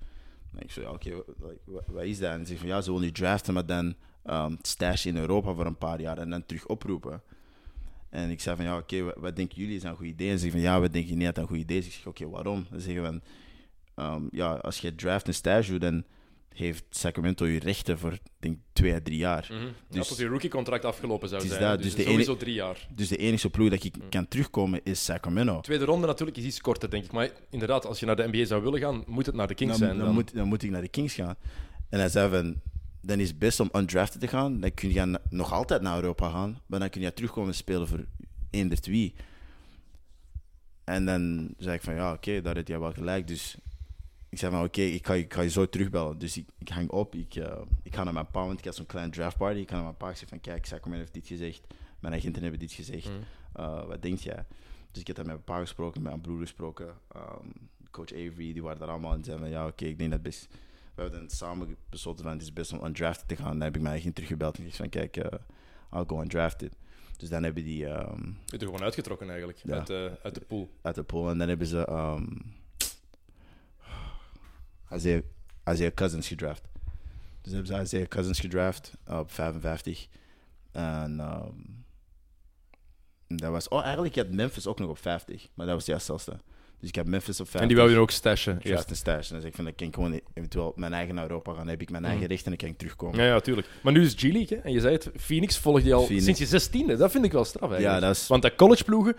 [0.54, 2.30] En ik zei, oké, like, wat is dat?
[2.30, 5.54] En ze zegt van, ja, ze willen nu draften, maar dan um, stash in Europa
[5.54, 7.22] voor een paar jaar en dan terug oproepen.
[8.10, 10.30] En ik zei van, ja, oké, wat, wat denken jullie is een goed idee?
[10.30, 11.86] En ze zeggen van, ja, wat denken niet dat een goed idee is?
[11.86, 12.66] Ik zeg, oké, waarom?
[12.72, 13.20] Ze zeggen van,
[14.14, 16.04] um, ja, als je draft en stash doet, dan
[16.54, 19.46] heeft Sacramento je rechten voor, denk twee à drie jaar.
[19.50, 19.62] Mhm.
[19.62, 21.60] Ja, Dus- tot je rookiecontract afgelopen zou zijn.
[21.60, 22.86] dat, dus dus de sowieso drie jaar.
[22.94, 25.60] Dus de enige ploeg dat ik kan terugkomen is Sacramento.
[25.60, 27.12] Tweede ronde natuurlijk is iets korter, denk ik.
[27.12, 29.78] Maar inderdaad, als je naar de NBA zou willen gaan, moet het naar de Kings
[29.78, 29.96] dan, zijn.
[29.96, 30.14] dan, Dan.
[30.14, 31.36] Moet, dan moet ik naar de Kings gaan.
[31.88, 32.60] En hij zei van,
[33.00, 34.60] dan is het best om undrafted te gaan.
[34.60, 37.88] Dan kun je nog altijd naar Europa gaan, maar dan kun je terugkomen en spelen
[37.88, 38.04] voor
[38.50, 39.14] eender wie.
[40.84, 43.26] En dan zei ik van, ja, oké, daar heb jij wel gelijk.
[43.26, 43.56] Dus
[44.32, 46.18] ik zei van, oké, ik, ga, je- ik ga je zo terugbellen.
[46.18, 48.74] Dus ik, ik hang op, ik, eh, ik ga naar mijn pa, want ik had
[48.74, 49.58] zo'n kleine draft party.
[49.58, 51.66] Ik ga naar mijn pa, ik zeg van, kijk, Sacramento heeft dit gezegd.
[52.00, 53.10] Mijn agenten hebben dit gezegd.
[53.56, 54.44] Uh, wat denk jij?
[54.90, 56.86] Dus ik heb daar met mijn pa gesproken, met mijn broer gesproken.
[57.16, 57.52] Um,
[57.90, 60.48] coach Avery, die waren daar allemaal en zeiden van ja, oké, ik denk dat best.
[60.94, 63.52] We hebben dan samen besloten van het is best om undrafted te gaan.
[63.52, 65.24] Dan heb ik mijn eigen teruggebeld en gezegd van kijk, uh,
[65.92, 66.76] I'll go undrafted.
[67.16, 67.96] Dus dan hebben die um,
[68.44, 69.74] Je bent er gewoon uitgetrokken eigenlijk, Ja.
[69.74, 70.70] uit, de, uit de pool.
[70.82, 72.42] uit de pool en dan hebben ze um,
[74.94, 75.22] Isaiah,
[75.70, 76.62] Isaiah Cousins gedraft.
[77.40, 80.06] Dus hebben ze Isaiah Cousins gedraft op 55.
[80.72, 81.84] En um,
[83.38, 83.68] dat was...
[83.68, 85.48] Oh, eigenlijk had Memphis ook nog op 50.
[85.54, 86.36] Maar dat was juist zelfste.
[86.78, 87.60] Dus ik heb Memphis op 50.
[87.60, 88.60] En die wou je ook stashen.
[88.62, 88.90] Juist.
[88.90, 89.26] en stash.
[89.26, 91.60] En dan zeg ik dan kan ik gewoon eventueel mijn eigen Europa gaan.
[91.60, 92.30] Dan heb ik mijn eigen Mhm.
[92.30, 93.18] recht en dan kan ik terugkomen.
[93.18, 93.68] Ja, ja, tuurlijk.
[93.82, 96.24] Maar nu is G-League, en je zei het, Phoenix volg je al Phoenix.
[96.24, 96.96] sinds je zestiende.
[96.96, 98.00] Dat vind ik wel straf eigenlijk.
[98.00, 98.26] Ja, dat is...
[98.26, 99.16] Want dat collegeploegen,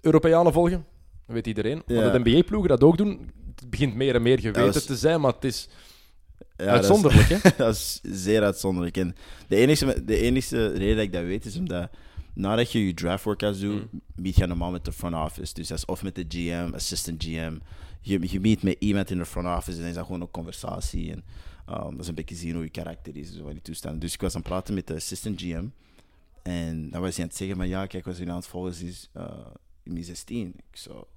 [0.00, 0.86] Europeanen volgen,
[1.26, 1.82] dat weet iedereen.
[1.86, 2.00] Ja.
[2.00, 3.30] Maar dat NBA-ploegen dat ook doen,
[3.60, 5.68] het begint meer en meer geweten te zijn, maar het is
[6.38, 7.28] ja, dat is- uitzonderlijk.
[7.28, 7.38] hè?
[7.64, 8.96] dat is zeer uitzonderlijk.
[8.96, 9.14] En
[9.48, 11.90] de enige, de enige reden dat ik dat weet is omdat
[12.34, 14.00] nadat je je draft workouts doet, Mm.
[14.14, 15.54] meet je normaal met de front office.
[15.54, 17.56] Dus dat is of met de GM, assistant GM.
[18.00, 20.30] Je, je meet met iemand in de front office en dan is dat gewoon een
[20.30, 21.10] conversatie.
[21.10, 21.24] En
[21.68, 24.00] um, dat is een beetje zien hoe je karakter is, zo die toestanden.
[24.00, 25.64] Dus ik was aan het praten met de assistant GM.
[26.42, 28.70] En dan was hij aan het zeggen, maar ja, kijk, wat je aan het volgen
[28.70, 29.24] is, is uh,
[29.96, 30.54] in 16.
[30.70, 31.08] Ik zo,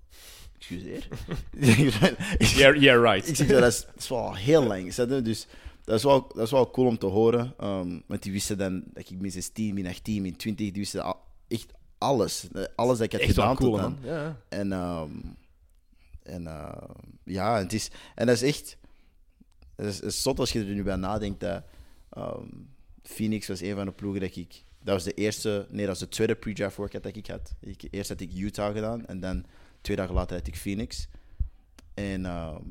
[0.58, 1.08] excuseer?
[2.40, 3.28] Yeah, yeah, right.
[3.28, 4.84] Ik zeg, dat is, dat is wel heel lang.
[4.84, 4.96] Dus
[5.84, 7.54] dat is, wel, dat is wel cool om te horen.
[7.64, 11.04] Um, want die wisten dan dat ik min 16, min 18, min 20, die wisten
[11.04, 12.48] al, echt alles.
[12.76, 13.98] Alles dat ik had Echt gedaan cool, tot dan.
[14.04, 14.38] Ja.
[14.50, 15.12] En, ehm,
[16.24, 16.90] en eh,
[17.24, 18.78] ja, het is, en dat is echt...
[19.76, 21.64] Het is, het is zot als je er nu bij nadenkt dat
[22.10, 22.46] ehm,
[23.04, 24.64] Phoenix was een van de ploegen dat ik...
[24.84, 25.66] Dat was de eerste...
[25.70, 27.54] Nee, dat was de tweede pre-draft workout dat ik had.
[27.60, 29.46] Ik, eerst had ik Utah gedaan en dan
[29.82, 31.08] twee dagen later had ik Phoenix.
[31.94, 32.64] En ehm,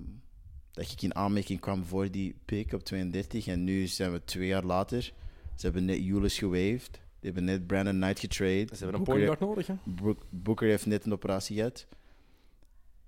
[0.72, 3.46] dat ik in aanmerking kwam voor die pick op 32.
[3.46, 5.02] En nu zijn we twee jaar later.
[5.54, 6.90] Ze hebben net Julius gewaved.
[6.92, 8.66] Ze hebben net Brandon Knight getrade.
[8.76, 9.74] Ze hebben een point nodig, hè?
[10.30, 11.86] Booker heeft net een operatie gehad.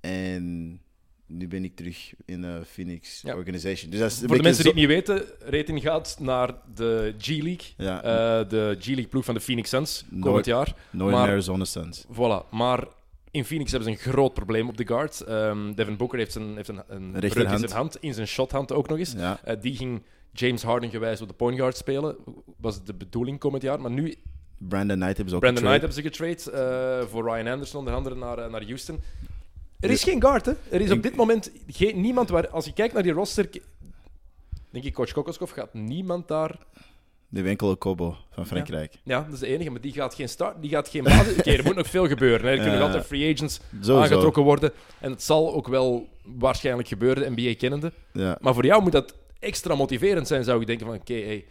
[0.00, 0.80] En
[1.32, 3.34] nu ben ik terug in de Phoenix Ja.
[3.36, 3.90] Organization.
[3.90, 7.66] Dus dat is Voor de mensen die het niet weten, rating gaat naar de G-League.
[7.76, 10.74] Ja, Eh, de G-League ploeg van de Phoenix Suns, komend Noord- jaar.
[10.90, 12.04] Northern maar- Arizona Suns.
[12.12, 12.48] Voilà.
[12.50, 12.84] Maar
[13.30, 15.20] in Phoenix hebben ze een groot probleem op de guard.
[15.20, 18.88] Ehm, Devin Booker heeft, een, heeft een, een in zijn hand, in zijn shothand ook
[18.88, 19.12] nog eens.
[19.12, 20.02] Ja, Eh, die ging
[20.32, 22.16] James Harden gewijs op de point guard spelen.
[22.56, 23.80] Was de bedoeling komend jaar.
[23.80, 24.14] Maar nu,
[24.58, 26.50] Brandon Knight hebben ze ook Brandon Knight hebben ze getrade
[27.02, 29.00] eh, voor Ryan Anderson, onder andere naar, eh, naar Houston.
[29.82, 30.52] Er is geen guard, hè?
[30.70, 32.48] Er is op dit moment geen, niemand waar...
[32.48, 33.48] Als je kijkt naar die roster...
[34.70, 36.58] Denk ik, coach Kokoskov gaat niemand daar...
[37.28, 38.94] De winkele Kobo van Frankrijk.
[39.02, 41.36] Ja, dat is de enige, maar die gaat geen start, die gaat geen basis.
[41.38, 42.46] Oké, er moet nog veel gebeuren.
[42.46, 42.56] Hè.
[42.56, 43.98] Er kunnen altijd free agents Sowieso.
[43.98, 44.72] aangetrokken worden.
[44.98, 47.92] En het zal ook wel waarschijnlijk gebeuren, NBA kennende.
[48.12, 50.94] Ja, Maar voor jou moet dat extra motiverend zijn, zou ik denken van...
[50.94, 51.44] Oké, hey,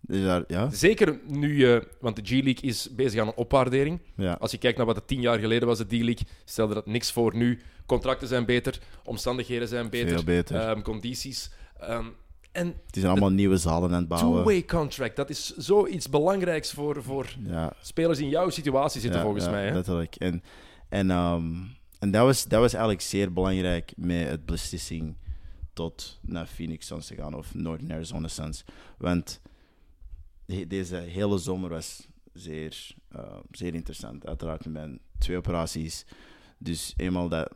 [0.00, 1.88] dus daar, ja, zeker nu je...
[2.00, 4.00] Want de G-League is bezig aan een opwaardering.
[4.16, 4.32] ja.
[4.32, 7.12] Als je kijkt naar wat het tien jaar geleden was, de D-League, stelde dat niks
[7.12, 7.60] voor nu.
[7.86, 10.56] Contracten zijn beter, omstandigheden zijn beter, Veel beter.
[10.56, 11.50] ehm, condities.
[11.80, 12.04] Ehm,
[12.52, 14.34] en Het zijn allemaal nieuwe zalen aan het bouwen.
[14.42, 19.24] two-way contract, dat is zoiets belangrijks voor, voor Ja, spelers in jouw situatie zitten, ja,
[19.26, 19.66] volgens ja, mij.
[19.66, 19.74] Hè?
[19.74, 20.14] Letterlijk.
[20.16, 20.42] En,
[20.88, 21.44] en, ehm,
[21.98, 25.16] en dat, was, dat was eigenlijk zeer belangrijk met het beslissing
[25.72, 28.64] tot naar Phoenix Suns te gaan of Northern Arizona Suns.
[28.98, 29.40] Want
[30.68, 34.26] deze hele zomer was zeer, eh, zeer interessant.
[34.26, 36.06] Uiteraard met mijn twee operaties.
[36.58, 37.52] Dus eenmaal dat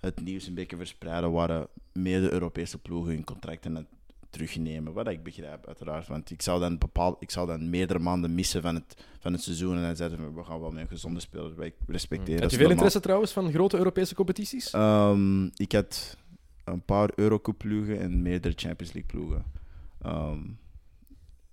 [0.00, 3.86] het nieuws een beetje verspreiden, waren meer de Europese ploegen hun contracten aan
[4.30, 4.92] terugnemen.
[4.92, 6.08] Wat ik begrijp, uiteraard.
[6.08, 9.42] Want ik zou dan, bepaald, ik zou dan meerdere maanden missen van het, van het
[9.42, 9.76] seizoen.
[9.76, 11.54] En dan zeiden we, we gaan wel met een gezonde speler.
[11.54, 12.32] Wat ik respecteer.
[12.32, 14.70] Heb dat je veel interesse trouwens van grote Europese competities?
[14.70, 16.16] Ehm, ik had
[16.64, 19.44] een paar Eurocup ploegen en meerdere Champions League ploegen.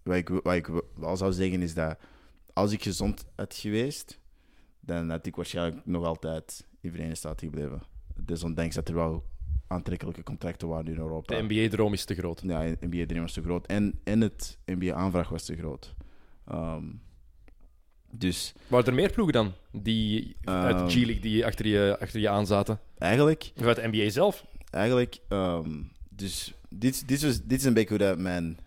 [0.07, 1.97] Wat ik, wat ik wel zou zeggen is dat
[2.53, 4.19] als ik gezond had geweest,
[4.79, 7.81] dan had ik waarschijnlijk nog altijd in de Verenigde Staten gebleven.
[8.15, 9.23] Dus ondanks dat er wel
[9.67, 11.35] aantrekkelijke contracten waren in Europa.
[11.35, 12.41] De NBA-droom is te groot.
[12.45, 13.65] Ja, de NBA-dream was te groot.
[13.65, 15.93] En, en het NBA-aanvraag was te groot.
[16.47, 16.83] Ehm,
[18.11, 20.89] dus Waren er meer ploegen dan die uit de Ehm.
[20.89, 22.79] G-League die achter je, achter je aan zaten?
[22.97, 24.45] eigenlijk, Of uit de NBA zelf?
[24.69, 28.57] eigenlijk ehm, dus dit, dit, was, dit is een beetje hoe dat mijn,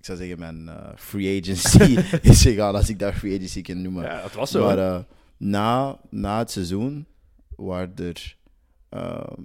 [0.00, 3.82] ik zou zeggen, mijn eh, free agency is gegaan, als ik dat free agency kan
[3.82, 4.02] noemen.
[4.02, 4.64] Ja, het was zo.
[4.64, 5.02] Maar eh,
[5.36, 7.06] na, na het seizoen
[7.56, 8.36] waren er
[8.88, 9.42] ehm,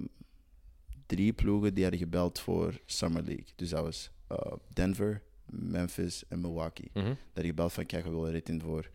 [1.06, 3.46] drie ploegen die hadden gebeld voor Summer League.
[3.56, 6.90] Dus dat was eh, Denver, Memphis en Milwaukee.
[6.92, 7.04] Mhm.
[7.06, 8.90] Dat hadden gebeld van, kijk, we willen dit in voor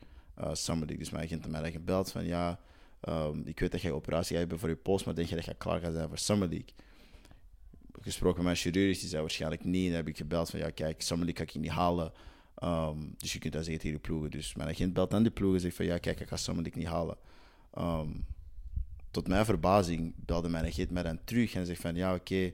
[0.54, 1.04] Summer League.
[1.04, 2.60] Dus mijn agent had mij gebeld van, ja,
[3.02, 5.54] ehm, ik weet dat jij operatie hebben voor je pols, maar denk je dat je
[5.54, 6.70] klaar gaat zijn voor Summer League?
[8.00, 9.88] Gesproken met mijn chirurg, die zei waarschijnlijk niet.
[9.88, 12.12] Dan heb ik gebeld van, ja, kijk, League kan ik niet halen.
[12.56, 14.32] Ehm, dus je kunt dat zeggen tegen de ploegen.
[14.32, 16.72] Dus mijn agent belt aan die ploegen en zegt van, ja, kijk, ik ga League
[16.74, 17.18] niet halen.
[17.74, 18.10] Ehm,
[19.12, 22.54] tot mijn verbazing belde mijn agent mij dan terug en zegt van, ja, oké,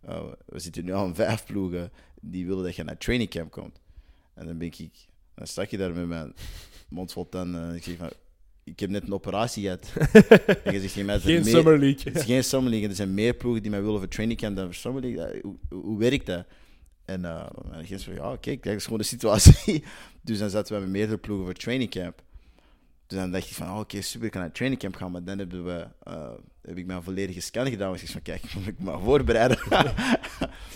[0.00, 3.80] eh, we zitten nu aan vijf ploegen die willen dat je naar training camp komt.
[4.34, 6.34] En dan ben ik, dan sta je daar met mijn
[6.88, 8.10] mond vol tanden en ik zeg van,
[8.64, 9.92] ik heb net een operatie gehad.
[10.64, 12.00] en je zegt mij, Geen meer- Summer League.
[12.04, 12.88] het is geen Summer League.
[12.88, 15.42] Er zijn meer ploegen die mij willen voor training camp dan voor Summer League.
[15.68, 16.46] Hoe, werkt dat?
[17.04, 17.46] En uh,
[17.86, 19.84] zei van, ja, kijk, dat is gewoon de situatie.
[20.22, 22.22] dus dan zaten we met meerdere ploegen voor training camp.
[23.06, 25.10] Dus dan dacht ik van, oh, oké, super, ik kan naar training camp gaan.
[25.10, 26.30] Maar dan hebben we, eh,
[26.62, 27.92] heb ik mijn volledige scan gedaan.
[27.92, 29.58] Dus ik van, kijk, moet ik me voorbereiden.
[29.70, 29.84] en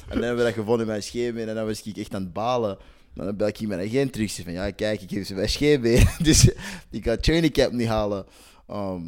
[0.08, 1.48] dan hebben we dat gevonden in mijn scheenbeen.
[1.48, 2.78] En dan was ik echt aan het balen.
[3.18, 4.34] En dan bel ik hier mijn agent terug.
[4.34, 6.06] Van, ja, kijk, ik heb ze mijn scheenbeen.
[6.22, 6.50] dus
[6.90, 8.26] ik ga training camp niet halen.
[8.66, 9.02] Ehm,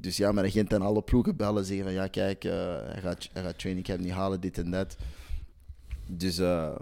[0.00, 3.28] dus ja, mijn agent en alle ploegen bellen zeggen van ja, kijk, eh, hij, gaat,
[3.32, 4.96] hij gaat training camp niet halen, dit en dat.
[6.06, 6.76] Dus eh,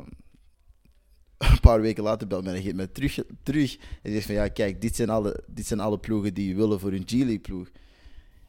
[1.38, 4.80] een paar weken later belt mijn agent mij terug, terug en zegt van ja, kijk,
[4.80, 7.68] dit zijn alle, dit zijn alle ploegen die willen voor een G-League ploeg.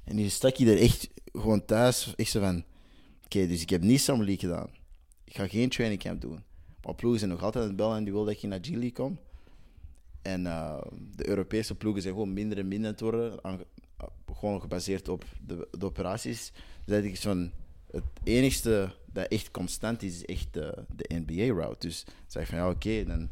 [0.03, 2.63] En nu stak je er echt gewoon thuis, echt zo van,
[3.25, 4.69] oké, dus ik heb niet Summer League gedaan.
[5.23, 6.43] Ik ga geen training camp doen.
[6.85, 8.91] Maar ploegen zijn nog altijd aan het bellen en die willen dat je naar G-League
[8.91, 9.19] komt.
[10.21, 10.81] En eh,
[11.15, 13.43] de Europese ploegen zijn gewoon minder en minder het worden.
[13.43, 13.59] aan-
[14.33, 16.51] gewoon gebaseerd op de, operaties.
[16.85, 17.51] Dus dat ik van
[17.91, 21.87] het enigste dat echt constant is, is echt de, de NBA-route.
[21.87, 23.29] Dus zeg van ja, oké, dan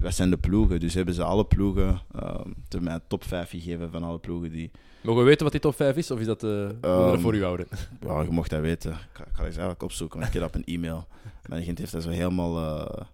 [0.00, 0.80] wat zijn de ploegen?
[0.80, 4.70] Dus hebben ze alle ploegen, um, te mijn top 5 gegeven van alle ploegen die.
[5.02, 6.10] Mogen we weten wat die top 5 is?
[6.10, 7.66] Of is dat, eh Ehm, voor u houden?
[8.06, 8.90] Ja, je mocht dat weten.
[8.92, 11.06] Ik ga, ik ga eens eigenlijk opzoeken, want ik heb dat op een e-mail.
[11.48, 13.06] Mijn agent heeft dat zo helemaal eh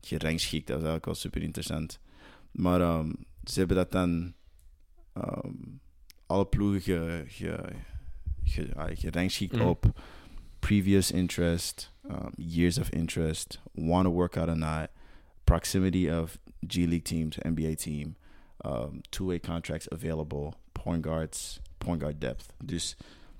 [0.00, 0.66] gerangschikt.
[0.66, 2.00] Dat is eigenlijk wel super interessant.
[2.50, 3.12] Maar ehm,
[3.44, 4.32] ze hebben dat dan
[5.12, 5.52] ehm,
[6.26, 7.58] alle ploegen ge, ge,
[8.44, 9.66] ge, gerangschikt Mhm.
[9.66, 10.00] op
[10.58, 14.88] previous interest, um, years of interest, want to work out or not,
[15.48, 18.16] proximity of G League teams, NBA team,
[18.64, 22.46] um, two-way contracts available, point guards, point guard depth.
[22.64, 22.96] Dus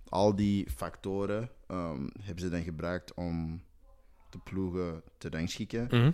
[0.09, 3.62] al die factoren um, hebben ze dan gebruikt om
[4.30, 5.86] de ploegen te rangschikken.
[5.90, 6.11] Mhm.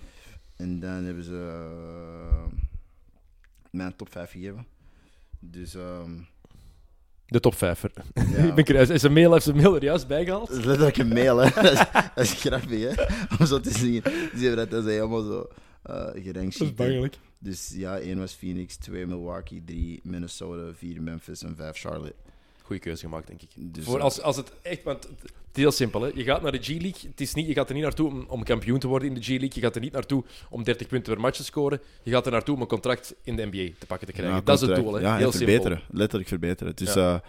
[0.57, 1.67] En dan hebben ze
[2.33, 2.45] uh,
[3.71, 4.67] mijn top 5 gegeven.
[5.41, 6.13] Dus ehm
[7.27, 7.83] De top 5.
[8.15, 8.23] ja.
[8.23, 8.89] Ik ben curieus.
[8.89, 10.49] Is een mail, heeft zijn mail er juist bijgehaald?
[10.49, 11.51] Dat is letterlijk een mail, hè.
[11.63, 11.79] dat, is,
[12.15, 13.05] dat is grappig, hè.
[13.39, 14.03] Om zo te zien.
[14.37, 15.49] Ze hebben dat helemaal zo
[15.91, 17.19] uh, gerangschikt.
[17.39, 22.15] Dus ja, één was Phoenix, twee Milwaukee, drie Minnesota, vier Memphis en vijf Charlotte.
[22.63, 23.49] Goeie keuze gemaakt, denk ik.
[23.57, 26.01] Dus, Voor eh, als, als het echt, want het is heel simpel.
[26.03, 26.11] Hè?
[26.15, 27.11] Je gaat naar de G-League.
[27.11, 29.21] Het is niet, je gaat er niet naartoe om, om kampioen te worden in de
[29.21, 29.51] G-League.
[29.55, 31.81] Je gaat er niet naartoe om 30 punten per match te scoren.
[32.03, 34.35] Je gaat er naartoe om een contract in de NBA te pakken te krijgen.
[34.37, 34.93] ja, dat is het doel.
[34.95, 35.01] Hè?
[35.01, 35.49] Ja, heel simpel.
[35.49, 35.83] verbeteren.
[35.91, 36.77] Letterlijk verbeteren.
[36.77, 37.15] Dus, Ja.
[37.15, 37.21] eh,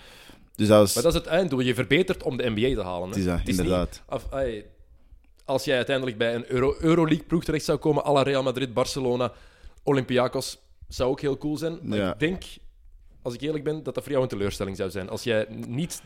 [0.56, 0.94] dus dat was...
[0.94, 1.60] Maar dat is het einddoel.
[1.60, 3.02] Je verbetert om de NBA te halen.
[3.02, 3.08] Hè?
[3.10, 4.02] het is dat, Het is niet- inderdaad.
[4.10, 4.66] Of, ai,
[5.46, 8.74] als jij uiteindelijk bij een Euro Euroleague ploeg terecht zou komen, à la Real Madrid,
[8.74, 9.32] Barcelona,
[9.84, 11.80] Olympiakos, zou ook heel cool zijn.
[11.82, 12.14] Maar Ja.
[12.14, 12.44] ik denk,
[13.22, 15.10] als ik eerlijk ben, dat dat voor jou een teleurstelling zou zijn.
[15.10, 16.02] Als jij niet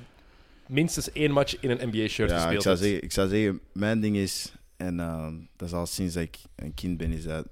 [0.68, 2.80] minstens één match in een NBA-shirt Ja, ik zou, hebt.
[2.86, 6.74] zeggen, ik zou zeggen, mijn ding is, en ehm, dat is al sinds ik een
[6.74, 7.46] kind ben, is dat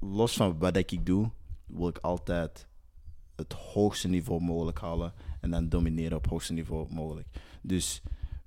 [0.00, 1.30] los van wat ik doe,
[1.66, 2.66] wil ik altijd
[3.36, 7.26] het hoogste niveau mogelijk halen en dan domineren op het hoogste niveau mogelijk.
[7.62, 8.02] Dus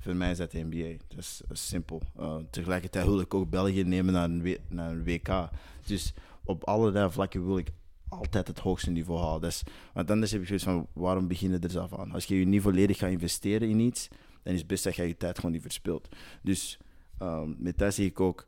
[0.06, 1.03] voor mij is dat de NBA.
[1.07, 2.02] Dat is, simpel.
[2.19, 5.49] Uh, tegelijkertijd wil ik ook België nemen naar een, naar WK.
[5.86, 6.14] Dus
[6.44, 7.72] op allerlei vlakken wil ik
[8.10, 9.48] altijd het hoogste niveau halen.
[9.48, 9.64] Is,
[9.94, 12.11] want anders heb ik zoiets van, waarom beginnen er zelf aan?
[12.11, 14.07] Als je je niet volledig gaat investeren in iets,
[14.44, 16.07] dan is het best dat je je tijd gewoon niet verspilt.
[16.41, 16.77] Dus
[17.18, 18.48] ehm, met dat zeg ik ook,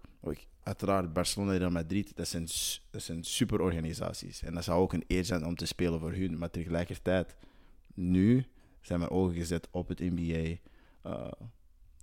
[0.63, 2.47] uiteraard Barcelona en Madrid, dat zijn,
[2.89, 4.43] dat zijn super organisaties.
[4.43, 6.37] En dat zou ook een eer zijn om te spelen voor hun.
[6.37, 7.35] Maar tegelijkertijd,
[7.93, 8.45] nu
[8.81, 10.57] zijn mijn ogen gezet op het NBA.
[11.07, 11.31] Eh,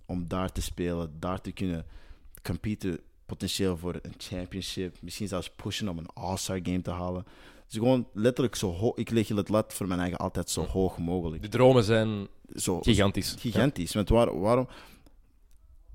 [0.05, 1.85] om daar te spelen, daar te kunnen
[2.43, 4.95] competen potentieel voor een championship.
[5.01, 7.25] Misschien zelfs pushen om een All-Star game te halen.
[7.67, 8.95] Dus gewoon letterlijk zo hoog.
[8.97, 11.41] Ik leg het lat voor mijn eigen altijd zo hoog mogelijk.
[11.41, 13.35] De dromen zijn Zo, gigantisch.
[13.39, 13.93] gigantisch.
[13.93, 14.67] Want waar, waarom?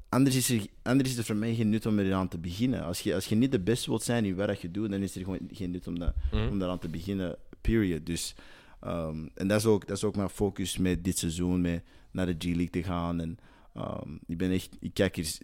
[0.09, 2.85] Anders is, er, anders is er voor mij geen nut om eraan te beginnen.
[2.85, 5.15] Als je, als je niet de beste wilt zijn in wat je doet, dan is
[5.16, 6.49] er gewoon geen nut om, dat, Mhm.
[6.49, 7.37] om daaraan te beginnen.
[7.61, 8.07] Period.
[8.07, 8.35] Dus,
[8.81, 12.27] ehm, en dat is, ook, dat is ook mijn focus met dit seizoen, met naar
[12.27, 13.20] de G-League te gaan.
[13.20, 13.39] En,
[13.74, 15.39] ehm, ik, ben echt, ik kijk er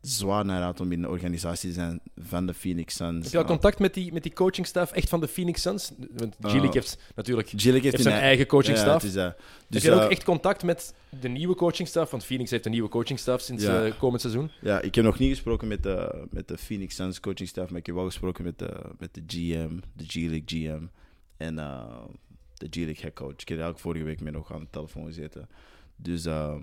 [0.00, 3.22] zwaar naar uit om in de organisatie te zijn van de Phoenix Suns.
[3.22, 5.92] Heb je al Uh, contact met die, met die coachingstaf echt van de Phoenix Suns?
[6.16, 9.02] Want G-League Uh, heeft natuurlijk G-League heeft, heeft zijn eigen coachingstaf.
[9.02, 9.36] Ja, dat.
[9.68, 12.10] Dus, heb je ook eh, echt contact met de nieuwe coachingstaf?
[12.10, 13.84] Want Phoenix heeft een nieuwe coachingstaf sinds Ja.
[13.84, 14.50] eh, komend seizoen.
[14.60, 17.78] Ja, ik heb nog niet gesproken met de, met de Phoenix Suns coaching staff, maar
[17.80, 20.82] ik heb wel gesproken met de, met de GM, de G-League GM
[21.36, 21.84] en eh,
[22.54, 23.32] de G-League head coach.
[23.32, 25.48] Ik heb eigenlijk vorige week mee nog aan de telefoon gezeten.
[25.96, 26.60] Dus, ehm,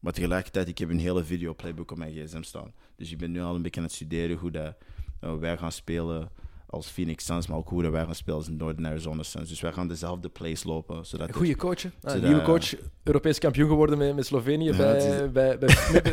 [0.00, 2.72] maar tegelijkertijd, ik heb een hele video playbook op mijn gsm staan.
[2.96, 4.74] Dus ik ben nu al een beetje aan het studeren hoe dat,
[5.20, 6.28] eh, wij gaan spelen
[6.70, 9.48] als Phoenix Suns, maar ook hoe dat wij gaan spelen als Northern Arizona Suns.
[9.48, 11.06] Dus wij gaan dezelfde plays lopen.
[11.06, 11.84] Zodat Een het- goede coach.
[11.84, 14.64] Ah, Zodat- nieuwe coach, Europees kampioen geworden met, met Slovenië.
[14.64, 15.58] Ja, bij, is- bij,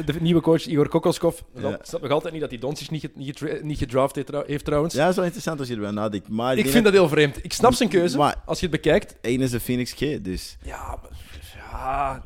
[0.06, 1.40] de nieuwe coach Igor Kokoskov.
[1.56, 1.70] Ja.
[1.80, 4.66] Ik snap nog altijd niet dat hij Doncic niet, niet, niet gedraft heeft, trou- heeft
[4.66, 4.94] trouwens.
[4.94, 6.30] Ja, dat is wel interessant als je erbij nadenkt.
[6.30, 7.44] Maar ik vind dat heel vreemd.
[7.44, 9.18] Ik snap zijn keuze, Maar- als je het bekijkt.
[9.22, 10.58] één is een Phoenix kid, dus...
[10.64, 11.10] Ja, maar-
[11.56, 12.24] ja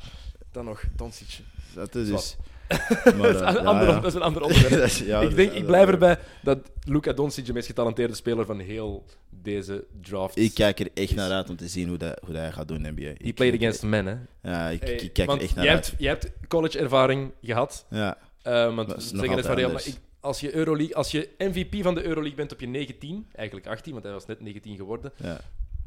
[0.51, 1.39] dan nog Doncic.
[1.73, 2.35] Dat is dus.
[3.17, 3.93] Maar, dat, eh, is een ja, ander, ja.
[3.93, 4.89] dat is een ander onderwerp.
[5.05, 9.05] Ja, ik, denk, ik blijf erbij dat Luca Doncic de meest getalenteerde speler van heel
[9.29, 12.41] deze draft Ik kijk er echt naar uit om te zien hoe, dat, hoe dat
[12.41, 13.01] hij gaat doen in NBA.
[13.01, 14.15] Die Ik- played against men, hè.
[14.41, 14.79] Ja, ik,
[15.13, 15.85] kijk want er echt naar jij uit.
[15.87, 17.85] Hebt, jij hebt college-ervaring gehad.
[17.89, 21.75] Ja, Eh, want Dat zeggen het van maar ik, als, je Euroleague, als je MVP
[21.83, 25.11] van de Euroleague bent op je 19, eigenlijk 18, want hij was net 19 geworden,
[25.15, 25.41] ja.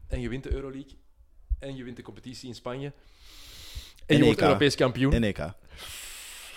[0.08, 0.96] en je wint de Euroleague,
[1.58, 2.92] en je wint de competitie in Spanje,
[4.12, 4.46] en, je wordt EK.
[4.46, 5.38] Europees kampioen, En EK.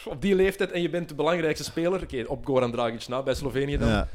[0.05, 3.33] op die leeftijd, en je bent de belangrijkste speler, oké, op Goran Dragic na, bij
[3.33, 4.07] Slovenië dan, Ja.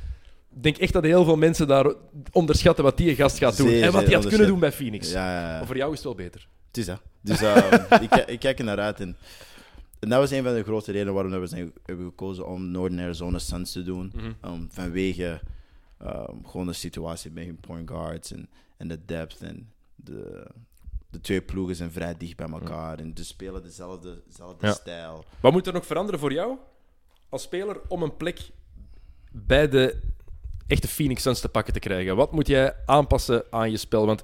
[0.55, 1.93] ik denk echt dat heel veel mensen daar
[2.33, 5.11] onderschatten wat die gast gaat doen, Zeer, en wat hij had kunnen doen bij Phoenix.
[5.13, 5.25] Ja.
[5.59, 6.47] Maar voor jou is het wel beter.
[6.67, 7.01] Het is dat.
[7.21, 9.01] Dus ehm, ik, ki- ik kijk er naar uit.
[9.01, 9.17] En,
[9.99, 13.01] en dat was een van de grote redenen waarom we zijn, hebben gekozen om Northern
[13.01, 14.13] Arizona Suns te doen.
[14.15, 14.53] Mhm.
[14.55, 15.41] Um, vanwege
[15.99, 19.41] ehm, gewoon de situatie met hun point guards en, en de depth.
[19.41, 20.47] En de,
[21.11, 22.99] de twee ploegen zijn vrij dicht bij elkaar.
[22.99, 24.73] En ze spelen dezelfde, dezelfde Ja.
[24.73, 25.25] stijl.
[25.41, 26.57] Wat moet er nog veranderen voor jou
[27.29, 28.39] als speler om een plek
[29.33, 30.01] bij de
[30.67, 32.17] echte Phoenix Suns te pakken te krijgen?
[32.17, 34.07] Wat moet jij aanpassen aan je spel?
[34.07, 34.23] Want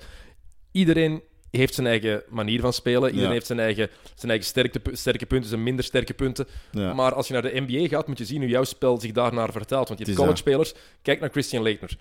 [0.73, 3.05] iedereen heeft zijn eigen manier van spelen.
[3.09, 3.33] Iedereen Ja.
[3.33, 6.47] heeft zijn eigen, zijn eigen sterke, sterke punten, zijn minder sterke punten.
[6.71, 6.93] Ja.
[6.95, 9.53] Maar als je naar de NBA gaat, moet je zien hoe jouw spel zich daarnaar
[9.53, 9.89] vertaalt.
[9.89, 10.75] Want je hebt college-spelers.
[11.03, 11.97] Kijk naar Christian Leitner.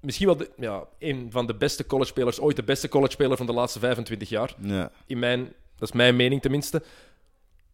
[0.00, 3.52] Misschien wel de, ja, een van de beste college-spelers, ooit de beste college-speler van de
[3.52, 4.90] laatste 25 jaar ja.
[5.06, 6.82] in mijn, dat is mijn mening tenminste.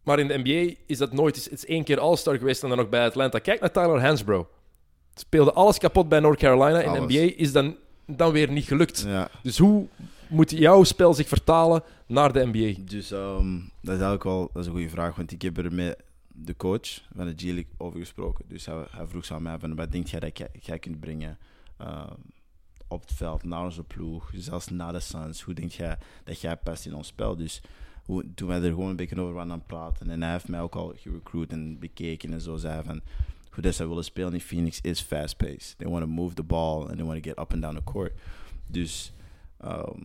[0.03, 1.35] Maar in de NBA is dat nooit.
[1.35, 3.39] Het is, het is één keer All-Star geweest en dan nog bij Atlanta.
[3.39, 4.49] Kijk naar Tyler Hansbrough.
[5.15, 6.79] Speelde alles kapot bij North Carolina.
[6.79, 6.99] In de.
[6.99, 9.03] NBA is dan, dan weer niet gelukt.
[9.07, 9.29] ja.
[9.43, 9.87] Dus hoe
[10.27, 12.79] moet jouw spel zich vertalen naar de NBA?
[12.85, 15.73] Dus ehm, dat is eigenlijk wel dat is een goede vraag, want ik heb er
[15.73, 15.97] met
[16.27, 18.45] de coach van de G-League over gesproken.
[18.47, 20.99] Dus hij, hij vroeg zo aan mij van, wat denk jij dat jij, jij kunt
[20.99, 21.37] brengen
[21.77, 22.15] ehm,
[22.87, 25.41] op het veld, naar onze ploeg, zelfs naar de Suns.
[25.41, 27.35] Hoe denk jij dat jij past in ons spel?
[27.35, 27.61] Dus
[28.05, 30.47] hoe, toen wij er gewoon een beetje over waren aan het praten, en hij heeft
[30.47, 33.01] mij ook al gerecruit en bekeken en zo, zei van,
[33.51, 35.77] hoe dat zij willen spelen in Phoenix is fast-paced.
[35.77, 37.83] They want to move the ball and they want to get up and down the
[37.83, 38.13] court.
[38.67, 39.13] Dus
[39.57, 40.01] ehm,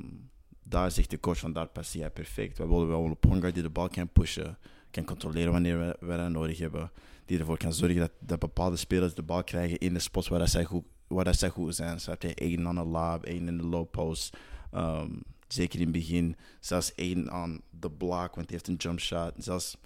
[0.62, 2.58] daar zegt de coach van daar past hij perfect.
[2.58, 4.58] We willen wel een point die de bal kan pushen,
[4.90, 6.90] kan controleren wanneer we, dat nodig hebben.
[7.24, 10.64] Die ervoor kan zorgen dat, bepaalde spelers de bal krijgen in de spots waar zij
[10.64, 12.00] goed, waar dat zij goed zijn.
[12.00, 14.36] Zo heb je één aan de lob, één in de low post.
[14.72, 15.10] Ehm,
[15.48, 16.36] zeker in het begin.
[16.60, 19.32] Zelfs één aan de block, want hij heeft een jump shot.
[19.36, 19.76] Zelfs,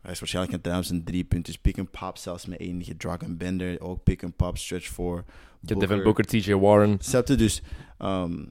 [0.00, 1.60] hij is waarschijnlijk een tijdens een drie punten.
[1.60, 3.80] Pick and pop zelfs met één Dragon Bender.
[3.80, 5.24] Ook pick and pop, stretch four.
[5.60, 6.96] Je Devin Booker, TJ Warren.
[7.00, 7.34] Snap je?
[7.34, 7.62] Dus
[7.98, 8.44] ehm,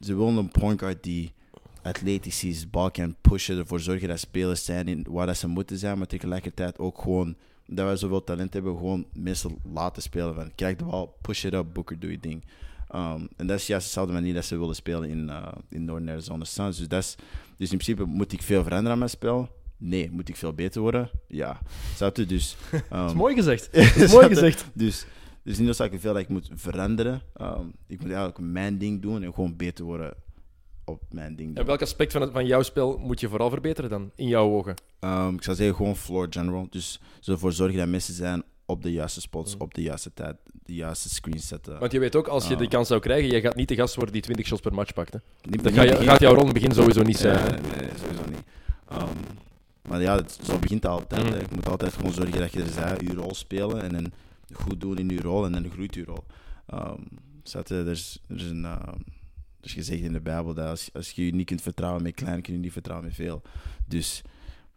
[0.00, 1.32] ze willen een point guard die
[1.82, 5.78] atletisch is, bal kan pushen, ervoor zorgen dat spelers zijn in waar dat ze moeten
[5.78, 7.36] zijn, maar tegelijkertijd ook gewoon
[7.66, 10.34] dat wij zoveel talent hebben, gewoon mensen laten spelen.
[10.34, 12.44] Van, krijg de bal, push it up, Booker, doe je ding.
[12.88, 16.10] Ehm, en dat is juist dezelfde manier dat ze willen spelen in, uh, in Northern
[16.10, 16.78] Arizona Suns.
[16.78, 17.14] Dus, dat is,
[17.56, 19.48] dus in principe moet ik veel veranderen aan mijn spel.
[19.76, 21.10] Nee, moet ik veel beter worden?
[21.28, 21.60] Ja.
[21.94, 22.26] Snap je?
[22.26, 23.72] Dus, Dat ehm, is mooi gezegd.
[23.72, 24.64] Dat is mooi gezegd.
[24.74, 25.06] dus,
[25.42, 27.22] dus niet noodzakelijk veel dat ik moet veranderen.
[27.34, 30.14] Ehm, ik moet eigenlijk mijn ding doen en gewoon beter worden
[30.84, 31.56] op mijn ding.
[31.56, 34.50] En welk aspect van, het, van jouw spel moet je vooral verbeteren dan, in jouw
[34.50, 34.74] ogen?
[35.00, 36.66] Ehm, ik zou zeggen gewoon floor general.
[36.70, 40.74] Dus ervoor zorgen dat mensen zijn op de juiste spots, op de juiste tijd, de
[40.74, 41.78] juiste screen zetten.
[41.78, 42.58] Want je weet ook, als je Ah.
[42.58, 44.92] die kans zou krijgen, jij gaat niet de gast worden die 20 shots per match
[44.92, 45.12] pakt.
[45.12, 45.18] Hè?
[45.42, 47.38] Niet- Dat niet ga je, begin- gaat jouw rol begin sowieso niet zijn.
[47.38, 48.42] Ja, nee, sowieso niet.
[48.88, 49.08] Ehm,
[49.88, 51.28] maar ja, het, zo begint altijd.
[51.28, 51.36] Hè.
[51.36, 53.82] Je moet altijd gewoon zorgen dat je er je rol spelen.
[53.82, 54.12] En dan
[54.52, 56.24] goed doen in je rol en dan groeit je rol.
[56.66, 57.00] Ehm
[57.42, 58.64] zat, er, is, er is een...
[58.64, 58.98] ehm,
[59.64, 62.14] er is gezegd in de Bijbel dat als, als je je niet kunt vertrouwen met
[62.14, 63.42] klein, kun je niet vertrouwen met veel.
[63.86, 64.22] Dus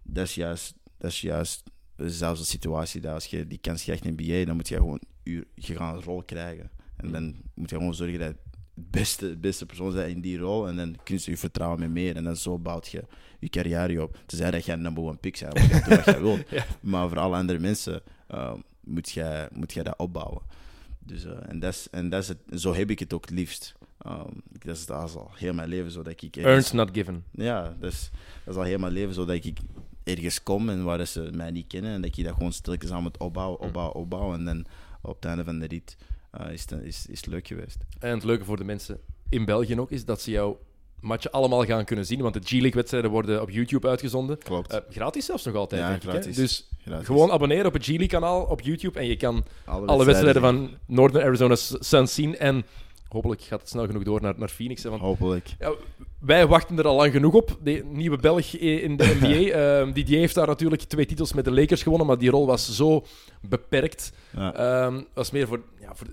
[0.03, 1.63] dat is juist, dat is juist
[1.97, 5.01] zelfs de situatie dat als je die kans krijgt in NBA, dan moet je gewoon
[5.23, 6.71] je, je gaat een rol krijgen.
[6.95, 8.37] En dan moet je gewoon zorgen dat het
[8.73, 10.67] beste, het beste persoon bent in die rol.
[10.67, 12.15] En dan kun je je vertrouwen met meer.
[12.15, 13.03] En dan zo bouwt je
[13.39, 14.17] je carrière op.
[14.25, 16.49] Tenzij dat jij een number one pick bent, want je doet wat je wilt.
[16.57, 16.65] Ja.
[16.79, 18.01] Maar voor alle andere mensen
[18.31, 18.53] uh,
[18.83, 20.41] moet jij moet jij dat opbouwen.
[20.99, 23.33] Dus, uh, en dat is, en dat is het, zo heb ik het ook het
[23.33, 23.75] liefst.
[24.05, 26.35] Um, dat, is, dat is al heel mijn leven zo dat ik...
[26.35, 27.23] ergens- Earned, not given.
[27.31, 28.09] ja, dus,
[28.45, 29.57] dat is al heel mijn leven zo dat ik
[30.03, 33.01] ergens kom en waar ze mij niet kennen en dat je dat gewoon stilletjes aan
[33.03, 34.37] moet opbouwen, opbouwen, opbouwen.
[34.39, 34.65] En dan
[35.01, 35.97] op het einde van de rit
[36.41, 37.77] uh, is, het, is, is het leuk geweest.
[37.99, 38.99] En het leuke voor de mensen
[39.29, 40.59] in België ook is dat ze jouw
[40.99, 42.21] matchen allemaal gaan kunnen zien.
[42.21, 44.37] Want de G-League-wedstrijden worden op YouTube uitgezonden.
[44.37, 44.71] Klopt.
[44.73, 46.09] Eh, gratis zelfs nog altijd, Ja, denk ik.
[46.09, 46.35] gratis.
[46.35, 46.41] Hè?
[46.41, 47.05] Dus Gratis.
[47.05, 51.25] gewoon abonneren op het G-League-kanaal op YouTube en je kan alle, alle wedstrijden van Northern
[51.25, 52.37] Arizona Suns zien.
[52.37, 52.65] En
[53.09, 54.83] hopelijk gaat het snel genoeg door naar, naar Phoenix.
[54.83, 55.55] Hè, want Hopelijk.
[55.59, 55.73] ja,
[56.19, 57.57] wij wachten er al lang genoeg op.
[57.63, 59.35] De nieuwe Belg in de NBA.
[59.57, 62.75] Ehm Didier heeft daar natuurlijk twee titels met de Lakers gewonnen, maar die rol was
[62.75, 63.05] zo
[63.41, 64.11] beperkt.
[64.35, 64.53] Ja.
[64.53, 66.07] Ehm was meer voor, ja, voor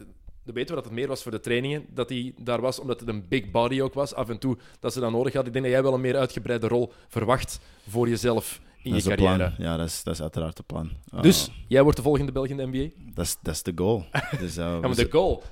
[0.44, 3.00] dan weten we dat het meer was voor de trainingen, dat hij daar was, omdat
[3.00, 4.14] het een big body ook was.
[4.14, 5.46] Af en toe dat ze dat nodig had.
[5.46, 9.10] Ik denk dat jij wel een meer uitgebreide rol verwacht voor jezelf in dat je
[9.10, 9.36] is carrière.
[9.36, 9.66] plan.
[9.66, 10.90] Ja, dat is, dat is uiteraard het plan.
[11.20, 12.88] Dus jij wordt de volgende Belg in de NBA?
[13.14, 14.04] dat is, dat is de goal.
[14.38, 15.42] Dus, uh, Ja, we maar de goal.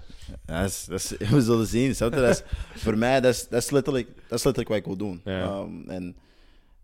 [0.47, 1.95] Ja, dat is, dat is, we zullen zien.
[1.99, 2.43] Dat is,
[2.75, 5.21] voor mij, dat is, dat, is letterlijk, dat is letterlijk wat ik wil doen.
[5.25, 5.43] Ja.
[5.43, 6.17] Ehm, en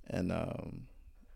[0.09, 0.69] en ehm,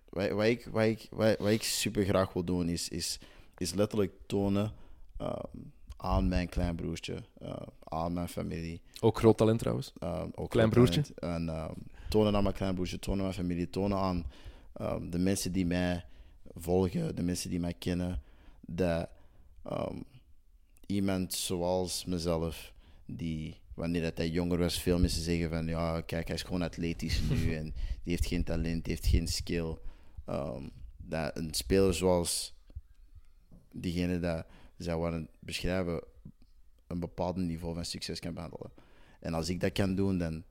[0.09, 3.19] wat, wat, ik, wat, ik, wat, wat ik super graag wil doen, is, is,
[3.59, 4.73] is letterlijk tonen
[5.17, 5.41] ehm,
[5.97, 8.81] aan mijn kleinbroertje, uh, aan mijn familie.
[9.01, 9.93] Ook groot talent trouwens.
[10.35, 11.15] ook Klein heel broertje?
[11.15, 11.49] talent.
[11.49, 11.75] En
[12.09, 14.25] tonen aan mijn kleinbroertje, tonen aan mijn familie, tonen aan
[15.11, 16.05] de mensen die mij
[16.55, 18.23] volgen, de mensen die mij kennen,
[18.61, 19.09] dat
[19.63, 19.97] ehm,
[20.93, 22.73] iemand zoals mezelf,
[23.07, 26.63] die wanneer dat hij jonger was, veel mensen zeggen van ja, kijk, hij is gewoon
[26.63, 27.65] atletisch nu en
[28.03, 29.77] die heeft geen talent, die heeft geen skill.
[30.25, 32.55] Ehm, dat een speler zoals
[33.73, 34.47] diegene dat
[34.79, 36.05] zou willen beschrijven,
[36.87, 38.73] een bepaald niveau van succes kan behandelen.
[39.21, 40.45] En als ik dat kan doen, dan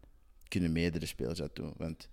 [0.47, 1.73] kunnen meerdere spelers dat doen.
[1.77, 2.09] Want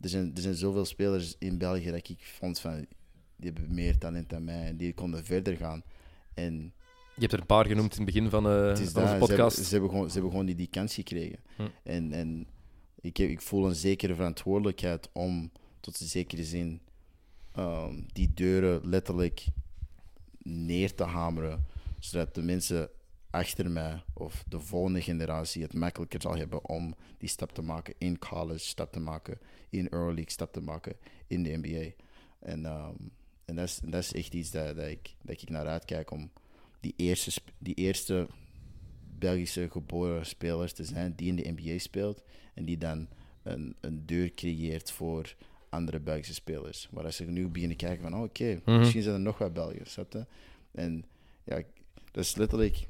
[0.00, 2.86] er zijn, er zijn zoveel spelers in België dat ik vond van,
[3.36, 5.82] die hebben meer talent dan mij en die konden verder gaan.
[6.34, 6.74] En
[7.16, 9.18] Je hebt er een paar genoemd in het begin van, eh, het is van onze
[9.18, 9.56] dat, ze podcast.
[9.56, 11.38] hebben, ze hebben gewoon, ze hebben gewoon die, kans gekregen.
[11.56, 11.62] Hm.
[11.82, 12.46] En, en
[13.00, 16.80] ik, heb, ik voel een zekere verantwoordelijkheid om tot een zekere zin
[17.52, 19.44] ehm, die deuren letterlijk
[20.42, 21.66] neer te hameren,
[21.98, 22.90] zodat de mensen
[23.30, 27.94] achter mij of de volgende generatie het makkelijker zal hebben om die stap te maken
[27.98, 29.38] in college, stap te maken
[29.70, 32.04] in Euro League, stap te maken in de NBA.
[32.38, 32.94] En, ehm,
[33.44, 36.30] en dat, is, dat is echt iets dat, dat, ik, dat ik naar uitkijk om
[36.86, 38.26] die eerste, die eerste
[39.18, 42.22] Belgische geboren spelers te zijn die in de NBA speelt
[42.54, 43.08] en die dan
[43.42, 45.34] een, een deur creëert voor
[45.68, 46.88] andere Belgische spelers.
[46.90, 48.78] Waar als ze nu beginnen kijken van, oh, oké, Mhm.
[48.78, 50.26] misschien zijn er nog wat snap je?
[50.72, 51.04] En
[51.44, 51.62] ja,
[52.12, 52.86] dat is letterlijk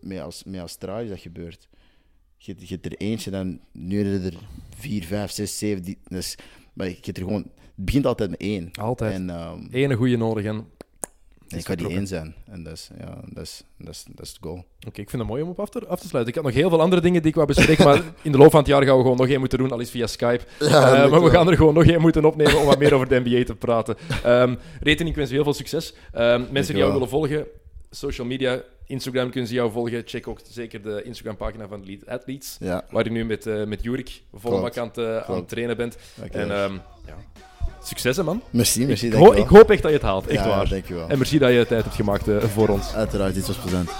[0.00, 1.68] met, als, met Australië dat gebeurt.
[2.36, 4.38] Je, je hebt er eentje, dan nu er er
[4.76, 5.82] vier, vijf, zes, zeven.
[5.82, 6.36] Die, is,
[6.72, 8.70] maar je hebt er gewoon, het begint altijd met één.
[8.72, 9.12] Altijd.
[9.12, 10.44] En, ehm, Ene goede nodig.
[10.44, 10.66] En...
[11.48, 12.34] ik ga die één zijn.
[12.46, 14.64] En dat is, ja, dat is, dat is, dat is de goal.
[14.86, 16.34] Oké, ik vind het mooi om op af te, af te sluiten.
[16.34, 18.50] Ik had nog heel veel andere dingen die ik wou bespreken, maar in de loop
[18.50, 20.44] van het jaar gaan we gewoon nog één moeten doen, al is via Skype.
[20.58, 20.70] Eh,
[21.10, 23.44] maar we gaan er gewoon nog één moeten opnemen om wat meer over de NBA
[23.44, 23.96] te praten.
[24.24, 25.94] Ehm Reten, ik wens je heel veel succes.
[26.12, 27.46] Ehm, mensen die jou willen volgen,
[27.90, 30.02] social media, Instagram kunnen ze jou volgen.
[30.04, 33.82] Check ook zeker de Instagram-pagina van Lead Athletes, Ja, waar je nu met, eh met
[33.82, 35.96] Jurik volle bak aan het, eh, het trainen bent.
[36.30, 36.72] En ehm,
[37.06, 37.16] ja,
[37.86, 38.42] succes hè, man.
[38.50, 39.06] merci, merci.
[39.06, 39.38] Ik, dankjewel.
[39.40, 40.68] ho- ik hoop echt dat je het haalt, echt ja, waar.
[40.68, 41.08] Dankjewel.
[41.08, 42.94] En merci dat je tijd hebt gemaakt eh, voor ons.
[42.94, 43.90] Uiteraard, dit was plezant.